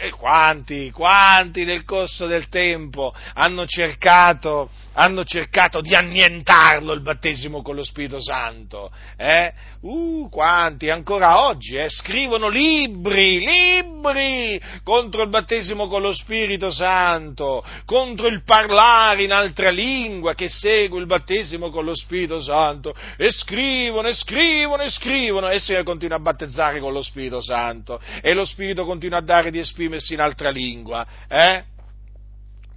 E 0.00 0.10
quanti, 0.10 0.90
quanti 0.90 1.64
nel 1.64 1.84
corso 1.84 2.26
del 2.26 2.48
tempo 2.48 3.14
hanno 3.34 3.66
cercato 3.66 4.70
hanno 4.94 5.24
cercato 5.24 5.80
di 5.80 5.94
annientarlo 5.94 6.92
il 6.92 7.02
battesimo 7.02 7.62
con 7.62 7.74
lo 7.74 7.84
Spirito 7.84 8.20
Santo. 8.20 8.90
Eh? 9.16 9.52
Uh, 9.80 10.28
quanti 10.30 10.90
ancora 10.90 11.46
oggi 11.46 11.76
eh, 11.76 11.88
scrivono 11.88 12.48
libri, 12.48 13.38
libri 13.38 14.60
contro 14.82 15.22
il 15.22 15.28
battesimo 15.28 15.88
con 15.88 16.02
lo 16.02 16.12
Spirito 16.12 16.70
Santo, 16.70 17.64
contro 17.84 18.26
il 18.26 18.42
parlare 18.44 19.22
in 19.22 19.32
altra 19.32 19.70
lingua 19.70 20.34
che 20.34 20.48
segue 20.48 21.00
il 21.00 21.06
battesimo 21.06 21.70
con 21.70 21.84
lo 21.84 21.94
Spirito 21.94 22.40
Santo. 22.40 22.94
E 23.16 23.30
scrivono, 23.30 24.08
e 24.08 24.14
scrivono, 24.14 24.82
e 24.82 24.90
scrivono, 24.90 25.48
e 25.48 25.60
si 25.60 25.78
continua 25.84 26.16
a 26.16 26.20
battezzare 26.20 26.80
con 26.80 26.92
lo 26.92 27.02
Spirito 27.02 27.40
Santo. 27.40 28.00
E 28.20 28.34
lo 28.34 28.44
Spirito 28.44 28.84
continua 28.84 29.18
a 29.18 29.22
dare 29.22 29.50
di 29.50 29.58
esprimersi 29.58 30.14
in 30.14 30.20
altra 30.20 30.50
lingua. 30.50 31.06
Eh? 31.28 31.64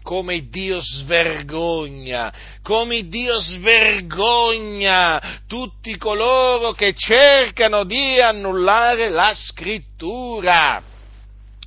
Come 0.03 0.49
Dio 0.49 0.79
svergogna, 0.79 2.31
come 2.61 3.07
Dio 3.07 3.39
svergogna 3.39 5.39
tutti 5.47 5.97
coloro 5.97 6.73
che 6.73 6.93
cercano 6.93 7.85
di 7.85 8.21
annullare 8.21 9.09
la 9.09 9.31
scrittura. 9.33 10.92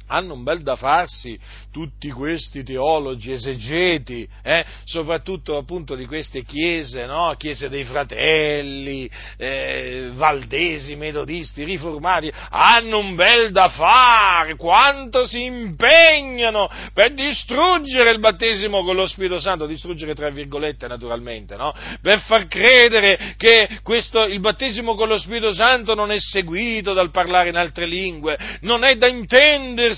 Hanno 0.09 0.35
un 0.35 0.43
bel 0.45 0.63
da 0.63 0.77
farsi 0.77 1.39
tutti 1.73 2.11
questi 2.11 2.63
teologi, 2.63 3.33
esegeti, 3.33 4.27
eh, 4.43 4.65
soprattutto 4.85 5.57
appunto 5.57 5.95
di 5.95 6.07
queste 6.07 6.43
chiese, 6.43 7.05
no? 7.07 7.35
chiese 7.37 7.69
dei 7.69 7.85
fratelli, 7.85 9.11
eh, 9.37 10.11
valdesi, 10.15 10.97
metodisti, 10.97 11.65
riformati, 11.65 12.33
hanno 12.51 12.99
un 12.99 13.15
bel 13.15 13.51
da 13.51 13.69
fare, 13.69 14.57
quanto 14.57 15.27
si 15.27 15.45
impegnano 15.45 16.71
per 16.95 17.13
distruggere 17.13 18.11
il 18.11 18.21
battesimo 18.21 18.85
con 18.85 18.97
lo 18.97 19.07
Spirito 19.07 19.39
Santo, 19.39 19.67
distruggere 19.67 20.15
tra 20.15 20.31
virgolette 20.31 20.87
naturalmente, 20.87 21.57
no? 21.57 21.75
per 22.01 22.21
far 22.21 22.47
credere 22.47 23.35
che 23.37 23.81
questo, 23.83 24.25
il 24.25 24.41
battesimo 24.41 24.95
con 24.95 25.09
lo 25.09 25.19
Spirito 25.19 25.53
Santo 25.53 25.95
non 25.95 26.11
è 26.11 26.19
seguito 26.19 26.93
dal 26.93 27.11
parlare 27.11 27.49
in 27.49 27.57
altre 27.57 27.87
lingue, 27.87 28.39
non 28.61 28.85
è 28.85 28.97
da 28.97 29.09
intendersi 29.09 29.95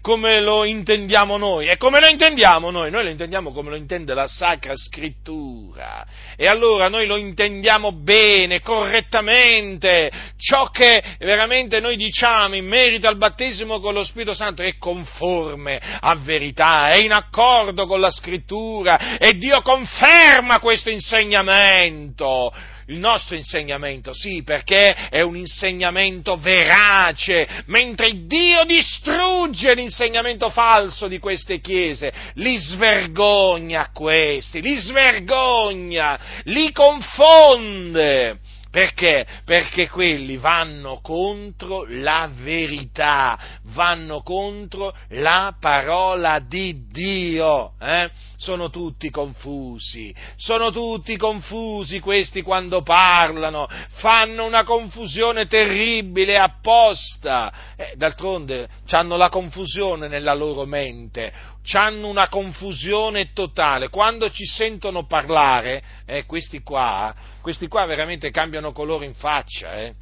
come 0.00 0.40
lo 0.40 0.64
intendiamo 0.64 1.36
noi. 1.36 1.68
E 1.68 1.76
come 1.76 2.00
lo 2.00 2.06
intendiamo 2.06 2.70
noi? 2.70 2.90
Noi 2.90 3.04
lo 3.04 3.10
intendiamo 3.10 3.52
come 3.52 3.70
lo 3.70 3.76
intende 3.76 4.14
la 4.14 4.26
Sacra 4.26 4.74
Scrittura. 4.76 6.06
E 6.36 6.46
allora 6.46 6.88
noi 6.88 7.06
lo 7.06 7.16
intendiamo 7.16 7.92
bene, 7.92 8.60
correttamente. 8.60 10.10
Ciò 10.36 10.70
che 10.70 11.02
veramente 11.18 11.80
noi 11.80 11.96
diciamo 11.96 12.54
in 12.54 12.66
merito 12.66 13.08
al 13.08 13.16
battesimo 13.16 13.80
con 13.80 13.94
lo 13.94 14.04
Spirito 14.04 14.34
Santo 14.34 14.62
è 14.62 14.76
conforme 14.78 15.80
a 16.00 16.14
verità, 16.16 16.90
è 16.90 17.00
in 17.00 17.12
accordo 17.12 17.86
con 17.86 18.00
la 18.00 18.10
Scrittura 18.10 19.18
e 19.18 19.34
Dio 19.34 19.62
conferma 19.62 20.60
questo 20.60 20.90
insegnamento 20.90 22.52
il 22.90 22.98
nostro 22.98 23.36
insegnamento, 23.36 24.12
sì, 24.12 24.42
perché 24.42 24.94
è 25.08 25.20
un 25.20 25.36
insegnamento 25.36 26.36
verace, 26.36 27.64
mentre 27.66 28.26
Dio 28.26 28.64
distrugge 28.64 29.74
l'insegnamento 29.74 30.50
falso 30.50 31.06
di 31.08 31.18
queste 31.18 31.60
chiese, 31.60 32.12
li 32.34 32.56
svergogna 32.56 33.90
questi, 33.92 34.60
li 34.60 34.76
svergogna, 34.76 36.18
li 36.44 36.72
confonde. 36.72 38.38
Perché? 38.70 39.26
Perché 39.44 39.88
quelli 39.88 40.36
vanno 40.36 41.00
contro 41.00 41.86
la 41.88 42.30
verità, 42.32 43.36
vanno 43.72 44.22
contro 44.22 44.94
la 45.08 45.56
parola 45.58 46.38
di 46.38 46.86
Dio. 46.88 47.72
Eh? 47.80 48.08
Sono 48.40 48.70
tutti 48.70 49.10
confusi, 49.10 50.14
sono 50.34 50.70
tutti 50.70 51.18
confusi 51.18 52.00
questi 52.00 52.40
quando 52.40 52.80
parlano, 52.80 53.68
fanno 53.96 54.46
una 54.46 54.64
confusione 54.64 55.46
terribile 55.46 56.38
apposta. 56.38 57.52
Eh, 57.76 57.92
d'altronde 57.96 58.66
hanno 58.92 59.18
la 59.18 59.28
confusione 59.28 60.08
nella 60.08 60.32
loro 60.32 60.64
mente, 60.64 61.30
hanno 61.72 62.08
una 62.08 62.30
confusione 62.30 63.34
totale. 63.34 63.90
Quando 63.90 64.30
ci 64.30 64.46
sentono 64.46 65.04
parlare, 65.04 65.82
eh, 66.06 66.24
questi 66.24 66.62
qua, 66.62 67.14
questi 67.42 67.68
qua 67.68 67.84
veramente 67.84 68.30
cambiano 68.30 68.72
colore 68.72 69.04
in 69.04 69.14
faccia, 69.14 69.82
eh. 69.82 69.94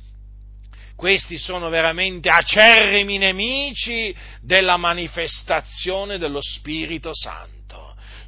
Questi 0.95 1.39
sono 1.39 1.69
veramente 1.71 2.29
acerrimi 2.29 3.19
nemici 3.19 4.15
della 4.41 4.77
manifestazione 4.77 6.19
dello 6.19 6.41
Spirito 6.41 7.11
Santo 7.13 7.58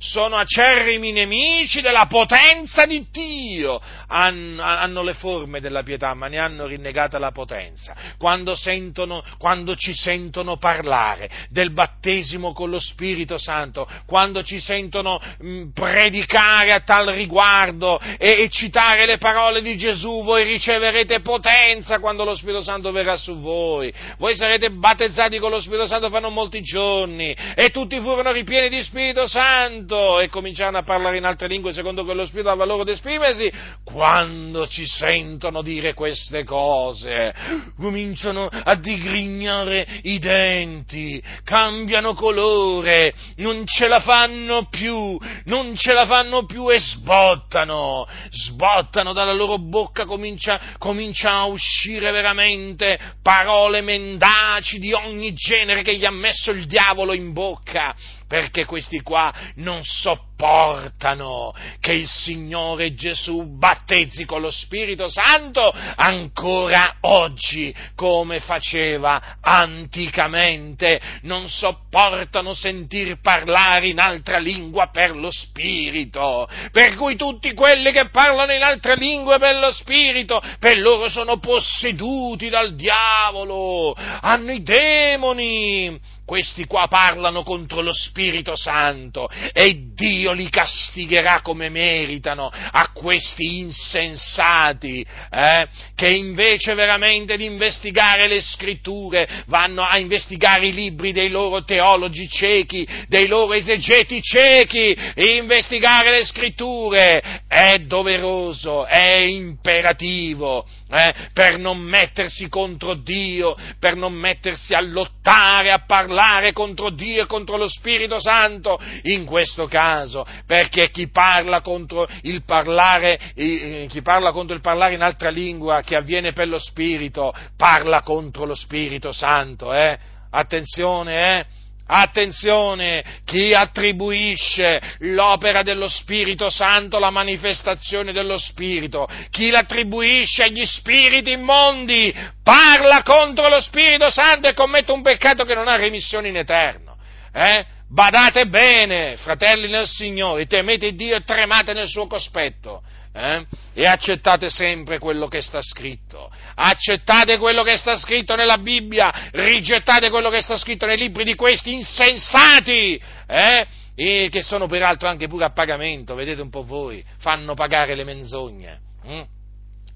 sono 0.01 0.37
acerrimi 0.37 1.13
nemici 1.13 1.83
della 1.83 2.07
potenza 2.07 2.87
di 2.87 3.07
Dio, 3.11 3.79
hanno, 4.07 4.63
hanno, 4.63 5.03
le 5.03 5.13
forme 5.13 5.61
della 5.61 5.83
pietà, 5.83 6.15
ma 6.15 6.27
ne 6.27 6.39
hanno 6.39 6.65
rinnegata 6.65 7.19
la 7.19 7.33
potenza. 7.33 7.95
Quando, 8.17 8.55
sentono, 8.55 9.23
quando 9.37 9.77
ci 9.77 9.95
sentono 9.95 10.57
parlare 10.57 11.29
del 11.51 11.73
battesimo 11.73 12.55
con 12.55 12.71
lo 12.71 12.81
Spirito 12.81 13.37
Santo, 13.37 13.87
quando 14.07 14.43
ci 14.43 14.59
sentono 14.59 15.21
mh, 15.39 15.49
mm, 15.49 15.69
predicare 15.73 16.73
a 16.73 16.81
tal 16.81 17.09
riguardo 17.09 18.01
e, 18.01 18.43
e 18.43 18.49
citare 18.49 19.05
le 19.05 19.19
parole 19.19 19.61
di 19.61 19.77
Gesù, 19.77 20.23
voi 20.23 20.45
riceverete 20.45 21.21
potenza 21.21 21.99
quando 21.99 22.25
lo 22.25 22.35
Spirito 22.35 22.63
Santo 22.63 22.91
verrà 22.91 23.19
su 23.19 23.39
voi. 23.39 23.93
Voi 24.17 24.35
sarete 24.35 24.71
battezzati 24.71 25.39
con 25.39 25.51
lo 25.51 25.61
Spirito 25.61 25.87
Santo 25.87 26.09
fra 26.09 26.21
non 26.21 26.33
molti 26.33 26.63
giorni 26.63 27.37
e 27.55 27.69
tutti 27.69 28.01
furono 28.01 28.33
ripieni 28.33 28.71
di 28.71 28.83
Spirito 28.83 29.27
Santo 29.27 29.89
Santo 29.91 30.21
e 30.21 30.29
cominciarono 30.29 30.79
a 30.79 30.83
parlare 30.83 31.17
in 31.17 31.25
altre 31.25 31.49
lingue 31.49 31.73
secondo 31.73 32.05
che 32.05 32.15
lo 32.15 32.25
Spirito 32.25 32.49
dava 32.49 32.65
loro 32.65 32.83
ad 32.83 32.89
esprimersi, 32.89 33.53
quando 33.85 34.69
ci 34.69 34.87
sentono 34.87 35.63
dire 35.63 35.95
queste 35.95 36.45
cose, 36.45 37.35
cominciano 37.77 38.47
a 38.47 38.77
digrignare 38.77 40.01
i 40.05 40.21
denti, 40.21 41.21
cambiano 41.43 42.15
colore, 42.15 43.13
non 43.37 43.67
ce 43.67 43.89
la 43.89 44.01
fanno 44.01 44.69
più, 44.69 45.19
non 45.47 45.75
ce 45.75 45.93
la 45.93 46.07
fanno 46.07 46.45
più 46.47 46.71
e 46.71 46.79
sbottano, 46.79 48.07
sbottano 48.31 49.13
dalla 49.13 49.33
loro 49.33 49.59
bocca, 49.59 50.05
comincia, 50.05 50.61
comincia 50.79 51.33
a 51.33 51.45
uscire 51.47 52.13
veramente 52.13 52.99
parole 53.23 53.81
mendaci 53.81 54.79
di 54.79 54.93
ogni 54.93 55.35
genere 55.35 55.83
che 55.83 55.97
gli 55.97 56.05
ha 56.05 56.13
messo 56.13 56.53
il 56.53 56.67
diavolo 56.67 57.13
in 57.13 57.33
bocca 57.33 57.95
perché 58.31 58.65
questi 58.65 59.01
qua 59.01 59.35
non 59.57 59.83
sopportano 59.83 61.53
che 61.81 61.95
il 61.95 62.07
Signore 62.07 62.95
Gesù 62.95 63.59
battezzi 63.59 64.25
con 64.25 64.41
lo 64.41 64.53
Spirito 64.53 65.09
Santo 65.09 65.75
ancora 65.97 66.99
oggi 67.01 67.75
come 67.97 68.39
faceva 68.39 69.39
anticamente, 69.41 71.01
non 71.23 71.49
sopportano 71.49 72.55
sentir 72.55 73.19
parlare 73.21 73.89
in 73.89 73.99
altra 73.99 74.39
lingua 74.39 74.91
per 74.93 75.17
lo 75.17 75.33
Spirito, 75.33 76.49
per 76.71 76.95
cui 76.95 77.17
tutti 77.17 77.53
quelli 77.53 77.91
che 77.91 78.11
parlano 78.11 78.53
in 78.53 78.63
altre 78.63 78.95
lingue 78.95 79.41
per 79.41 79.57
lo 79.57 79.73
Spirito, 79.73 80.41
per 80.61 80.79
loro 80.79 81.09
sono 81.09 81.39
posseduti 81.39 82.49
dal 82.49 82.77
diavolo, 82.77 83.93
hanno 83.97 84.53
i 84.53 84.63
demoni, 84.63 86.19
questi 86.31 86.65
qua 86.65 86.87
parlano 86.87 87.43
contro 87.43 87.81
lo 87.81 87.93
Spirito 87.93 88.55
Santo 88.55 89.29
e 89.53 89.95
Dio 89.97 90.31
li 90.31 90.49
castigherà 90.49 91.41
come 91.41 91.69
meritano 91.71 92.49
a 92.53 92.93
questi 92.93 93.59
insensati 93.59 95.05
eh, 95.29 95.69
che 95.97 96.07
invece 96.07 96.75
veramente 96.75 97.37
di 97.37 97.47
investigare 97.47 98.29
le 98.29 98.41
scritture 98.43 99.43
vanno 99.47 99.83
a 99.83 99.99
investigare 99.99 100.69
i 100.69 100.73
libri 100.73 101.11
dei 101.11 101.31
loro 101.31 101.65
teologi 101.65 102.29
ciechi, 102.29 102.87
dei 103.09 103.27
loro 103.27 103.55
esegeti 103.55 104.23
ciechi, 104.23 104.97
investigare 105.17 106.13
le 106.13 106.25
scritture. 106.25 107.43
È 107.49 107.79
doveroso, 107.79 108.87
è 108.87 109.17
imperativo 109.17 110.65
eh, 110.89 111.15
per 111.33 111.59
non 111.59 111.79
mettersi 111.79 112.49
contro 112.49 112.95
Dio, 112.95 113.57
per 113.81 113.97
non 113.97 114.13
mettersi 114.13 114.75
a 114.75 114.81
lottare, 114.81 115.71
a 115.71 115.85
parlare 115.85 116.19
contro 116.53 116.91
Dio 116.91 117.23
e 117.23 117.27
contro 117.27 117.57
lo 117.57 117.69
Spirito 117.69 118.21
Santo, 118.21 118.79
in 119.05 119.25
questo 119.25 119.67
caso, 119.67 120.27
perché 120.47 120.91
chi 120.91 121.09
parla 121.09 121.61
contro 121.61 122.07
il 122.23 122.45
parlare, 122.45 123.19
chi 123.35 124.03
parla 124.03 124.33
contro 124.33 124.55
il 124.55 124.63
parlare 124.63 124.95
in 124.95 125.03
altra 125.03 125.31
lingua 125.31 125.83
che 125.83 125.97
avviene 125.97 126.33
per 126.33 126.49
lo 126.49 126.59
Spirito, 126.59 127.33
parla 127.57 128.03
contro 128.03 128.45
lo 128.45 128.55
Spirito 128.55 129.13
Santo, 129.13 129.73
eh? 129.73 129.99
Attenzione, 130.31 131.39
eh? 131.39 131.47
Attenzione, 131.93 133.05
chi 133.25 133.53
attribuisce 133.53 134.81
l'opera 134.99 135.63
dello 135.63 135.89
Spirito 135.89 136.49
Santo, 136.49 137.01
la 137.01 137.11
manifestazione 137.11 138.13
dello 138.13 138.39
Spirito, 138.39 139.09
chi 139.31 139.51
l'attribuisce 139.51 140.45
agli 140.45 140.65
spiriti 140.65 141.33
immondi, 141.33 142.15
parla 142.45 143.03
contro 143.03 143.49
lo 143.49 143.61
Spirito 143.61 144.09
Santo 144.09 144.47
e 144.47 144.55
commette 144.55 144.93
un 144.93 145.03
peccato 145.03 145.45
che 145.45 145.57
non 145.57 145.67
ha 145.67 145.75
remissione 145.75 146.29
in 146.29 146.37
eterno. 146.37 146.97
Eh? 147.33 147.67
Badate 147.89 148.47
bene, 148.47 149.17
fratelli 149.17 149.69
nel 149.69 149.89
Signore, 149.89 150.47
temete 150.47 150.93
Dio 150.93 151.17
e 151.17 151.25
tremate 151.25 151.73
nel 151.73 151.89
suo 151.89 152.07
cospetto 152.07 152.83
eh? 153.13 153.47
e 153.73 153.87
accettate 153.87 154.51
sempre 154.51 154.99
quello 154.99 155.27
che 155.27 155.41
sta 155.41 155.61
scritto. 155.63 156.31
Accettate 156.55 157.39
quello 157.39 157.63
che 157.63 157.77
sta 157.77 157.97
scritto 157.97 158.35
nella 158.37 158.59
Bibbia, 158.59 159.31
rigettate 159.33 160.11
quello 160.11 160.31
che 160.31 160.41
sta 160.41 160.57
scritto 160.57 160.87
nei 160.87 160.97
libri 160.97 161.25
di 161.25 161.35
questi 161.35 161.73
insensati, 161.73 163.01
eh? 163.27 163.67
e 163.95 164.29
che 164.31 164.43
sono 164.43 164.67
peraltro 164.67 165.09
anche 165.09 165.29
pure 165.29 165.45
a 165.45 165.51
pagamento, 165.51 166.15
vedete 166.15 166.41
un 166.41 166.51
po' 166.51 166.63
voi, 166.63 167.05
fanno 167.19 167.55
pagare 167.55 167.95
le 167.95 168.05
menzogne. 168.05 168.81
Hm? 169.05 169.23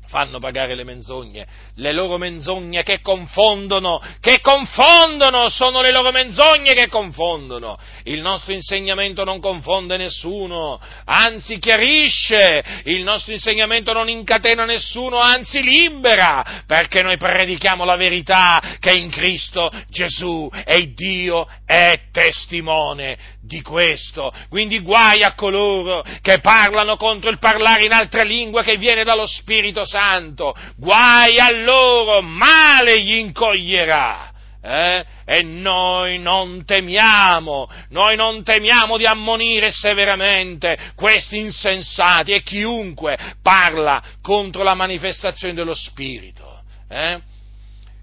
Fanno 0.07 0.38
pagare 0.38 0.74
le 0.74 0.84
menzogne, 0.84 1.46
le 1.76 1.92
loro 1.92 2.18
menzogne 2.18 2.82
che 2.82 3.00
confondono, 3.00 4.00
che 4.20 4.40
confondono, 4.40 5.48
sono 5.48 5.80
le 5.80 5.90
loro 5.90 6.11
menzogne 6.11 6.74
che 6.74 6.88
confondono. 6.88 7.78
Il 8.05 8.20
nostro 8.20 8.52
insegnamento 8.52 9.24
non 9.24 9.40
confonde 9.40 9.96
nessuno, 9.96 10.80
anzi 11.05 11.59
chiarisce, 11.59 12.82
il 12.84 13.02
nostro 13.02 13.32
insegnamento 13.32 13.92
non 13.92 14.09
incatena 14.09 14.64
nessuno, 14.64 15.18
anzi 15.18 15.62
libera, 15.62 16.62
perché 16.66 17.02
noi 17.02 17.16
predichiamo 17.16 17.84
la 17.84 17.96
verità 17.96 18.62
che 18.78 18.92
in 18.92 19.11
Cristo 19.11 19.70
Gesù 19.88 20.50
e 20.64 20.92
Dio 20.92 21.46
è 21.64 22.09
testimone 22.12 23.34
di 23.47 23.61
questo. 23.62 24.32
Quindi 24.49 24.80
guai 24.80 25.22
a 25.22 25.34
coloro 25.34 26.05
che 26.20 26.40
parlano 26.40 26.97
contro 26.97 27.30
il 27.30 27.38
parlare 27.38 27.84
in 27.84 27.92
altre 27.92 28.24
lingue 28.24 28.62
che 28.62 28.76
viene 28.76 29.05
dallo 29.05 29.26
Spirito 29.26 29.84
Santo, 29.84 30.55
guai 30.76 31.38
a 31.38 31.51
loro, 31.51 32.22
male 32.22 33.01
gli 33.01 33.14
incoglierà. 33.14 34.32
Eh? 34.62 35.05
E 35.26 35.42
noi 35.42 36.18
non 36.18 36.64
temiamo, 36.64 37.68
noi 37.90 38.16
non 38.16 38.42
temiamo 38.42 38.97
di 38.97 39.05
ammonire 39.05 39.70
severamente 39.70 40.92
questi 40.97 41.38
insensati 41.38 42.32
e 42.32 42.42
chiunque 42.42 43.18
parla 43.42 44.03
contro 44.22 44.62
la 44.62 44.74
manifestazione 44.74 45.53
dello 45.53 45.74
Spirito. 45.74 46.62
Eh? 46.88 47.20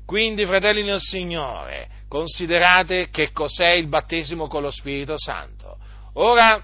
Quindi, 0.06 0.46
fratelli 0.46 0.84
nel 0.84 1.00
Signore, 1.00 1.88
considerate 2.12 3.10
che 3.10 3.32
cos'è 3.32 3.70
il 3.70 3.88
battesimo 3.88 4.48
con 4.48 4.64
lo 4.64 4.70
Spirito 4.70 5.18
Santo. 5.18 5.78
Ora, 6.16 6.62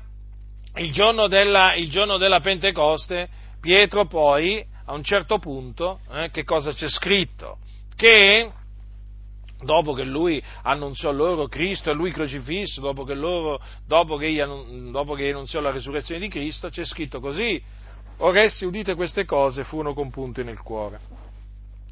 il 0.76 0.92
giorno 0.92 1.30
della, 1.30 1.74
il 1.76 1.90
giorno 1.90 2.18
della 2.18 2.42
Pentecoste, 2.42 3.30
Pietro 3.62 4.08
poi, 4.08 4.62
a 4.84 4.92
un 4.92 5.04
certo 5.04 5.40
punto, 5.40 6.02
eh, 6.12 6.30
che 6.32 6.44
cosa 6.44 6.74
c'è 6.74 6.90
scritto? 6.90 7.60
Che 7.96 8.52
dopo 9.62 9.94
che 9.94 10.04
lui 10.04 10.44
annunziò 10.64 11.14
loro 11.14 11.48
Cristo 11.48 11.92
e 11.92 11.94
lui 11.94 12.12
crocifisso, 12.12 12.82
dopo 12.82 13.06
che, 13.06 13.14
loro, 13.14 13.62
dopo, 13.86 14.18
che 14.18 14.26
egli, 14.26 14.44
dopo 14.92 15.14
che 15.14 15.30
annunziò 15.30 15.62
la 15.62 15.72
resurrezione 15.72 16.20
di 16.20 16.28
Cristo, 16.28 16.68
c'è 16.68 16.84
scritto 16.84 17.22
così, 17.22 17.64
ora 18.18 18.42
essi 18.42 18.66
udite 18.66 18.96
queste 18.96 19.24
cose 19.24 19.64
furono 19.64 19.94
compunti 19.94 20.44
nel 20.44 20.60
cuore. 20.60 21.00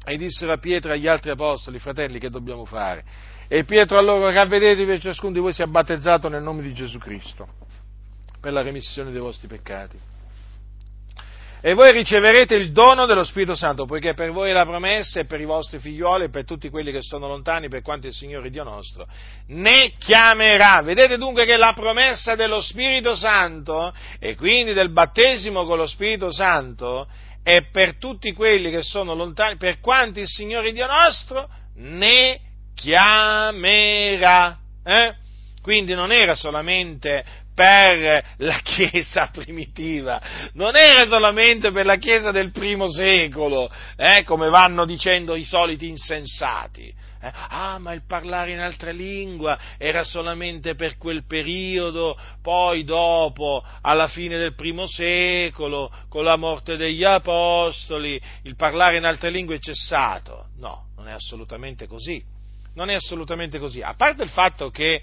E 0.04 0.18
dissero 0.18 0.52
a 0.52 0.58
Pietro 0.58 0.90
e 0.90 0.96
agli 0.96 1.08
altri 1.08 1.30
apostoli, 1.30 1.78
fratelli, 1.78 2.18
che 2.18 2.28
dobbiamo 2.28 2.66
fare? 2.66 3.34
E 3.48 3.64
Pietro 3.64 3.98
allora, 3.98 4.32
ravvedetevi 4.32 5.00
ciascuno 5.00 5.32
di 5.32 5.38
voi 5.38 5.52
sia 5.52 5.66
battezzato 5.66 6.28
nel 6.28 6.42
nome 6.42 6.62
di 6.62 6.74
Gesù 6.74 6.98
Cristo, 6.98 7.46
per 8.40 8.52
la 8.52 8.62
remissione 8.62 9.12
dei 9.12 9.20
vostri 9.20 9.46
peccati. 9.46 9.98
E 11.60 11.74
voi 11.74 11.90
riceverete 11.90 12.54
il 12.54 12.70
dono 12.70 13.06
dello 13.06 13.24
Spirito 13.24 13.54
Santo, 13.54 13.86
poiché 13.86 14.14
per 14.14 14.30
voi 14.30 14.50
è 14.50 14.52
la 14.52 14.64
promessa 14.64 15.20
e 15.20 15.24
per 15.24 15.40
i 15.40 15.44
vostri 15.44 15.78
figlioli 15.78 16.24
e 16.24 16.28
per 16.28 16.44
tutti 16.44 16.68
quelli 16.70 16.92
che 16.92 17.02
sono 17.02 17.26
lontani, 17.26 17.68
per 17.68 17.82
quanto 17.82 18.06
il 18.06 18.12
Signore 18.12 18.50
Dio 18.50 18.62
nostro 18.62 19.06
ne 19.48 19.92
chiamerà. 19.98 20.82
Vedete 20.82 21.16
dunque 21.16 21.44
che 21.44 21.56
la 21.56 21.72
promessa 21.72 22.34
dello 22.34 22.60
Spirito 22.60 23.16
Santo 23.16 23.92
e 24.20 24.36
quindi 24.36 24.74
del 24.74 24.90
battesimo 24.90 25.64
con 25.64 25.78
lo 25.78 25.86
Spirito 25.86 26.30
Santo 26.30 27.08
e 27.42 27.62
per 27.72 27.96
tutti 27.96 28.32
quelli 28.32 28.70
che 28.70 28.82
sono 28.82 29.14
lontani, 29.14 29.56
per 29.56 29.80
quanti 29.80 30.20
il 30.20 30.28
Signore 30.28 30.72
Dio 30.72 30.86
nostro 30.86 31.48
ne 31.76 31.94
chiamerà. 32.14 32.45
Eh? 34.84 35.14
Quindi 35.62 35.94
non 35.94 36.12
era 36.12 36.34
solamente 36.36 37.24
per 37.56 38.22
la 38.36 38.60
Chiesa 38.62 39.30
primitiva, 39.32 40.20
non 40.52 40.76
era 40.76 41.06
solamente 41.08 41.72
per 41.72 41.86
la 41.86 41.96
Chiesa 41.96 42.30
del 42.30 42.52
primo 42.52 42.86
secolo, 42.88 43.70
eh, 43.96 44.22
come 44.24 44.50
vanno 44.50 44.84
dicendo 44.84 45.34
i 45.34 45.44
soliti 45.44 45.88
insensati, 45.88 46.94
eh? 47.18 47.32
Ah, 47.48 47.78
ma 47.78 47.94
il 47.94 48.04
parlare 48.06 48.52
in 48.52 48.60
altra 48.60 48.90
lingua 48.90 49.58
era 49.78 50.04
solamente 50.04 50.74
per 50.74 50.98
quel 50.98 51.24
periodo, 51.26 52.16
poi 52.42 52.84
dopo, 52.84 53.64
alla 53.80 54.08
fine 54.08 54.36
del 54.36 54.54
primo 54.54 54.86
secolo, 54.86 55.90
con 56.10 56.24
la 56.24 56.36
morte 56.36 56.76
degli 56.76 57.04
apostoli, 57.04 58.20
il 58.42 58.54
parlare 58.54 58.98
in 58.98 59.06
altre 59.06 59.30
lingue 59.30 59.56
è 59.56 59.60
cessato. 59.60 60.48
No, 60.58 60.88
non 60.94 61.08
è 61.08 61.12
assolutamente 61.12 61.86
così 61.86 62.34
non 62.76 62.90
è 62.90 62.94
assolutamente 62.94 63.58
così, 63.58 63.82
a 63.82 63.94
parte 63.94 64.22
il 64.22 64.28
fatto 64.28 64.70
che, 64.70 65.02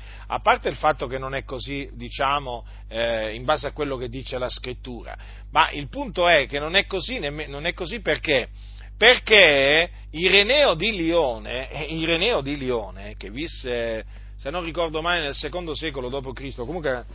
il 0.63 0.76
fatto 0.76 1.07
che 1.07 1.17
non 1.17 1.34
è 1.34 1.43
così, 1.43 1.89
diciamo, 1.93 2.65
eh, 2.88 3.34
in 3.34 3.43
base 3.43 3.67
a 3.67 3.71
quello 3.71 3.97
che 3.97 4.09
dice 4.09 4.38
la 4.38 4.49
scrittura, 4.49 5.17
ma 5.51 5.69
il 5.71 5.89
punto 5.89 6.28
è 6.28 6.45
che 6.45 6.59
non 6.59 6.76
è 6.76 6.86
così, 6.86 7.19
non 7.19 7.65
è 7.65 7.74
così 7.74 7.99
perché 7.99 8.49
perché 8.95 9.89
Ireneo 10.11 10.76
di 10.76 10.95
Lione, 10.95 11.69
eh, 11.71 11.93
Ireneo 11.95 12.41
di 12.41 12.57
Lione, 12.57 13.15
che 13.17 13.32
visse, 13.32 14.05
se 14.38 14.49
non 14.51 14.63
ricordo 14.63 15.01
male, 15.01 15.21
nel 15.21 15.36
secondo 15.36 15.76
secolo 15.76 16.09
d.C., 16.09 16.55
comunque, 16.55 17.05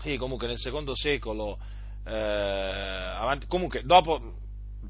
sì, 0.00 0.16
comunque 0.16 0.48
nel 0.48 0.58
secondo 0.58 0.96
secolo, 0.96 1.58
eh, 2.04 2.12
avanti, 2.12 3.46
comunque 3.46 3.82
dopo, 3.84 4.20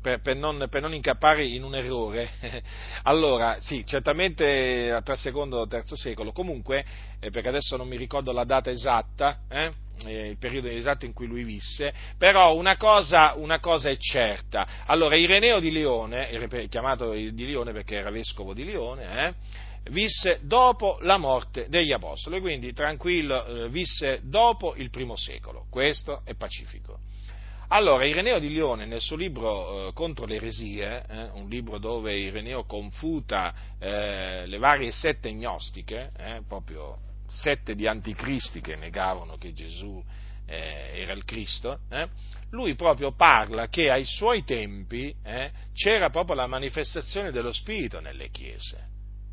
per, 0.00 0.20
per, 0.20 0.36
non, 0.36 0.66
per, 0.70 0.80
non, 0.80 0.94
incappare 0.94 1.44
in 1.44 1.62
un 1.62 1.74
errore, 1.74 2.30
allora 3.04 3.56
sì, 3.60 3.84
certamente 3.84 5.00
tra 5.04 5.16
secondo 5.16 5.62
e 5.62 5.68
terzo 5.68 5.96
secolo, 5.96 6.32
comunque, 6.32 6.84
eh, 7.20 7.30
perché 7.30 7.48
adesso 7.48 7.76
non 7.76 7.88
mi 7.88 7.96
ricordo 7.96 8.32
la 8.32 8.44
data 8.44 8.70
esatta, 8.70 9.40
eh, 9.48 9.72
eh, 10.04 10.28
il 10.30 10.38
periodo 10.38 10.68
esatto 10.68 11.04
in 11.04 11.12
cui 11.12 11.26
lui 11.26 11.44
visse, 11.44 11.92
però 12.16 12.54
una 12.54 12.76
cosa, 12.76 13.34
una 13.36 13.60
cosa 13.60 13.90
è 13.90 13.96
certa. 13.98 14.66
Allora, 14.86 15.16
Ireneo 15.16 15.60
di 15.60 15.70
Lione, 15.70 16.28
chiamato 16.68 17.12
di 17.12 17.46
Lione 17.46 17.72
perché 17.72 17.96
era 17.96 18.10
vescovo 18.10 18.54
di 18.54 18.64
Lione, 18.64 19.26
eh, 19.26 19.34
visse 19.90 20.40
dopo 20.42 20.98
la 21.02 21.16
morte 21.16 21.66
degli 21.68 21.92
apostoli, 21.92 22.40
quindi 22.40 22.72
tranquillo, 22.72 23.44
eh, 23.44 23.68
visse 23.68 24.20
dopo 24.22 24.74
il 24.76 24.90
primo 24.90 25.16
secolo, 25.16 25.66
questo 25.70 26.22
è 26.24 26.34
pacifico. 26.34 27.08
Allora, 27.72 28.04
Ireneo 28.04 28.40
di 28.40 28.48
Lione 28.48 28.84
nel 28.84 29.00
suo 29.00 29.14
libro 29.14 29.88
eh, 29.88 29.92
contro 29.92 30.26
le 30.26 30.34
eresie, 30.36 31.04
eh, 31.08 31.30
un 31.34 31.48
libro 31.48 31.78
dove 31.78 32.16
Ireneo 32.16 32.64
confuta 32.64 33.54
eh, 33.78 34.44
le 34.44 34.58
varie 34.58 34.90
sette 34.90 35.32
gnostiche, 35.32 36.10
eh, 36.16 36.42
proprio 36.48 36.98
sette 37.28 37.76
di 37.76 37.86
anticristi 37.86 38.60
che 38.60 38.74
negavano 38.74 39.36
che 39.36 39.52
Gesù 39.52 40.02
eh, 40.46 40.90
era 40.96 41.12
il 41.12 41.24
Cristo, 41.24 41.82
eh, 41.90 42.08
lui 42.50 42.74
proprio 42.74 43.12
parla 43.12 43.68
che 43.68 43.88
ai 43.88 44.04
suoi 44.04 44.42
tempi 44.42 45.14
c'era 45.72 46.10
proprio 46.10 46.34
la 46.34 46.48
manifestazione 46.48 47.30
dello 47.30 47.52
Spirito 47.52 48.00
nelle 48.00 48.30
chiese. 48.30 48.84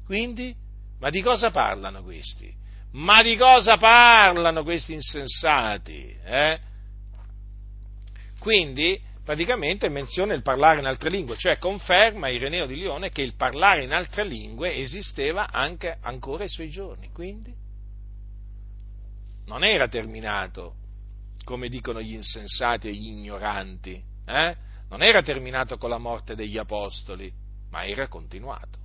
Quindi, 0.05 0.55
ma 0.99 1.09
di 1.09 1.23
cosa 1.23 1.49
parlano 1.49 2.03
questi? 2.03 2.53
Ma 2.91 3.23
di 3.23 3.35
cosa 3.35 3.77
parlano 3.77 4.61
questi 4.61 4.93
insensati? 4.93 6.15
Eh? 6.23 6.59
Quindi 8.47 8.97
praticamente 9.25 9.89
menziona 9.89 10.33
il 10.33 10.41
parlare 10.41 10.79
in 10.79 10.85
altre 10.85 11.09
lingue, 11.09 11.35
cioè 11.35 11.57
conferma 11.57 12.29
Ireneo 12.29 12.65
di 12.65 12.77
Lione 12.77 13.09
che 13.09 13.21
il 13.21 13.35
parlare 13.35 13.83
in 13.83 13.91
altre 13.91 14.23
lingue 14.23 14.73
esisteva 14.73 15.51
anche 15.51 15.97
ancora 15.99 16.43
ai 16.43 16.49
suoi 16.49 16.69
giorni, 16.69 17.11
quindi 17.11 17.53
non 19.47 19.65
era 19.65 19.89
terminato, 19.89 20.75
come 21.43 21.67
dicono 21.67 22.01
gli 22.01 22.13
insensati 22.13 22.87
e 22.87 22.93
gli 22.93 23.07
ignoranti, 23.07 24.01
eh? 24.25 24.55
non 24.87 25.03
era 25.03 25.21
terminato 25.21 25.77
con 25.77 25.89
la 25.89 25.97
morte 25.97 26.33
degli 26.33 26.57
apostoli, 26.57 27.29
ma 27.69 27.85
era 27.85 28.07
continuato. 28.07 28.79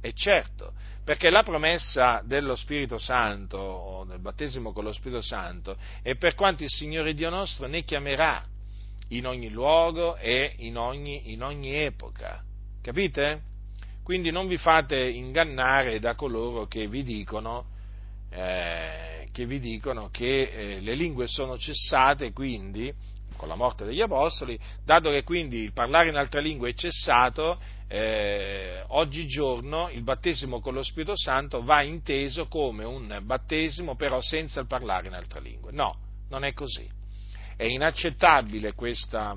E 0.00 0.12
certo, 0.12 0.74
perché 1.02 1.28
la 1.28 1.42
promessa 1.42 2.22
dello 2.24 2.54
Spirito 2.54 2.98
Santo, 2.98 3.58
o 3.58 4.04
del 4.04 4.20
battesimo 4.20 4.72
con 4.72 4.84
lo 4.84 4.92
Spirito 4.92 5.22
Santo, 5.22 5.76
è 6.02 6.14
per 6.14 6.36
quanto 6.36 6.62
il 6.62 6.70
Signore 6.70 7.14
Dio 7.14 7.30
nostro 7.30 7.66
ne 7.66 7.82
chiamerà 7.82 8.54
in 9.08 9.26
ogni 9.26 9.50
luogo 9.50 10.16
e 10.16 10.54
in 10.58 10.76
ogni, 10.76 11.32
in 11.32 11.42
ogni 11.42 11.74
epoca. 11.74 12.42
Capite? 12.82 13.42
Quindi 14.02 14.30
non 14.30 14.46
vi 14.46 14.56
fate 14.56 14.98
ingannare 14.98 15.98
da 15.98 16.14
coloro 16.14 16.66
che 16.66 16.88
vi 16.88 17.02
dicono, 17.02 17.66
eh, 18.30 19.28
che, 19.32 19.46
vi 19.46 19.60
dicono 19.60 20.08
che 20.10 20.42
eh, 20.42 20.80
le 20.80 20.94
lingue 20.94 21.26
sono 21.26 21.58
cessate, 21.58 22.32
quindi 22.32 22.92
con 23.36 23.48
la 23.48 23.54
morte 23.54 23.84
degli 23.84 24.00
apostoli, 24.00 24.58
dato 24.84 25.10
che 25.10 25.22
quindi 25.22 25.58
il 25.58 25.72
parlare 25.72 26.08
in 26.08 26.16
altre 26.16 26.42
lingue 26.42 26.70
è 26.70 26.74
cessato, 26.74 27.58
eh, 27.86 28.82
oggigiorno 28.88 29.88
il 29.90 30.02
battesimo 30.02 30.60
con 30.60 30.74
lo 30.74 30.82
Spirito 30.82 31.16
Santo 31.16 31.62
va 31.62 31.82
inteso 31.82 32.48
come 32.48 32.84
un 32.84 33.20
battesimo 33.22 33.94
però 33.94 34.20
senza 34.20 34.60
il 34.60 34.66
parlare 34.66 35.06
in 35.06 35.14
altre 35.14 35.40
lingue. 35.40 35.70
No, 35.72 35.96
non 36.28 36.44
è 36.44 36.52
così. 36.52 36.97
È 37.58 37.64
inaccettabile 37.64 38.72
questa, 38.72 39.36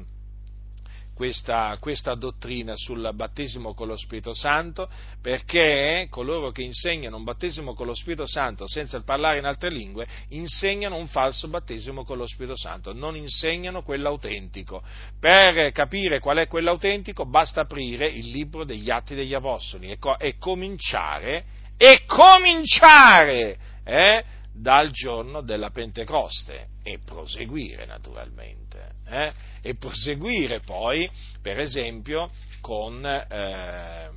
questa, 1.15 1.75
questa, 1.79 2.13
dottrina 2.13 2.73
sul 2.75 3.09
battesimo 3.15 3.73
con 3.73 3.87
lo 3.87 3.97
Spirito 3.97 4.31
Santo 4.31 4.87
perché 5.19 6.05
coloro 6.07 6.51
che 6.51 6.61
insegnano 6.61 7.17
un 7.17 7.23
battesimo 7.23 7.73
con 7.73 7.87
lo 7.87 7.95
Spirito 7.95 8.27
Santo 8.27 8.67
senza 8.67 9.01
parlare 9.01 9.39
in 9.39 9.45
altre 9.45 9.71
lingue 9.71 10.05
insegnano 10.29 10.97
un 10.97 11.07
falso 11.07 11.47
battesimo 11.47 12.03
con 12.03 12.19
lo 12.19 12.27
Spirito 12.27 12.55
Santo, 12.55 12.93
non 12.93 13.15
insegnano 13.15 13.81
quello 13.81 14.09
autentico. 14.09 14.83
Per 15.19 15.71
capire 15.71 16.19
qual 16.19 16.37
è 16.37 16.47
quello 16.47 16.69
autentico 16.69 17.25
basta 17.25 17.61
aprire 17.61 18.05
il 18.05 18.29
libro 18.29 18.65
degli 18.65 18.91
Atti 18.91 19.15
degli 19.15 19.33
Apostoli 19.33 19.89
e, 19.89 19.97
co- 19.97 20.19
e 20.19 20.37
cominciare, 20.37 21.43
e 21.75 22.03
cominciare 22.05 23.57
eh, 23.83 24.23
dal 24.53 24.91
giorno 24.91 25.41
della 25.41 25.69
Pentecoste 25.69 26.67
e 26.83 26.99
proseguire 27.03 27.85
naturalmente. 27.85 28.95
Eh? 29.07 29.31
E 29.61 29.75
proseguire 29.75 30.59
poi, 30.59 31.09
per 31.41 31.59
esempio, 31.59 32.29
con, 32.61 33.05
eh, 33.05 34.09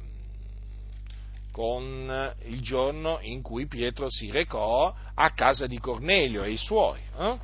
con, 1.53 2.35
il 2.45 2.61
giorno 2.61 3.19
in 3.21 3.43
cui 3.43 3.67
Pietro 3.67 4.11
si 4.11 4.31
recò 4.31 4.95
a 5.15 5.31
casa 5.33 5.67
di 5.67 5.79
Cornelio 5.79 6.43
e 6.43 6.53
i 6.53 6.57
suoi, 6.57 7.01
eh? 7.19 7.39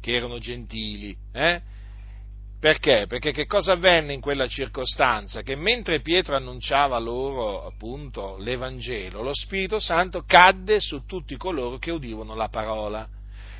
che 0.00 0.14
erano 0.14 0.38
gentili. 0.38 1.16
Perché? 2.66 3.06
Perché 3.06 3.30
che 3.30 3.46
cosa 3.46 3.74
avvenne 3.74 4.12
in 4.12 4.20
quella 4.20 4.48
circostanza? 4.48 5.42
Che 5.42 5.54
mentre 5.54 6.00
Pietro 6.00 6.34
annunciava 6.34 6.98
loro 6.98 7.64
appunto 7.64 8.38
l'Evangelo, 8.40 9.22
lo 9.22 9.32
Spirito 9.32 9.78
Santo 9.78 10.24
cadde 10.26 10.80
su 10.80 11.04
tutti 11.06 11.36
coloro 11.36 11.78
che 11.78 11.92
udivano 11.92 12.34
la 12.34 12.48
parola. 12.48 13.08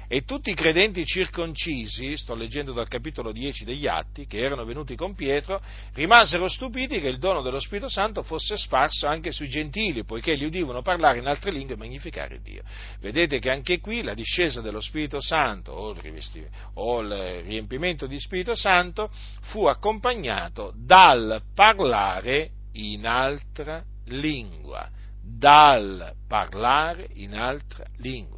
E 0.09 0.23
tutti 0.23 0.51
i 0.51 0.55
credenti 0.55 1.05
circoncisi, 1.05 2.17
sto 2.17 2.37
leggendo 2.37 2.73
dal 2.73 2.87
capitolo 2.87 3.33
10 3.33 3.65
degli 3.65 3.89
Atti, 3.89 4.27
che 4.27 4.39
erano 4.39 4.65
venuti 4.65 4.95
con 4.95 5.17
Pietro, 5.17 5.61
rimasero 5.95 6.49
stupiti 6.49 7.01
che 7.01 7.09
il 7.09 7.19
dono 7.19 7.43
dello 7.43 7.59
Spirito 7.59 7.89
Santo 7.89 8.23
fosse 8.23 8.57
sparso 8.57 9.09
anche 9.09 9.33
sui 9.33 9.49
gentili, 9.49 10.05
poiché 10.05 10.35
li 10.35 10.45
udivano 10.45 10.81
parlare 10.81 11.19
in 11.19 11.27
altre 11.27 11.51
lingue 11.51 11.75
e 11.75 11.79
magnificare 11.79 12.41
Dio. 12.41 12.63
Vedete 13.01 13.41
che 13.41 13.51
anche 13.51 13.81
qui 13.81 14.03
la 14.03 14.15
discesa 14.15 14.61
dello 14.61 14.81
Spirito 14.81 15.21
Santo, 15.21 15.73
o 15.73 15.91
il, 15.91 16.49
o 16.75 17.01
il 17.01 17.43
riempimento 17.43 18.07
di 18.07 18.21
Spirito 18.21 18.55
Santo, 18.55 19.11
fu 19.41 19.67
accompagnato 19.67 20.73
dal 20.77 21.43
parlare 21.53 22.51
in 22.75 23.07
altra 23.07 23.83
lingua. 24.07 24.89
Dal 25.21 26.15
parlare 26.29 27.09
in 27.15 27.35
altra 27.35 27.85
lingua 27.97 28.36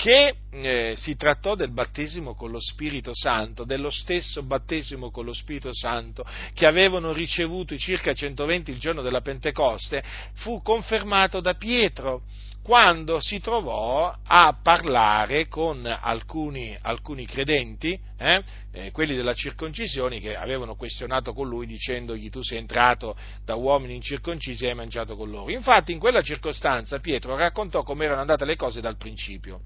che 0.00 0.34
eh, 0.50 0.94
si 0.96 1.14
trattò 1.14 1.54
del 1.54 1.72
battesimo 1.72 2.34
con 2.34 2.50
lo 2.50 2.58
Spirito 2.58 3.10
Santo, 3.12 3.64
dello 3.64 3.90
stesso 3.90 4.42
battesimo 4.42 5.10
con 5.10 5.26
lo 5.26 5.34
Spirito 5.34 5.74
Santo 5.74 6.24
che 6.54 6.64
avevano 6.64 7.12
ricevuto 7.12 7.74
i 7.74 7.78
circa 7.78 8.14
120 8.14 8.70
il 8.70 8.78
giorno 8.78 9.02
della 9.02 9.20
Pentecoste, 9.20 10.02
fu 10.36 10.62
confermato 10.62 11.40
da 11.40 11.52
Pietro 11.52 12.22
quando 12.62 13.20
si 13.20 13.40
trovò 13.40 14.10
a 14.24 14.58
parlare 14.62 15.48
con 15.48 15.84
alcuni, 15.84 16.74
alcuni 16.80 17.26
credenti, 17.26 17.98
eh, 18.16 18.42
eh, 18.72 18.90
quelli 18.92 19.14
della 19.14 19.34
circoncisione, 19.34 20.18
che 20.18 20.34
avevano 20.34 20.76
questionato 20.76 21.34
con 21.34 21.46
lui 21.46 21.66
dicendogli 21.66 22.30
tu 22.30 22.42
sei 22.42 22.56
entrato 22.56 23.14
da 23.44 23.54
uomini 23.54 23.96
incirconcisi 23.96 24.64
e 24.64 24.68
hai 24.70 24.74
mangiato 24.74 25.14
con 25.14 25.28
loro. 25.28 25.50
Infatti 25.50 25.92
in 25.92 25.98
quella 25.98 26.22
circostanza 26.22 27.00
Pietro 27.00 27.36
raccontò 27.36 27.82
come 27.82 28.06
erano 28.06 28.22
andate 28.22 28.46
le 28.46 28.56
cose 28.56 28.80
dal 28.80 28.96
principio 28.96 29.60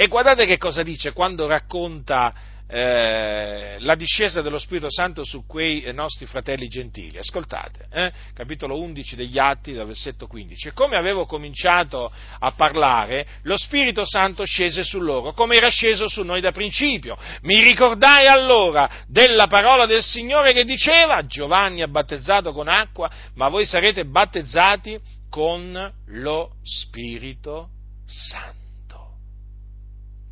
e 0.00 0.06
guardate 0.06 0.46
che 0.46 0.58
cosa 0.58 0.84
dice 0.84 1.10
quando 1.12 1.48
racconta 1.48 2.32
eh, 2.68 3.78
la 3.80 3.96
discesa 3.96 4.42
dello 4.42 4.60
Spirito 4.60 4.88
Santo 4.92 5.24
su 5.24 5.44
quei 5.44 5.92
nostri 5.92 6.24
fratelli 6.26 6.68
gentili. 6.68 7.18
Ascoltate, 7.18 7.88
eh, 7.90 8.12
capitolo 8.32 8.78
11 8.78 9.16
degli 9.16 9.40
Atti, 9.40 9.72
dal 9.72 9.88
versetto 9.88 10.28
15. 10.28 10.70
Come 10.70 10.94
avevo 10.94 11.26
cominciato 11.26 12.12
a 12.38 12.52
parlare, 12.52 13.26
lo 13.42 13.56
Spirito 13.56 14.06
Santo 14.06 14.44
scese 14.44 14.84
su 14.84 15.00
loro, 15.00 15.32
come 15.32 15.56
era 15.56 15.68
sceso 15.68 16.06
su 16.06 16.22
noi 16.22 16.40
da 16.40 16.52
principio. 16.52 17.18
Mi 17.40 17.60
ricordai 17.60 18.28
allora 18.28 18.88
della 19.08 19.48
parola 19.48 19.84
del 19.84 20.04
Signore 20.04 20.52
che 20.52 20.62
diceva, 20.62 21.26
Giovanni 21.26 21.82
ha 21.82 21.88
battezzato 21.88 22.52
con 22.52 22.68
acqua, 22.68 23.10
ma 23.34 23.48
voi 23.48 23.66
sarete 23.66 24.04
battezzati 24.04 24.96
con 25.28 25.92
lo 26.06 26.52
Spirito 26.62 27.70
Santo. 28.06 28.67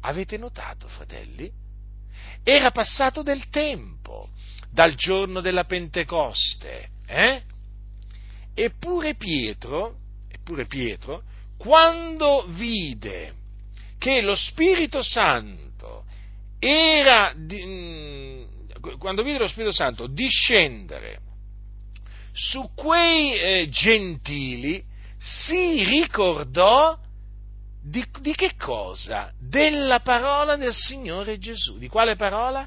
Avete 0.06 0.36
notato, 0.36 0.86
fratelli? 0.86 1.50
Era 2.44 2.70
passato 2.70 3.22
del 3.22 3.48
tempo 3.48 4.28
dal 4.70 4.94
giorno 4.94 5.40
della 5.40 5.64
Pentecoste, 5.64 6.90
eh? 7.06 7.42
Eppure 8.54 9.16
Pietro, 9.16 9.96
eppure 10.28 10.66
Pietro, 10.66 11.24
quando 11.58 12.46
vide 12.50 13.34
che 13.98 14.20
lo 14.20 14.36
Spirito 14.36 15.02
Santo 15.02 16.04
era, 16.60 17.34
mm, 17.34 18.44
quando 18.98 19.24
vide 19.24 19.38
lo 19.38 19.48
Spirito 19.48 19.72
Santo 19.72 20.06
discendere 20.06 21.18
su 22.32 22.70
quei 22.76 23.34
eh, 23.34 23.68
gentili, 23.68 24.84
si 25.18 25.82
ricordò 25.82 26.96
di, 27.88 28.04
di 28.20 28.34
che 28.34 28.54
cosa? 28.56 29.32
Della 29.38 30.00
parola 30.00 30.56
del 30.56 30.74
Signore 30.74 31.38
Gesù. 31.38 31.78
Di 31.78 31.88
quale 31.88 32.16
parola? 32.16 32.66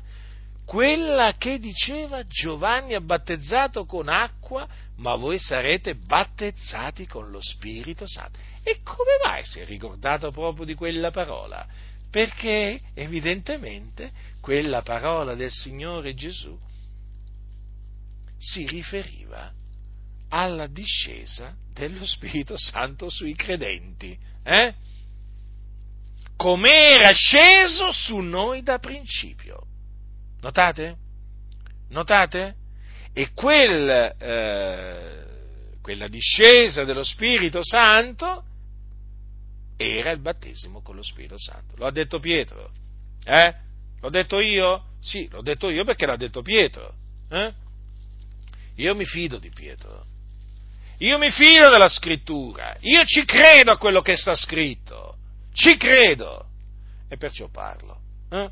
Quella 0.64 1.36
che 1.38 1.60
diceva 1.60 2.26
Giovanni 2.26 2.94
ha 2.94 3.02
battezzato 3.02 3.86
con 3.86 4.08
acqua, 4.08 4.68
ma 4.98 5.16
voi 5.16 5.38
sarete 5.38 5.96
battezzati 5.96 7.06
con 7.06 7.32
lo 7.32 7.42
Spirito 7.42 8.08
Santo. 8.08 8.40
E 8.64 8.82
come 8.82 9.18
mai 9.24 9.44
si 9.44 9.60
è 9.60 9.66
ricordato 9.66 10.32
proprio 10.32 10.66
di 10.66 10.76
quella 10.76 11.12
parola? 11.12 11.68
Perché 12.10 12.80
evidentemente 12.94 14.12
quella 14.40 14.82
parola 14.84 15.36
del 15.36 15.52
Signore 15.52 16.14
Gesù 16.14 16.58
si 18.38 18.66
riferiva 18.68 19.52
alla 20.30 20.68
discesa 20.68 21.54
dello 21.74 22.06
Spirito 22.06 22.56
Santo 22.58 23.10
sui 23.10 23.36
credenti. 23.36 24.18
Eh? 24.44 24.88
Come 26.40 26.72
era 26.72 27.12
sceso 27.12 27.92
su 27.92 28.16
noi 28.20 28.64
da 28.64 28.80
principio. 28.80 29.62
Notate? 30.40 30.96
Notate? 31.90 32.56
E 33.12 33.34
quel, 33.34 34.16
eh, 34.18 35.26
quella 35.82 36.08
discesa 36.08 36.86
dello 36.86 37.04
Spirito 37.04 37.60
Santo 37.62 38.46
era 39.76 40.12
il 40.12 40.22
battesimo 40.22 40.82
con 40.82 40.96
lo 40.96 41.04
Spirito 41.04 41.38
Santo. 41.38 41.76
Lo 41.76 41.86
ha 41.86 41.92
detto 41.92 42.22
Pietro. 42.22 42.72
Eh? 43.26 43.54
L'ho 44.00 44.10
detto 44.10 44.40
io? 44.40 44.92
Sì, 45.02 45.28
l'ho 45.30 45.42
detto 45.42 45.70
io 45.70 45.84
perché 45.84 46.06
l'ha 46.06 46.16
detto 46.16 46.42
Pietro. 46.42 46.94
Eh? 47.30 47.54
Io 48.76 48.96
mi 48.96 49.04
fido 49.04 49.40
di 49.40 49.50
Pietro. 49.50 50.06
Io 51.00 51.18
mi 51.18 51.32
fido 51.32 51.70
della 51.70 51.90
scrittura. 51.90 52.78
Io 52.80 53.04
ci 53.04 53.26
credo 53.26 53.72
a 53.72 53.78
quello 53.78 54.02
che 54.02 54.16
sta 54.16 54.36
scritto. 54.36 55.18
Ci 55.54 55.78
credo. 55.78 56.46
E 57.08 57.18
perciò 57.18 57.50
parlo. 57.50 58.00
Eh? 58.30 58.50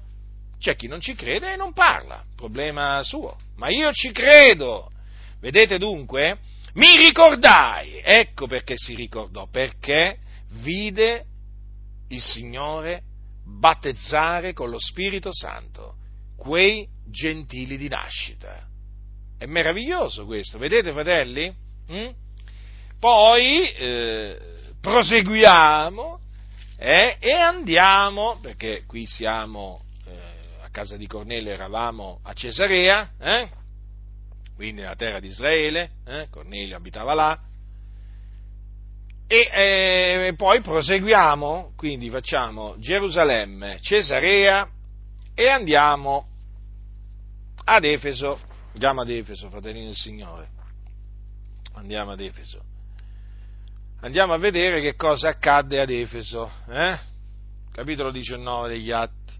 C'è 0.59 0.75
chi 0.75 0.87
non 0.87 0.99
ci 0.99 1.13
crede 1.13 1.53
e 1.53 1.55
non 1.55 1.73
parla. 1.73 2.23
Problema 2.35 3.01
suo. 3.03 3.37
Ma 3.57 3.69
io 3.69 3.91
ci 3.91 4.11
credo. 4.11 4.91
Vedete 5.39 5.77
dunque? 5.77 6.39
Mi 6.73 6.97
ricordai. 6.97 8.01
Ecco 8.03 8.47
perché 8.47 8.73
si 8.75 8.95
ricordò. 8.95 9.47
Perché 9.47 10.17
vide 10.61 11.25
il 12.09 12.21
Signore 12.21 13.03
battezzare 13.43 14.53
con 14.53 14.69
lo 14.69 14.79
Spirito 14.79 15.33
Santo 15.33 15.95
quei 16.35 16.87
gentili 17.09 17.77
di 17.77 17.87
nascita. 17.87 18.65
È 19.37 19.45
meraviglioso 19.45 20.25
questo, 20.25 20.57
vedete 20.57 20.91
fratelli? 20.91 21.53
Mm? 21.91 22.07
Poi 22.99 23.71
eh, 23.71 24.39
proseguiamo 24.81 26.19
eh, 26.77 27.17
e 27.19 27.31
andiamo, 27.31 28.39
perché 28.41 28.83
qui 28.85 29.05
siamo 29.05 29.81
eh, 30.05 30.63
a 30.63 30.69
casa 30.69 30.95
di 30.95 31.07
Cornelio, 31.07 31.51
eravamo 31.51 32.19
a 32.23 32.33
Cesarea, 32.33 33.11
eh? 33.19 33.49
quindi 34.55 34.81
nella 34.81 34.95
terra 34.95 35.19
di 35.19 35.27
Israele, 35.27 35.91
eh? 36.05 36.27
Cornelio 36.29 36.77
abitava 36.77 37.13
là, 37.13 37.39
e 39.27 39.49
eh, 39.51 40.33
poi 40.35 40.61
proseguiamo, 40.61 41.73
quindi 41.75 42.09
facciamo 42.09 42.75
Gerusalemme, 42.79 43.77
Cesarea 43.81 44.69
e 45.35 45.49
andiamo 45.49 46.25
ad 47.65 47.83
Efeso. 47.83 48.39
Andiamo 48.71 49.01
ad 49.01 49.09
Efeso, 49.09 49.49
fratelli 49.49 49.83
del 49.83 49.95
Signore. 49.95 50.47
Andiamo 51.73 52.11
ad 52.11 52.21
Efeso. 52.21 52.63
Andiamo 54.01 54.33
a 54.33 54.37
vedere 54.37 54.79
che 54.79 54.95
cosa 54.95 55.29
accadde 55.29 55.81
ad 55.81 55.89
Efeso. 55.89 56.51
Eh? 56.69 56.99
Capitolo 57.73 58.11
19 58.11 58.69
degli 58.69 58.91
Atti. 58.91 59.33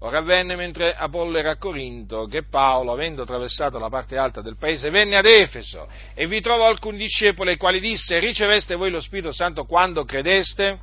Ora 0.00 0.18
avvenne 0.18 0.54
mentre 0.54 0.94
Apollo 0.94 1.38
era 1.38 1.52
a 1.52 1.56
Corinto 1.56 2.26
che 2.26 2.44
Paolo, 2.44 2.92
avendo 2.92 3.22
attraversato 3.22 3.78
la 3.78 3.88
parte 3.88 4.18
alta 4.18 4.42
del 4.42 4.58
paese, 4.58 4.90
venne 4.90 5.16
ad 5.16 5.24
Efeso 5.24 5.88
e 6.12 6.26
vi 6.26 6.40
trovò 6.42 6.66
alcuni 6.66 6.98
discepoli 6.98 7.50
ai 7.50 7.56
quali 7.56 7.80
disse 7.80 8.18
riceveste 8.18 8.74
voi 8.74 8.90
lo 8.90 9.00
Spirito 9.00 9.32
Santo 9.32 9.64
quando 9.64 10.04
credeste? 10.04 10.78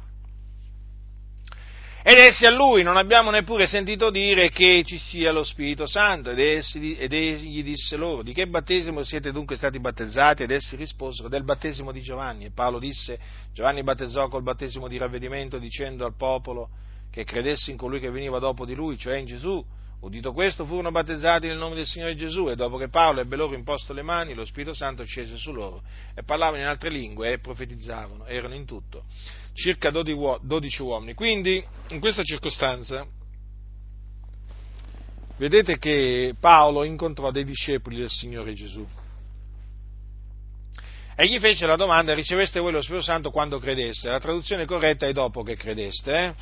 Ed 2.01 2.17
essi 2.17 2.45
a 2.45 2.49
lui 2.49 2.81
non 2.81 2.95
abbiamo 2.95 3.29
neppure 3.29 3.67
sentito 3.67 4.09
dire 4.09 4.49
che 4.49 4.83
ci 4.85 4.97
sia 4.97 5.33
lo 5.33 5.43
Spirito 5.43 5.85
Santo 5.85 6.29
ed, 6.29 6.39
essi, 6.39 6.95
ed 6.95 7.11
egli 7.11 7.61
disse 7.61 7.97
loro 7.97 8.23
di 8.23 8.31
che 8.31 8.47
battesimo 8.47 9.03
siete 9.03 9.33
dunque 9.33 9.57
stati 9.57 9.79
battezzati 9.79 10.43
ed 10.43 10.51
essi 10.51 10.77
risposero 10.77 11.27
del 11.27 11.43
battesimo 11.43 11.91
di 11.91 12.01
Giovanni 12.01 12.45
e 12.45 12.51
Paolo 12.51 12.79
disse 12.79 13.19
Giovanni 13.53 13.83
battezzò 13.83 14.29
col 14.29 14.43
battesimo 14.43 14.87
di 14.87 14.97
ravvedimento 14.97 15.57
dicendo 15.57 16.05
al 16.05 16.15
popolo 16.15 16.69
che 17.11 17.25
credesse 17.25 17.71
in 17.71 17.77
colui 17.77 17.99
che 17.99 18.11
veniva 18.11 18.39
dopo 18.39 18.65
di 18.65 18.75
lui, 18.75 18.97
cioè 18.97 19.17
in 19.17 19.25
Gesù. 19.25 19.63
Udito 20.01 20.31
questo, 20.31 20.65
furono 20.65 20.91
battezzati 20.91 21.47
nel 21.47 21.57
nome 21.57 21.75
del 21.75 21.85
Signore 21.85 22.15
Gesù 22.15 22.49
e 22.49 22.55
dopo 22.55 22.77
che 22.77 22.87
Paolo 22.87 23.19
ebbe 23.19 23.35
loro 23.35 23.53
imposto 23.53 23.91
le 23.91 24.01
mani, 24.01 24.33
lo 24.33 24.45
Spirito 24.45 24.73
Santo 24.73 25.03
scese 25.03 25.35
su 25.35 25.51
loro 25.51 25.81
e 26.15 26.23
parlavano 26.23 26.61
in 26.61 26.67
altre 26.67 26.89
lingue 26.89 27.33
e 27.33 27.39
profetizzavano. 27.39 28.25
Erano 28.25 28.55
in 28.55 28.65
tutto 28.65 29.03
circa 29.59 29.91
12 29.91 30.81
uomini. 30.81 31.13
Quindi, 31.13 31.63
in 31.89 31.99
questa 31.99 32.23
circostanza, 32.23 33.05
vedete 35.37 35.77
che 35.77 36.33
Paolo 36.39 36.83
incontrò 36.83 37.29
dei 37.31 37.43
discepoli 37.43 37.97
del 37.97 38.09
Signore 38.09 38.53
Gesù. 38.53 38.87
E 41.15 41.27
gli 41.27 41.37
fece 41.39 41.65
la 41.65 41.75
domanda, 41.75 42.13
riceveste 42.13 42.61
voi 42.61 42.71
lo 42.71 42.81
Spirito 42.81 43.03
Santo 43.03 43.29
quando 43.29 43.59
credeste? 43.59 44.07
La 44.07 44.21
traduzione 44.21 44.65
corretta 44.65 45.05
è 45.05 45.11
dopo 45.11 45.43
che 45.43 45.57
credeste. 45.57 46.13
Eh? 46.13 46.33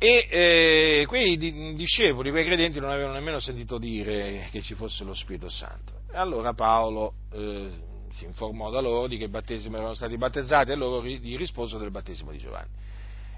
E 0.00 0.28
eh, 0.30 1.04
quei 1.08 1.36
discepoli, 1.74 2.30
quei 2.30 2.44
credenti 2.44 2.78
non 2.78 2.90
avevano 2.90 3.14
nemmeno 3.14 3.40
sentito 3.40 3.78
dire 3.78 4.46
che 4.52 4.62
ci 4.62 4.74
fosse 4.74 5.02
lo 5.02 5.12
Spirito 5.12 5.48
Santo. 5.48 6.02
E 6.12 6.16
allora 6.16 6.54
Paolo 6.54 7.14
eh, 7.32 7.68
si 8.12 8.24
informò 8.24 8.70
da 8.70 8.80
loro 8.80 9.08
di 9.08 9.16
che 9.18 9.28
battesimo 9.28 9.76
erano 9.76 9.94
stati 9.94 10.16
battezzati 10.16 10.70
e 10.70 10.76
loro 10.76 11.04
gli 11.04 11.36
risposero 11.36 11.80
del 11.80 11.90
battesimo 11.90 12.30
di 12.30 12.38
Giovanni. 12.38 12.70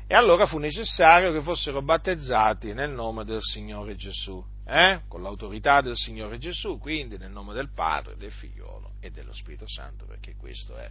E 0.06 0.14
allora 0.14 0.44
fu 0.44 0.58
necessario 0.58 1.32
che 1.32 1.40
fossero 1.40 1.80
battezzati 1.80 2.74
nel 2.74 2.90
nome 2.90 3.24
del 3.24 3.40
Signore 3.40 3.94
Gesù, 3.94 4.44
eh? 4.66 5.02
con 5.08 5.22
l'autorità 5.22 5.80
del 5.80 5.96
Signore 5.96 6.36
Gesù, 6.36 6.78
quindi 6.78 7.16
nel 7.16 7.30
nome 7.30 7.54
del 7.54 7.70
Padre, 7.72 8.16
del 8.18 8.32
Figliolo 8.32 8.94
e 9.00 9.10
dello 9.10 9.32
Spirito 9.32 9.66
Santo, 9.66 10.04
perché 10.04 10.34
questo 10.36 10.76
è 10.76 10.90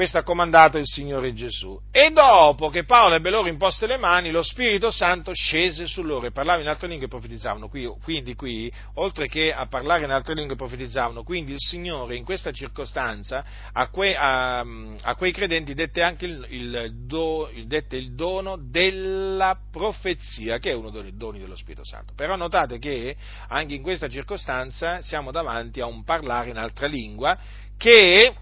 questo 0.00 0.16
ha 0.16 0.22
comandato 0.22 0.78
il 0.78 0.86
Signore 0.86 1.34
Gesù. 1.34 1.78
E 1.90 2.10
dopo 2.10 2.70
che 2.70 2.84
Paolo 2.84 3.16
ebbe 3.16 3.28
loro 3.28 3.48
imposte 3.48 3.86
le 3.86 3.98
mani, 3.98 4.30
lo 4.30 4.42
Spirito 4.42 4.90
Santo 4.90 5.34
scese 5.34 5.86
su 5.86 6.02
loro 6.02 6.24
e 6.24 6.30
parlavano 6.30 6.62
in 6.64 6.70
altre 6.70 6.88
lingue 6.88 7.04
e 7.04 7.10
profetizzavano. 7.10 7.68
Qui, 7.68 7.86
quindi 8.02 8.34
qui, 8.34 8.72
oltre 8.94 9.28
che 9.28 9.52
a 9.52 9.66
parlare 9.66 10.04
in 10.04 10.10
altre 10.10 10.32
lingue 10.32 10.56
profetizzavano, 10.56 11.22
quindi 11.22 11.52
il 11.52 11.58
Signore 11.58 12.16
in 12.16 12.24
questa 12.24 12.50
circostanza 12.50 13.44
a, 13.70 13.88
que, 13.88 14.16
a, 14.16 14.60
a 14.60 15.14
quei 15.16 15.32
credenti 15.32 15.74
dette 15.74 16.00
anche 16.00 16.24
il, 16.24 16.46
il, 16.48 17.04
do, 17.04 17.50
dette 17.66 17.96
il 17.96 18.14
dono 18.14 18.56
della 18.56 19.54
profezia, 19.70 20.56
che 20.56 20.70
è 20.70 20.74
uno 20.74 20.88
dei 20.88 21.14
doni 21.14 21.40
dello 21.40 21.56
Spirito 21.56 21.84
Santo. 21.84 22.14
Però 22.16 22.36
notate 22.36 22.78
che 22.78 23.14
anche 23.48 23.74
in 23.74 23.82
questa 23.82 24.08
circostanza 24.08 25.02
siamo 25.02 25.30
davanti 25.30 25.82
a 25.82 25.86
un 25.86 26.04
parlare 26.04 26.48
in 26.48 26.56
altra 26.56 26.86
lingua 26.86 27.36
che 27.76 28.34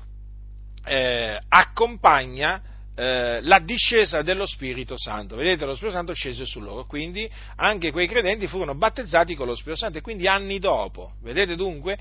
eh, 0.89 1.39
accompagna 1.49 2.63
eh, 2.95 3.41
la 3.43 3.61
discesa 3.61 4.23
dello 4.23 4.45
Spirito 4.45 4.99
Santo. 4.99 5.37
Vedete, 5.37 5.65
lo 5.65 5.75
Spirito 5.75 5.97
Santo 5.97 6.15
scese 6.15 6.45
su 6.45 6.61
loro, 6.61 6.85
quindi 6.85 7.31
anche 7.57 7.93
quei 7.93 8.09
credenti 8.09 8.49
furono 8.49 8.75
battezzati 8.75 9.37
con 9.37 9.47
lo 9.47 9.55
Spirito 9.55 9.79
Santo 9.79 9.99
e 9.99 10.01
quindi 10.01 10.27
anni 10.27 10.59
dopo. 10.59 11.13
Vedete 11.23 11.55
dunque, 11.55 11.97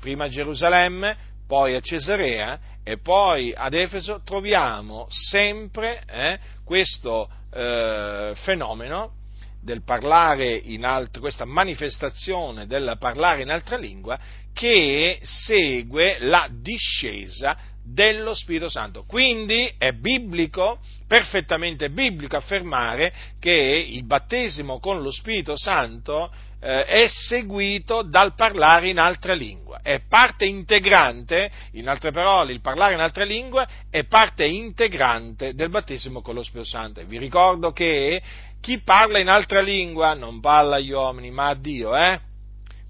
prima 0.00 0.24
a 0.24 0.28
Gerusalemme, 0.28 1.16
poi 1.46 1.74
a 1.74 1.80
Cesarea 1.80 2.58
e 2.82 2.98
poi 2.98 3.52
ad 3.54 3.74
Efeso 3.74 4.22
troviamo 4.24 5.06
sempre 5.10 6.02
eh, 6.08 6.38
questo 6.64 7.28
eh, 7.52 8.32
fenomeno 8.42 9.12
del 9.60 9.84
parlare 9.84 10.54
in 10.54 10.84
altra, 10.84 11.20
questa 11.20 11.44
manifestazione 11.44 12.66
del 12.66 12.96
parlare 12.98 13.42
in 13.42 13.50
altra 13.50 13.76
lingua 13.76 14.18
che 14.52 15.20
segue 15.22 16.16
la 16.20 16.48
discesa 16.50 17.56
dello 17.82 18.34
Spirito 18.34 18.68
Santo. 18.68 19.04
Quindi 19.06 19.72
è 19.76 19.92
biblico, 19.92 20.78
perfettamente 21.06 21.90
biblico 21.90 22.36
affermare 22.36 23.12
che 23.38 23.50
il 23.52 24.04
battesimo 24.04 24.78
con 24.78 25.02
lo 25.02 25.10
Spirito 25.10 25.56
Santo 25.56 26.30
eh, 26.60 26.84
è 26.84 27.08
seguito 27.08 28.02
dal 28.02 28.34
parlare 28.34 28.88
in 28.88 28.98
altra 28.98 29.34
lingua, 29.34 29.80
è 29.82 30.00
parte 30.08 30.44
integrante, 30.44 31.50
in 31.72 31.88
altre 31.88 32.12
parole, 32.12 32.52
il 32.52 32.60
parlare 32.60 32.94
in 32.94 33.00
altra 33.00 33.24
lingua 33.24 33.68
è 33.90 34.04
parte 34.04 34.46
integrante 34.46 35.54
del 35.54 35.70
battesimo 35.70 36.22
con 36.22 36.34
lo 36.34 36.42
Spirito 36.42 36.68
Santo. 36.68 37.00
E 37.00 37.04
vi 37.04 37.18
ricordo 37.18 37.72
che 37.72 38.22
chi 38.60 38.78
parla 38.78 39.18
in 39.18 39.28
altra 39.28 39.60
lingua 39.60 40.14
non 40.14 40.40
parla 40.40 40.76
agli 40.76 40.92
uomini, 40.92 41.32
ma 41.32 41.48
a 41.48 41.54
Dio, 41.54 41.96
eh? 41.96 42.30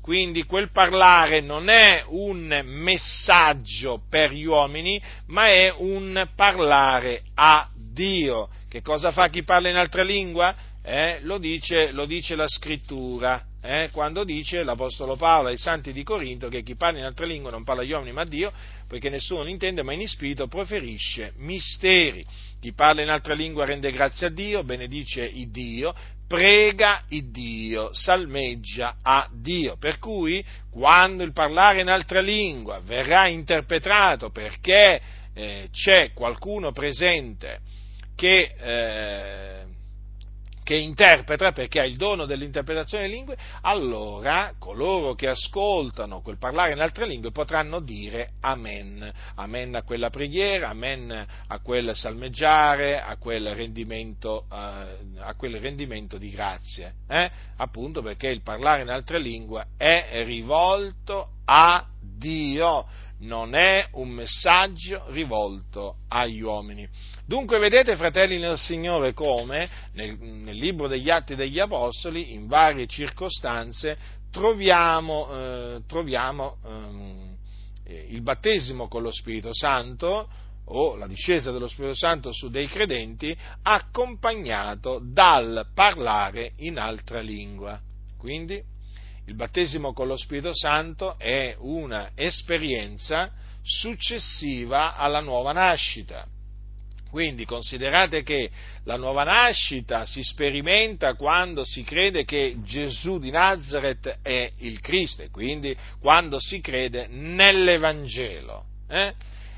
Quindi 0.02 0.42
quel 0.42 0.70
parlare 0.72 1.40
non 1.40 1.68
è 1.68 2.02
un 2.08 2.60
messaggio 2.64 4.02
per 4.10 4.32
gli 4.32 4.44
uomini, 4.44 5.00
ma 5.26 5.46
è 5.46 5.72
un 5.78 6.28
parlare 6.34 7.22
a 7.34 7.70
Dio. 7.72 8.48
Che 8.68 8.82
cosa 8.82 9.12
fa 9.12 9.28
chi 9.28 9.44
parla 9.44 9.68
in 9.68 9.76
altra 9.76 10.02
lingua? 10.02 10.56
Eh, 10.82 11.20
lo, 11.22 11.38
dice, 11.38 11.92
lo, 11.92 12.04
dice, 12.04 12.34
la 12.34 12.48
scrittura, 12.48 13.44
eh, 13.62 13.90
quando 13.92 14.24
dice 14.24 14.64
l'Apostolo 14.64 15.14
Paolo 15.14 15.48
ai 15.48 15.56
santi 15.56 15.92
di 15.92 16.02
Corinto 16.02 16.48
che 16.48 16.64
chi 16.64 16.74
parla 16.74 16.98
in 16.98 17.04
altra 17.04 17.24
lingua 17.24 17.52
non 17.52 17.62
parla 17.62 17.82
agli 17.82 17.92
uomini 17.92 18.10
ma 18.10 18.22
a 18.22 18.26
Dio, 18.26 18.52
poiché 18.88 19.08
nessuno 19.08 19.46
intende, 19.46 19.84
ma 19.84 19.92
in 19.92 20.08
spirito 20.08 20.48
proferisce 20.48 21.34
misteri. 21.36 22.26
Chi 22.60 22.72
parla 22.72 23.02
in 23.02 23.08
altra 23.08 23.34
lingua 23.34 23.64
rende 23.64 23.92
grazie 23.92 24.26
a 24.26 24.30
Dio, 24.30 24.64
benedice 24.64 25.22
il 25.22 25.48
Dio, 25.50 25.94
prega 26.32 27.02
il 27.08 27.30
Dio, 27.30 27.90
salmeggia 27.92 28.96
a 29.02 29.28
Dio. 29.30 29.76
Per 29.76 29.98
cui 29.98 30.42
quando 30.70 31.24
il 31.24 31.34
parlare 31.34 31.82
in 31.82 31.90
altra 31.90 32.22
lingua 32.22 32.80
verrà 32.82 33.26
interpretato 33.26 34.30
perché 34.30 34.98
eh, 35.34 35.68
c'è 35.70 36.12
qualcuno 36.14 36.72
presente 36.72 37.58
che 38.16 38.54
eh, 38.58 39.61
che 40.62 40.76
interpreta, 40.76 41.52
perché 41.52 41.80
ha 41.80 41.84
il 41.84 41.96
dono 41.96 42.24
dell'interpretazione 42.24 43.04
delle 43.04 43.16
lingue, 43.16 43.36
allora 43.62 44.54
coloro 44.58 45.14
che 45.14 45.28
ascoltano 45.28 46.20
quel 46.20 46.38
parlare 46.38 46.72
in 46.72 46.80
altre 46.80 47.06
lingue 47.06 47.30
potranno 47.30 47.80
dire 47.80 48.32
amen. 48.40 49.12
Amen 49.34 49.74
a 49.74 49.82
quella 49.82 50.10
preghiera, 50.10 50.68
amen 50.68 51.26
a 51.46 51.58
quel 51.60 51.94
salmeggiare, 51.94 53.00
a 53.00 53.16
quel 53.16 53.54
rendimento, 53.54 54.46
uh, 54.48 54.54
a 55.18 55.34
quel 55.36 55.58
rendimento 55.58 56.18
di 56.18 56.30
grazie. 56.30 56.94
Eh? 57.08 57.30
Appunto 57.56 58.02
perché 58.02 58.28
il 58.28 58.42
parlare 58.42 58.82
in 58.82 58.88
altre 58.88 59.18
lingue 59.18 59.66
è 59.76 60.22
rivolto 60.24 61.30
a 61.44 61.86
Dio 62.00 62.86
non 63.22 63.54
è 63.54 63.86
un 63.92 64.08
messaggio 64.08 65.04
rivolto 65.08 65.96
agli 66.08 66.40
uomini. 66.40 66.88
Dunque 67.32 67.58
vedete, 67.58 67.96
fratelli 67.96 68.38
nel 68.38 68.58
Signore, 68.58 69.14
come 69.14 69.66
nel, 69.94 70.18
nel 70.18 70.54
libro 70.54 70.86
degli 70.86 71.08
Atti 71.08 71.34
degli 71.34 71.58
Apostoli, 71.58 72.34
in 72.34 72.46
varie 72.46 72.86
circostanze, 72.86 73.96
troviamo, 74.30 75.30
eh, 75.32 75.80
troviamo 75.86 76.58
eh, 77.86 78.06
il 78.10 78.20
battesimo 78.20 78.86
con 78.86 79.00
lo 79.00 79.10
Spirito 79.10 79.48
Santo 79.54 80.28
o 80.66 80.94
la 80.96 81.06
discesa 81.06 81.50
dello 81.52 81.68
Spirito 81.68 81.94
Santo 81.94 82.34
su 82.34 82.50
dei 82.50 82.68
credenti 82.68 83.34
accompagnato 83.62 85.00
dal 85.02 85.68
parlare 85.72 86.52
in 86.56 86.78
altra 86.78 87.20
lingua. 87.20 87.80
Quindi 88.18 88.62
il 89.24 89.34
battesimo 89.34 89.94
con 89.94 90.06
lo 90.06 90.18
Spirito 90.18 90.52
Santo 90.52 91.18
è 91.18 91.56
un'esperienza 91.58 93.32
successiva 93.62 94.96
alla 94.96 95.20
nuova 95.20 95.52
nascita. 95.52 96.26
Quindi 97.12 97.44
considerate 97.44 98.22
che 98.22 98.48
la 98.84 98.96
nuova 98.96 99.22
nascita 99.24 100.06
si 100.06 100.22
sperimenta 100.22 101.12
quando 101.12 101.62
si 101.62 101.84
crede 101.84 102.24
che 102.24 102.56
Gesù 102.64 103.18
di 103.18 103.30
Nazareth 103.30 104.20
è 104.22 104.50
il 104.60 104.80
Cristo, 104.80 105.20
e 105.20 105.28
quindi 105.28 105.76
quando 106.00 106.40
si 106.40 106.62
crede 106.62 107.08
nell'Evangelo. 107.08 108.64
Eh? 108.88 109.12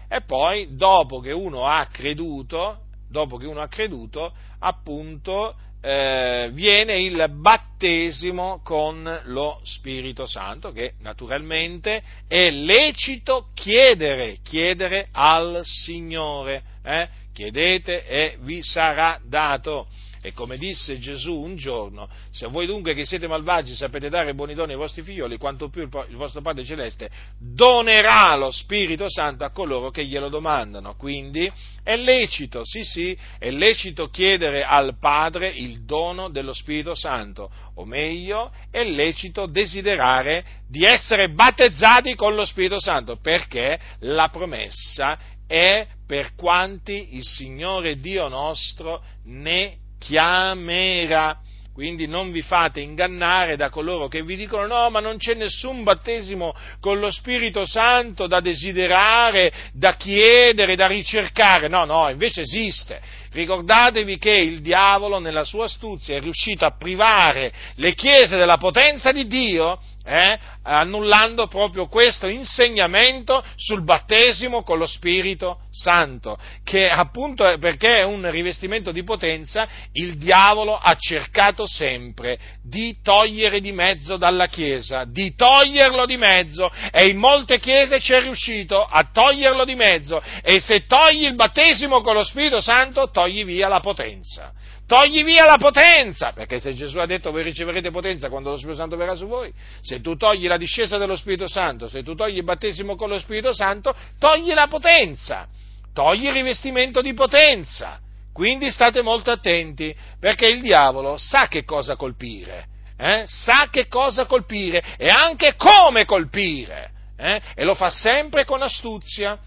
E 0.09 0.21
poi, 0.23 0.75
dopo 0.75 1.21
che 1.21 1.31
uno 1.31 1.65
ha 1.65 1.87
creduto, 1.93 2.81
dopo 3.09 3.37
che 3.37 3.47
uno 3.47 3.61
ha 3.61 3.69
creduto, 3.69 4.33
appunto, 4.59 5.55
eh, 5.81 6.51
viene 6.53 7.01
il 7.03 7.25
battesimo 7.39 8.63
con 8.65 9.21
lo 9.27 9.61
Spirito 9.63 10.27
Santo, 10.27 10.73
che 10.73 10.95
naturalmente 11.03 12.03
è 12.27 12.51
lecito 12.51 13.51
chiedere, 13.55 14.39
chiedere 14.43 15.07
al 15.13 15.61
Signore. 15.63 16.63
Eh? 16.83 17.23
Chiedete 17.35 18.07
e 18.07 18.39
vi 18.41 18.63
sarà 18.63 19.21
dato. 19.23 19.89
E 20.23 20.33
come 20.33 20.57
disse 20.57 20.99
Gesù 20.99 21.39
un 21.39 21.55
giorno, 21.55 22.09
se 22.31 22.47
voi 22.47 22.65
dunque 22.65 22.95
che 22.95 23.05
siete 23.05 23.29
malvagi 23.29 23.75
sapete 23.75 24.09
dare 24.09 24.33
buoni 24.33 24.55
doni 24.55 24.73
ai 24.73 24.79
vostri 24.79 25.03
figlioli, 25.03 25.37
quanto 25.37 25.69
più 25.69 25.83
il 25.83 26.17
vostro 26.17 26.41
Padre 26.41 26.65
Celeste 26.65 27.11
donerà 27.39 28.35
lo 28.35 28.51
Spirito 28.51 29.05
Santo 29.11 29.45
a 29.45 29.51
coloro 29.51 29.91
che 29.91 30.03
glielo 30.07 30.31
domandano. 30.31 30.95
Quindi 30.97 31.53
è 31.83 31.95
lecito, 31.97 32.65
sì 32.65 32.85
sì, 32.85 33.15
è 33.39 33.51
lecito 33.51 34.09
chiedere 34.09 34.65
al 34.65 34.97
Padre 34.99 35.49
il 35.49 35.85
dono 35.85 36.31
dello 36.31 36.55
Spirito 36.55 36.95
Santo, 36.95 37.51
o 37.75 37.85
meglio, 37.85 38.51
è 38.71 38.83
lecito 38.83 39.45
desiderare 39.45 40.63
di 40.67 40.85
essere 40.85 41.29
battezzati 41.29 42.15
con 42.15 42.35
lo 42.35 42.47
Spirito 42.47 42.81
Santo, 42.81 43.19
perché 43.21 43.79
la 43.99 44.31
promessa 44.31 45.19
è 45.47 45.87
per 46.07 46.35
quanti 46.35 47.17
il 47.17 47.25
Signore 47.25 47.99
Dio 47.99 48.29
nostro 48.29 49.03
ne 49.25 49.77
chiamerà. 49.99 51.39
Quindi 51.75 52.07
non 52.07 52.31
vi 52.31 52.41
fate 52.41 52.79
ingannare 52.79 53.57
da 53.57 53.69
coloro 53.69 54.07
che 54.07 54.23
vi 54.23 54.37
dicono 54.37 54.65
no, 54.65 54.91
ma 54.91 55.01
non 55.01 55.17
c'è 55.17 55.35
nessun 55.35 55.83
battesimo 55.83 56.55
con 56.79 57.01
lo 57.01 57.11
Spirito 57.11 57.67
Santo 57.67 58.29
da 58.29 58.39
desiderare, 58.39 59.53
da 59.73 59.97
chiedere, 59.97 60.77
da 60.77 60.87
ricercare. 60.87 61.67
No, 61.67 61.85
no, 61.85 62.09
invece 62.11 62.43
esiste. 62.43 63.01
Ricordatevi 63.33 64.19
che 64.19 64.31
il 64.31 64.61
diavolo 64.61 65.19
nella 65.19 65.43
sua 65.43 65.65
astuzia 65.65 66.15
è 66.15 66.21
riuscito 66.21 66.65
a 66.65 66.77
privare 66.77 67.53
le 67.75 67.95
chiese 67.95 68.37
della 68.37 68.57
potenza 68.57 69.11
di 69.11 69.27
Dio 69.27 69.81
eh, 70.05 70.39
annullando 70.63 71.47
proprio 71.47 71.87
questo 71.89 72.27
insegnamento 72.27 73.43
sul 73.57 73.83
battesimo 73.83 74.63
con 74.63 74.79
lo 74.79 74.87
Spirito 74.87 75.61
Santo, 75.71 76.39
che 76.63 76.89
appunto 76.89 77.57
perché 77.59 77.99
è 77.99 78.03
un 78.05 78.31
rivestimento 78.31 78.93
di 78.93 79.03
potenza, 79.03 79.67
il 79.93 80.17
diavolo 80.17 80.77
ha 80.77 80.95
cercato 80.97 81.67
sempre 81.67 82.39
di 82.63 82.97
togliere 83.03 83.61
di 83.61 83.73
mezzo 83.73 84.17
dalla 84.17 84.47
Chiesa, 84.47 85.05
di 85.05 85.35
toglierlo 85.35 86.07
di 86.07 86.17
mezzo 86.17 86.71
e 86.91 87.09
in 87.09 87.19
molte 87.19 87.59
chiese 87.59 88.01
ci 88.01 88.13
è 88.13 88.21
riuscito 88.21 88.85
a 88.85 89.09
toglierlo 89.13 89.65
di 89.65 89.75
mezzo 89.75 90.23
e 90.43 90.61
se 90.61 90.87
togli 90.87 91.25
il 91.25 91.35
battesimo 91.35 92.03
con 92.03 92.15
lo 92.15 92.25
Spirito 92.25 92.61
Santo 92.61 93.11
togli 93.11 93.45
via 93.45 93.69
la 93.69 93.81
potenza 93.81 94.53
togli 94.87 95.25
via 95.25 95.45
la 95.45 95.57
potenza, 95.57 96.33
perché 96.33 96.61
se 96.61 96.75
Gesù 96.75 96.99
ha 96.99 97.07
detto 97.07 97.31
voi 97.31 97.43
riceverete 97.43 97.91
potenza 97.91 98.29
quando 98.29 98.51
lo 98.51 98.57
Spirito 98.57 98.79
Santo 98.79 98.97
verrà 98.97 99.15
su 99.15 99.27
voi, 99.27 99.53
se 99.81 100.01
tu 100.01 100.17
togli 100.17 100.47
la 100.47 100.57
discesa 100.57 100.99
dello 100.99 101.17
Spirito 101.17 101.49
Santo, 101.49 101.89
se 101.89 102.03
tu 102.03 102.15
togli 102.15 102.37
il 102.37 102.45
battesimo 102.45 102.97
con 102.97 103.09
lo 103.09 103.19
Spirito 103.19 103.53
Santo, 103.55 103.95
togli 104.19 104.53
la 104.53 104.67
potenza, 104.67 105.49
togli 105.93 106.27
il 106.27 106.33
rivestimento 106.33 107.01
di 107.01 107.15
potenza. 107.15 108.01
Quindi 108.33 108.71
state 108.73 109.01
molto 109.01 109.31
attenti, 109.31 109.95
perché 110.19 110.47
il 110.49 110.61
diavolo 110.61 111.17
sa 111.19 111.47
che 111.47 111.63
cosa 111.65 111.95
colpire, 111.95 112.67
eh? 112.99 113.23
sa 113.27 113.69
che 113.71 113.87
cosa 113.87 114.27
colpire 114.27 114.83
e 114.99 115.07
anche 115.07 115.55
come 115.57 116.05
colpire, 116.05 116.91
eh? 117.17 117.41
e 117.55 117.65
lo 117.65 117.77
fa 117.77 117.91
sempre 117.91 118.45
con 118.45 118.61
astuzia. 118.61 119.39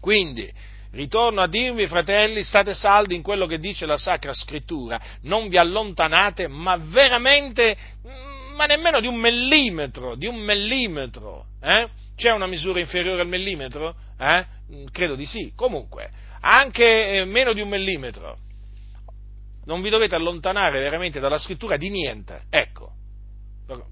Quindi, 0.00 0.50
Ritorno 0.92 1.40
a 1.40 1.46
dirvi, 1.46 1.86
fratelli, 1.86 2.42
state 2.42 2.74
saldi 2.74 3.14
in 3.14 3.22
quello 3.22 3.46
che 3.46 3.60
dice 3.60 3.86
la 3.86 3.96
Sacra 3.96 4.32
Scrittura, 4.32 5.00
non 5.22 5.48
vi 5.48 5.56
allontanate, 5.56 6.48
ma 6.48 6.76
veramente, 6.76 7.76
mm, 8.06 8.54
ma 8.56 8.66
nemmeno 8.66 9.00
di 9.00 9.06
un 9.06 9.14
millimetro, 9.14 10.16
di 10.16 10.26
un 10.26 10.36
millimetro. 10.36 11.46
Eh? 11.62 11.88
C'è 12.16 12.32
una 12.32 12.46
misura 12.46 12.80
inferiore 12.80 13.20
al 13.20 13.28
millimetro? 13.28 13.94
Eh? 14.18 14.44
Mm, 14.72 14.86
credo 14.90 15.14
di 15.14 15.26
sì. 15.26 15.52
Comunque, 15.54 16.10
anche 16.40 17.20
eh, 17.20 17.24
meno 17.24 17.52
di 17.52 17.60
un 17.60 17.68
millimetro. 17.68 18.36
Non 19.66 19.82
vi 19.82 19.90
dovete 19.90 20.16
allontanare 20.16 20.80
veramente 20.80 21.20
dalla 21.20 21.38
scrittura 21.38 21.76
di 21.76 21.88
niente. 21.90 22.42
Ecco, 22.50 22.94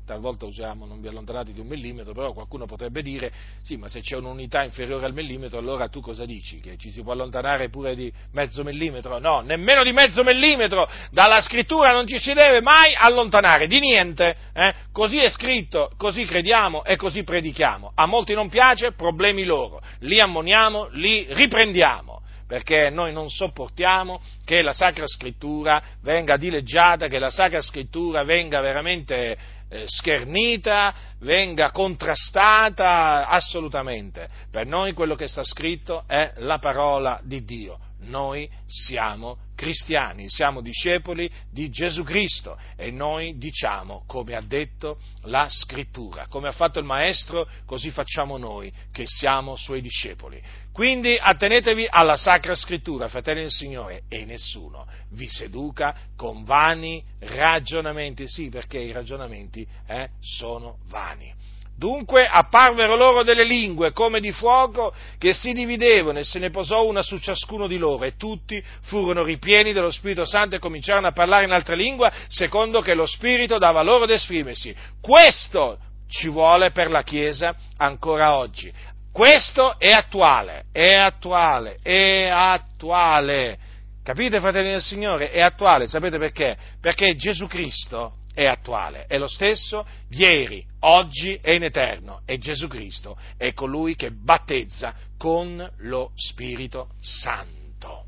talvolta 0.04 0.46
usiamo 0.46 0.86
non 0.86 1.00
vi 1.00 1.08
allontanate 1.08 1.52
di 1.52 1.60
un 1.60 1.66
millimetro, 1.66 2.12
però 2.12 2.32
qualcuno 2.32 2.66
potrebbe 2.66 3.02
dire, 3.02 3.32
sì, 3.62 3.76
ma 3.76 3.88
se 3.88 4.00
c'è 4.00 4.16
un'unità 4.16 4.64
inferiore 4.64 5.06
al 5.06 5.12
millimetro, 5.12 5.58
allora 5.58 5.88
tu 5.88 6.00
cosa 6.00 6.24
dici? 6.24 6.60
Che 6.60 6.76
ci 6.76 6.90
si 6.90 7.02
può 7.02 7.12
allontanare 7.12 7.68
pure 7.68 7.94
di 7.94 8.12
mezzo 8.32 8.62
millimetro? 8.64 9.18
No, 9.18 9.40
nemmeno 9.40 9.82
di 9.82 9.92
mezzo 9.92 10.22
millimetro, 10.24 10.88
dalla 11.10 11.40
scrittura 11.40 11.92
non 11.92 12.06
ci 12.06 12.18
si 12.18 12.32
deve 12.32 12.60
mai 12.60 12.94
allontanare, 12.94 13.66
di 13.66 13.80
niente, 13.80 14.36
eh? 14.52 14.74
così 14.92 15.18
è 15.18 15.30
scritto, 15.30 15.90
così 15.96 16.24
crediamo 16.24 16.84
e 16.84 16.96
così 16.96 17.22
predichiamo. 17.22 17.92
A 17.94 18.06
molti 18.06 18.34
non 18.34 18.48
piace, 18.48 18.92
problemi 18.92 19.44
loro, 19.44 19.80
li 20.00 20.20
ammoniamo, 20.20 20.88
li 20.92 21.26
riprendiamo 21.30 22.22
perché 22.48 22.88
noi 22.88 23.12
non 23.12 23.28
sopportiamo 23.28 24.22
che 24.42 24.62
la 24.62 24.72
Sacra 24.72 25.06
Scrittura 25.06 25.82
venga 26.00 26.38
dileggiata, 26.38 27.06
che 27.06 27.18
la 27.18 27.30
Sacra 27.30 27.60
Scrittura 27.60 28.24
venga 28.24 28.62
veramente 28.62 29.36
eh, 29.68 29.84
schernita, 29.86 30.94
venga 31.20 31.70
contrastata 31.70 33.26
assolutamente. 33.28 34.28
Per 34.50 34.66
noi 34.66 34.92
quello 34.92 35.14
che 35.14 35.28
sta 35.28 35.42
scritto 35.44 36.04
è 36.06 36.32
la 36.36 36.58
parola 36.58 37.20
di 37.22 37.44
Dio. 37.44 37.78
Noi 38.00 38.48
siamo 38.66 39.47
cristiani, 39.58 40.30
siamo 40.30 40.60
discepoli 40.60 41.28
di 41.50 41.68
Gesù 41.68 42.04
Cristo 42.04 42.56
e 42.76 42.92
noi 42.92 43.38
diciamo 43.38 44.04
come 44.06 44.36
ha 44.36 44.40
detto 44.40 45.00
la 45.22 45.48
scrittura, 45.48 46.28
come 46.28 46.46
ha 46.46 46.52
fatto 46.52 46.78
il 46.78 46.84
Maestro, 46.84 47.48
così 47.66 47.90
facciamo 47.90 48.36
noi 48.38 48.72
che 48.92 49.02
siamo 49.04 49.56
suoi 49.56 49.80
discepoli. 49.80 50.40
Quindi 50.70 51.18
attenetevi 51.20 51.88
alla 51.90 52.16
Sacra 52.16 52.54
Scrittura, 52.54 53.08
fratelli 53.08 53.40
del 53.40 53.50
Signore, 53.50 54.04
e 54.08 54.24
nessuno 54.24 54.86
vi 55.10 55.28
seduca 55.28 55.92
con 56.14 56.44
vani 56.44 57.02
ragionamenti, 57.18 58.28
sì, 58.28 58.50
perché 58.50 58.78
i 58.78 58.92
ragionamenti 58.92 59.66
eh, 59.88 60.10
sono 60.20 60.78
vani. 60.86 61.34
Dunque 61.78 62.26
apparvero 62.26 62.96
loro 62.96 63.22
delle 63.22 63.44
lingue 63.44 63.92
come 63.92 64.18
di 64.18 64.32
fuoco 64.32 64.92
che 65.16 65.32
si 65.32 65.52
dividevano 65.52 66.18
e 66.18 66.24
se 66.24 66.40
ne 66.40 66.50
posò 66.50 66.84
una 66.84 67.02
su 67.02 67.18
ciascuno 67.18 67.68
di 67.68 67.78
loro 67.78 68.02
e 68.02 68.16
tutti 68.16 68.60
furono 68.82 69.22
ripieni 69.22 69.72
dello 69.72 69.92
Spirito 69.92 70.26
Santo 70.26 70.56
e 70.56 70.58
cominciarono 70.58 71.06
a 71.06 71.12
parlare 71.12 71.44
in 71.44 71.52
altre 71.52 71.76
lingue 71.76 72.10
secondo 72.26 72.80
che 72.80 72.94
lo 72.94 73.06
Spirito 73.06 73.58
dava 73.58 73.82
loro 73.82 74.04
ad 74.04 74.10
esprimersi. 74.10 74.74
Questo 75.00 75.78
ci 76.08 76.28
vuole 76.28 76.72
per 76.72 76.90
la 76.90 77.04
Chiesa 77.04 77.54
ancora 77.76 78.36
oggi. 78.36 78.72
Questo 79.12 79.78
è 79.78 79.92
attuale, 79.92 80.64
è 80.72 80.94
attuale, 80.94 81.78
è 81.80 82.26
attuale. 82.28 83.56
Capite, 84.02 84.40
fratelli 84.40 84.70
del 84.70 84.82
Signore? 84.82 85.30
È 85.30 85.40
attuale, 85.40 85.86
sapete 85.86 86.18
perché? 86.18 86.56
Perché 86.80 87.14
Gesù 87.14 87.46
Cristo 87.46 88.17
è 88.38 88.46
attuale, 88.46 89.06
è 89.08 89.18
lo 89.18 89.26
stesso 89.26 89.84
ieri, 90.10 90.64
oggi 90.82 91.40
e 91.42 91.56
in 91.56 91.64
eterno. 91.64 92.20
E 92.24 92.38
Gesù 92.38 92.68
Cristo 92.68 93.18
è 93.36 93.52
colui 93.52 93.96
che 93.96 94.12
battezza 94.12 94.94
con 95.18 95.68
lo 95.78 96.12
Spirito 96.14 96.90
Santo. 97.00 98.04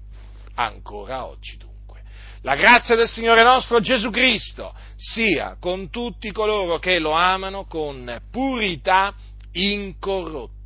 Ancora 0.55 1.27
oggi 1.27 1.57
dunque. 1.57 2.03
La 2.43 2.55
grazia 2.55 2.95
del 2.95 3.09
Signore 3.09 3.43
nostro 3.43 3.81
Gesù 3.81 4.11
Cristo 4.11 4.73
sia 4.95 5.57
con 5.59 5.91
tutti 5.91 6.31
coloro 6.31 6.79
che 6.79 7.01
lo 7.01 7.11
amano 7.11 7.65
con 7.65 8.23
purità 8.31 9.13
incorrotta. 9.51 10.60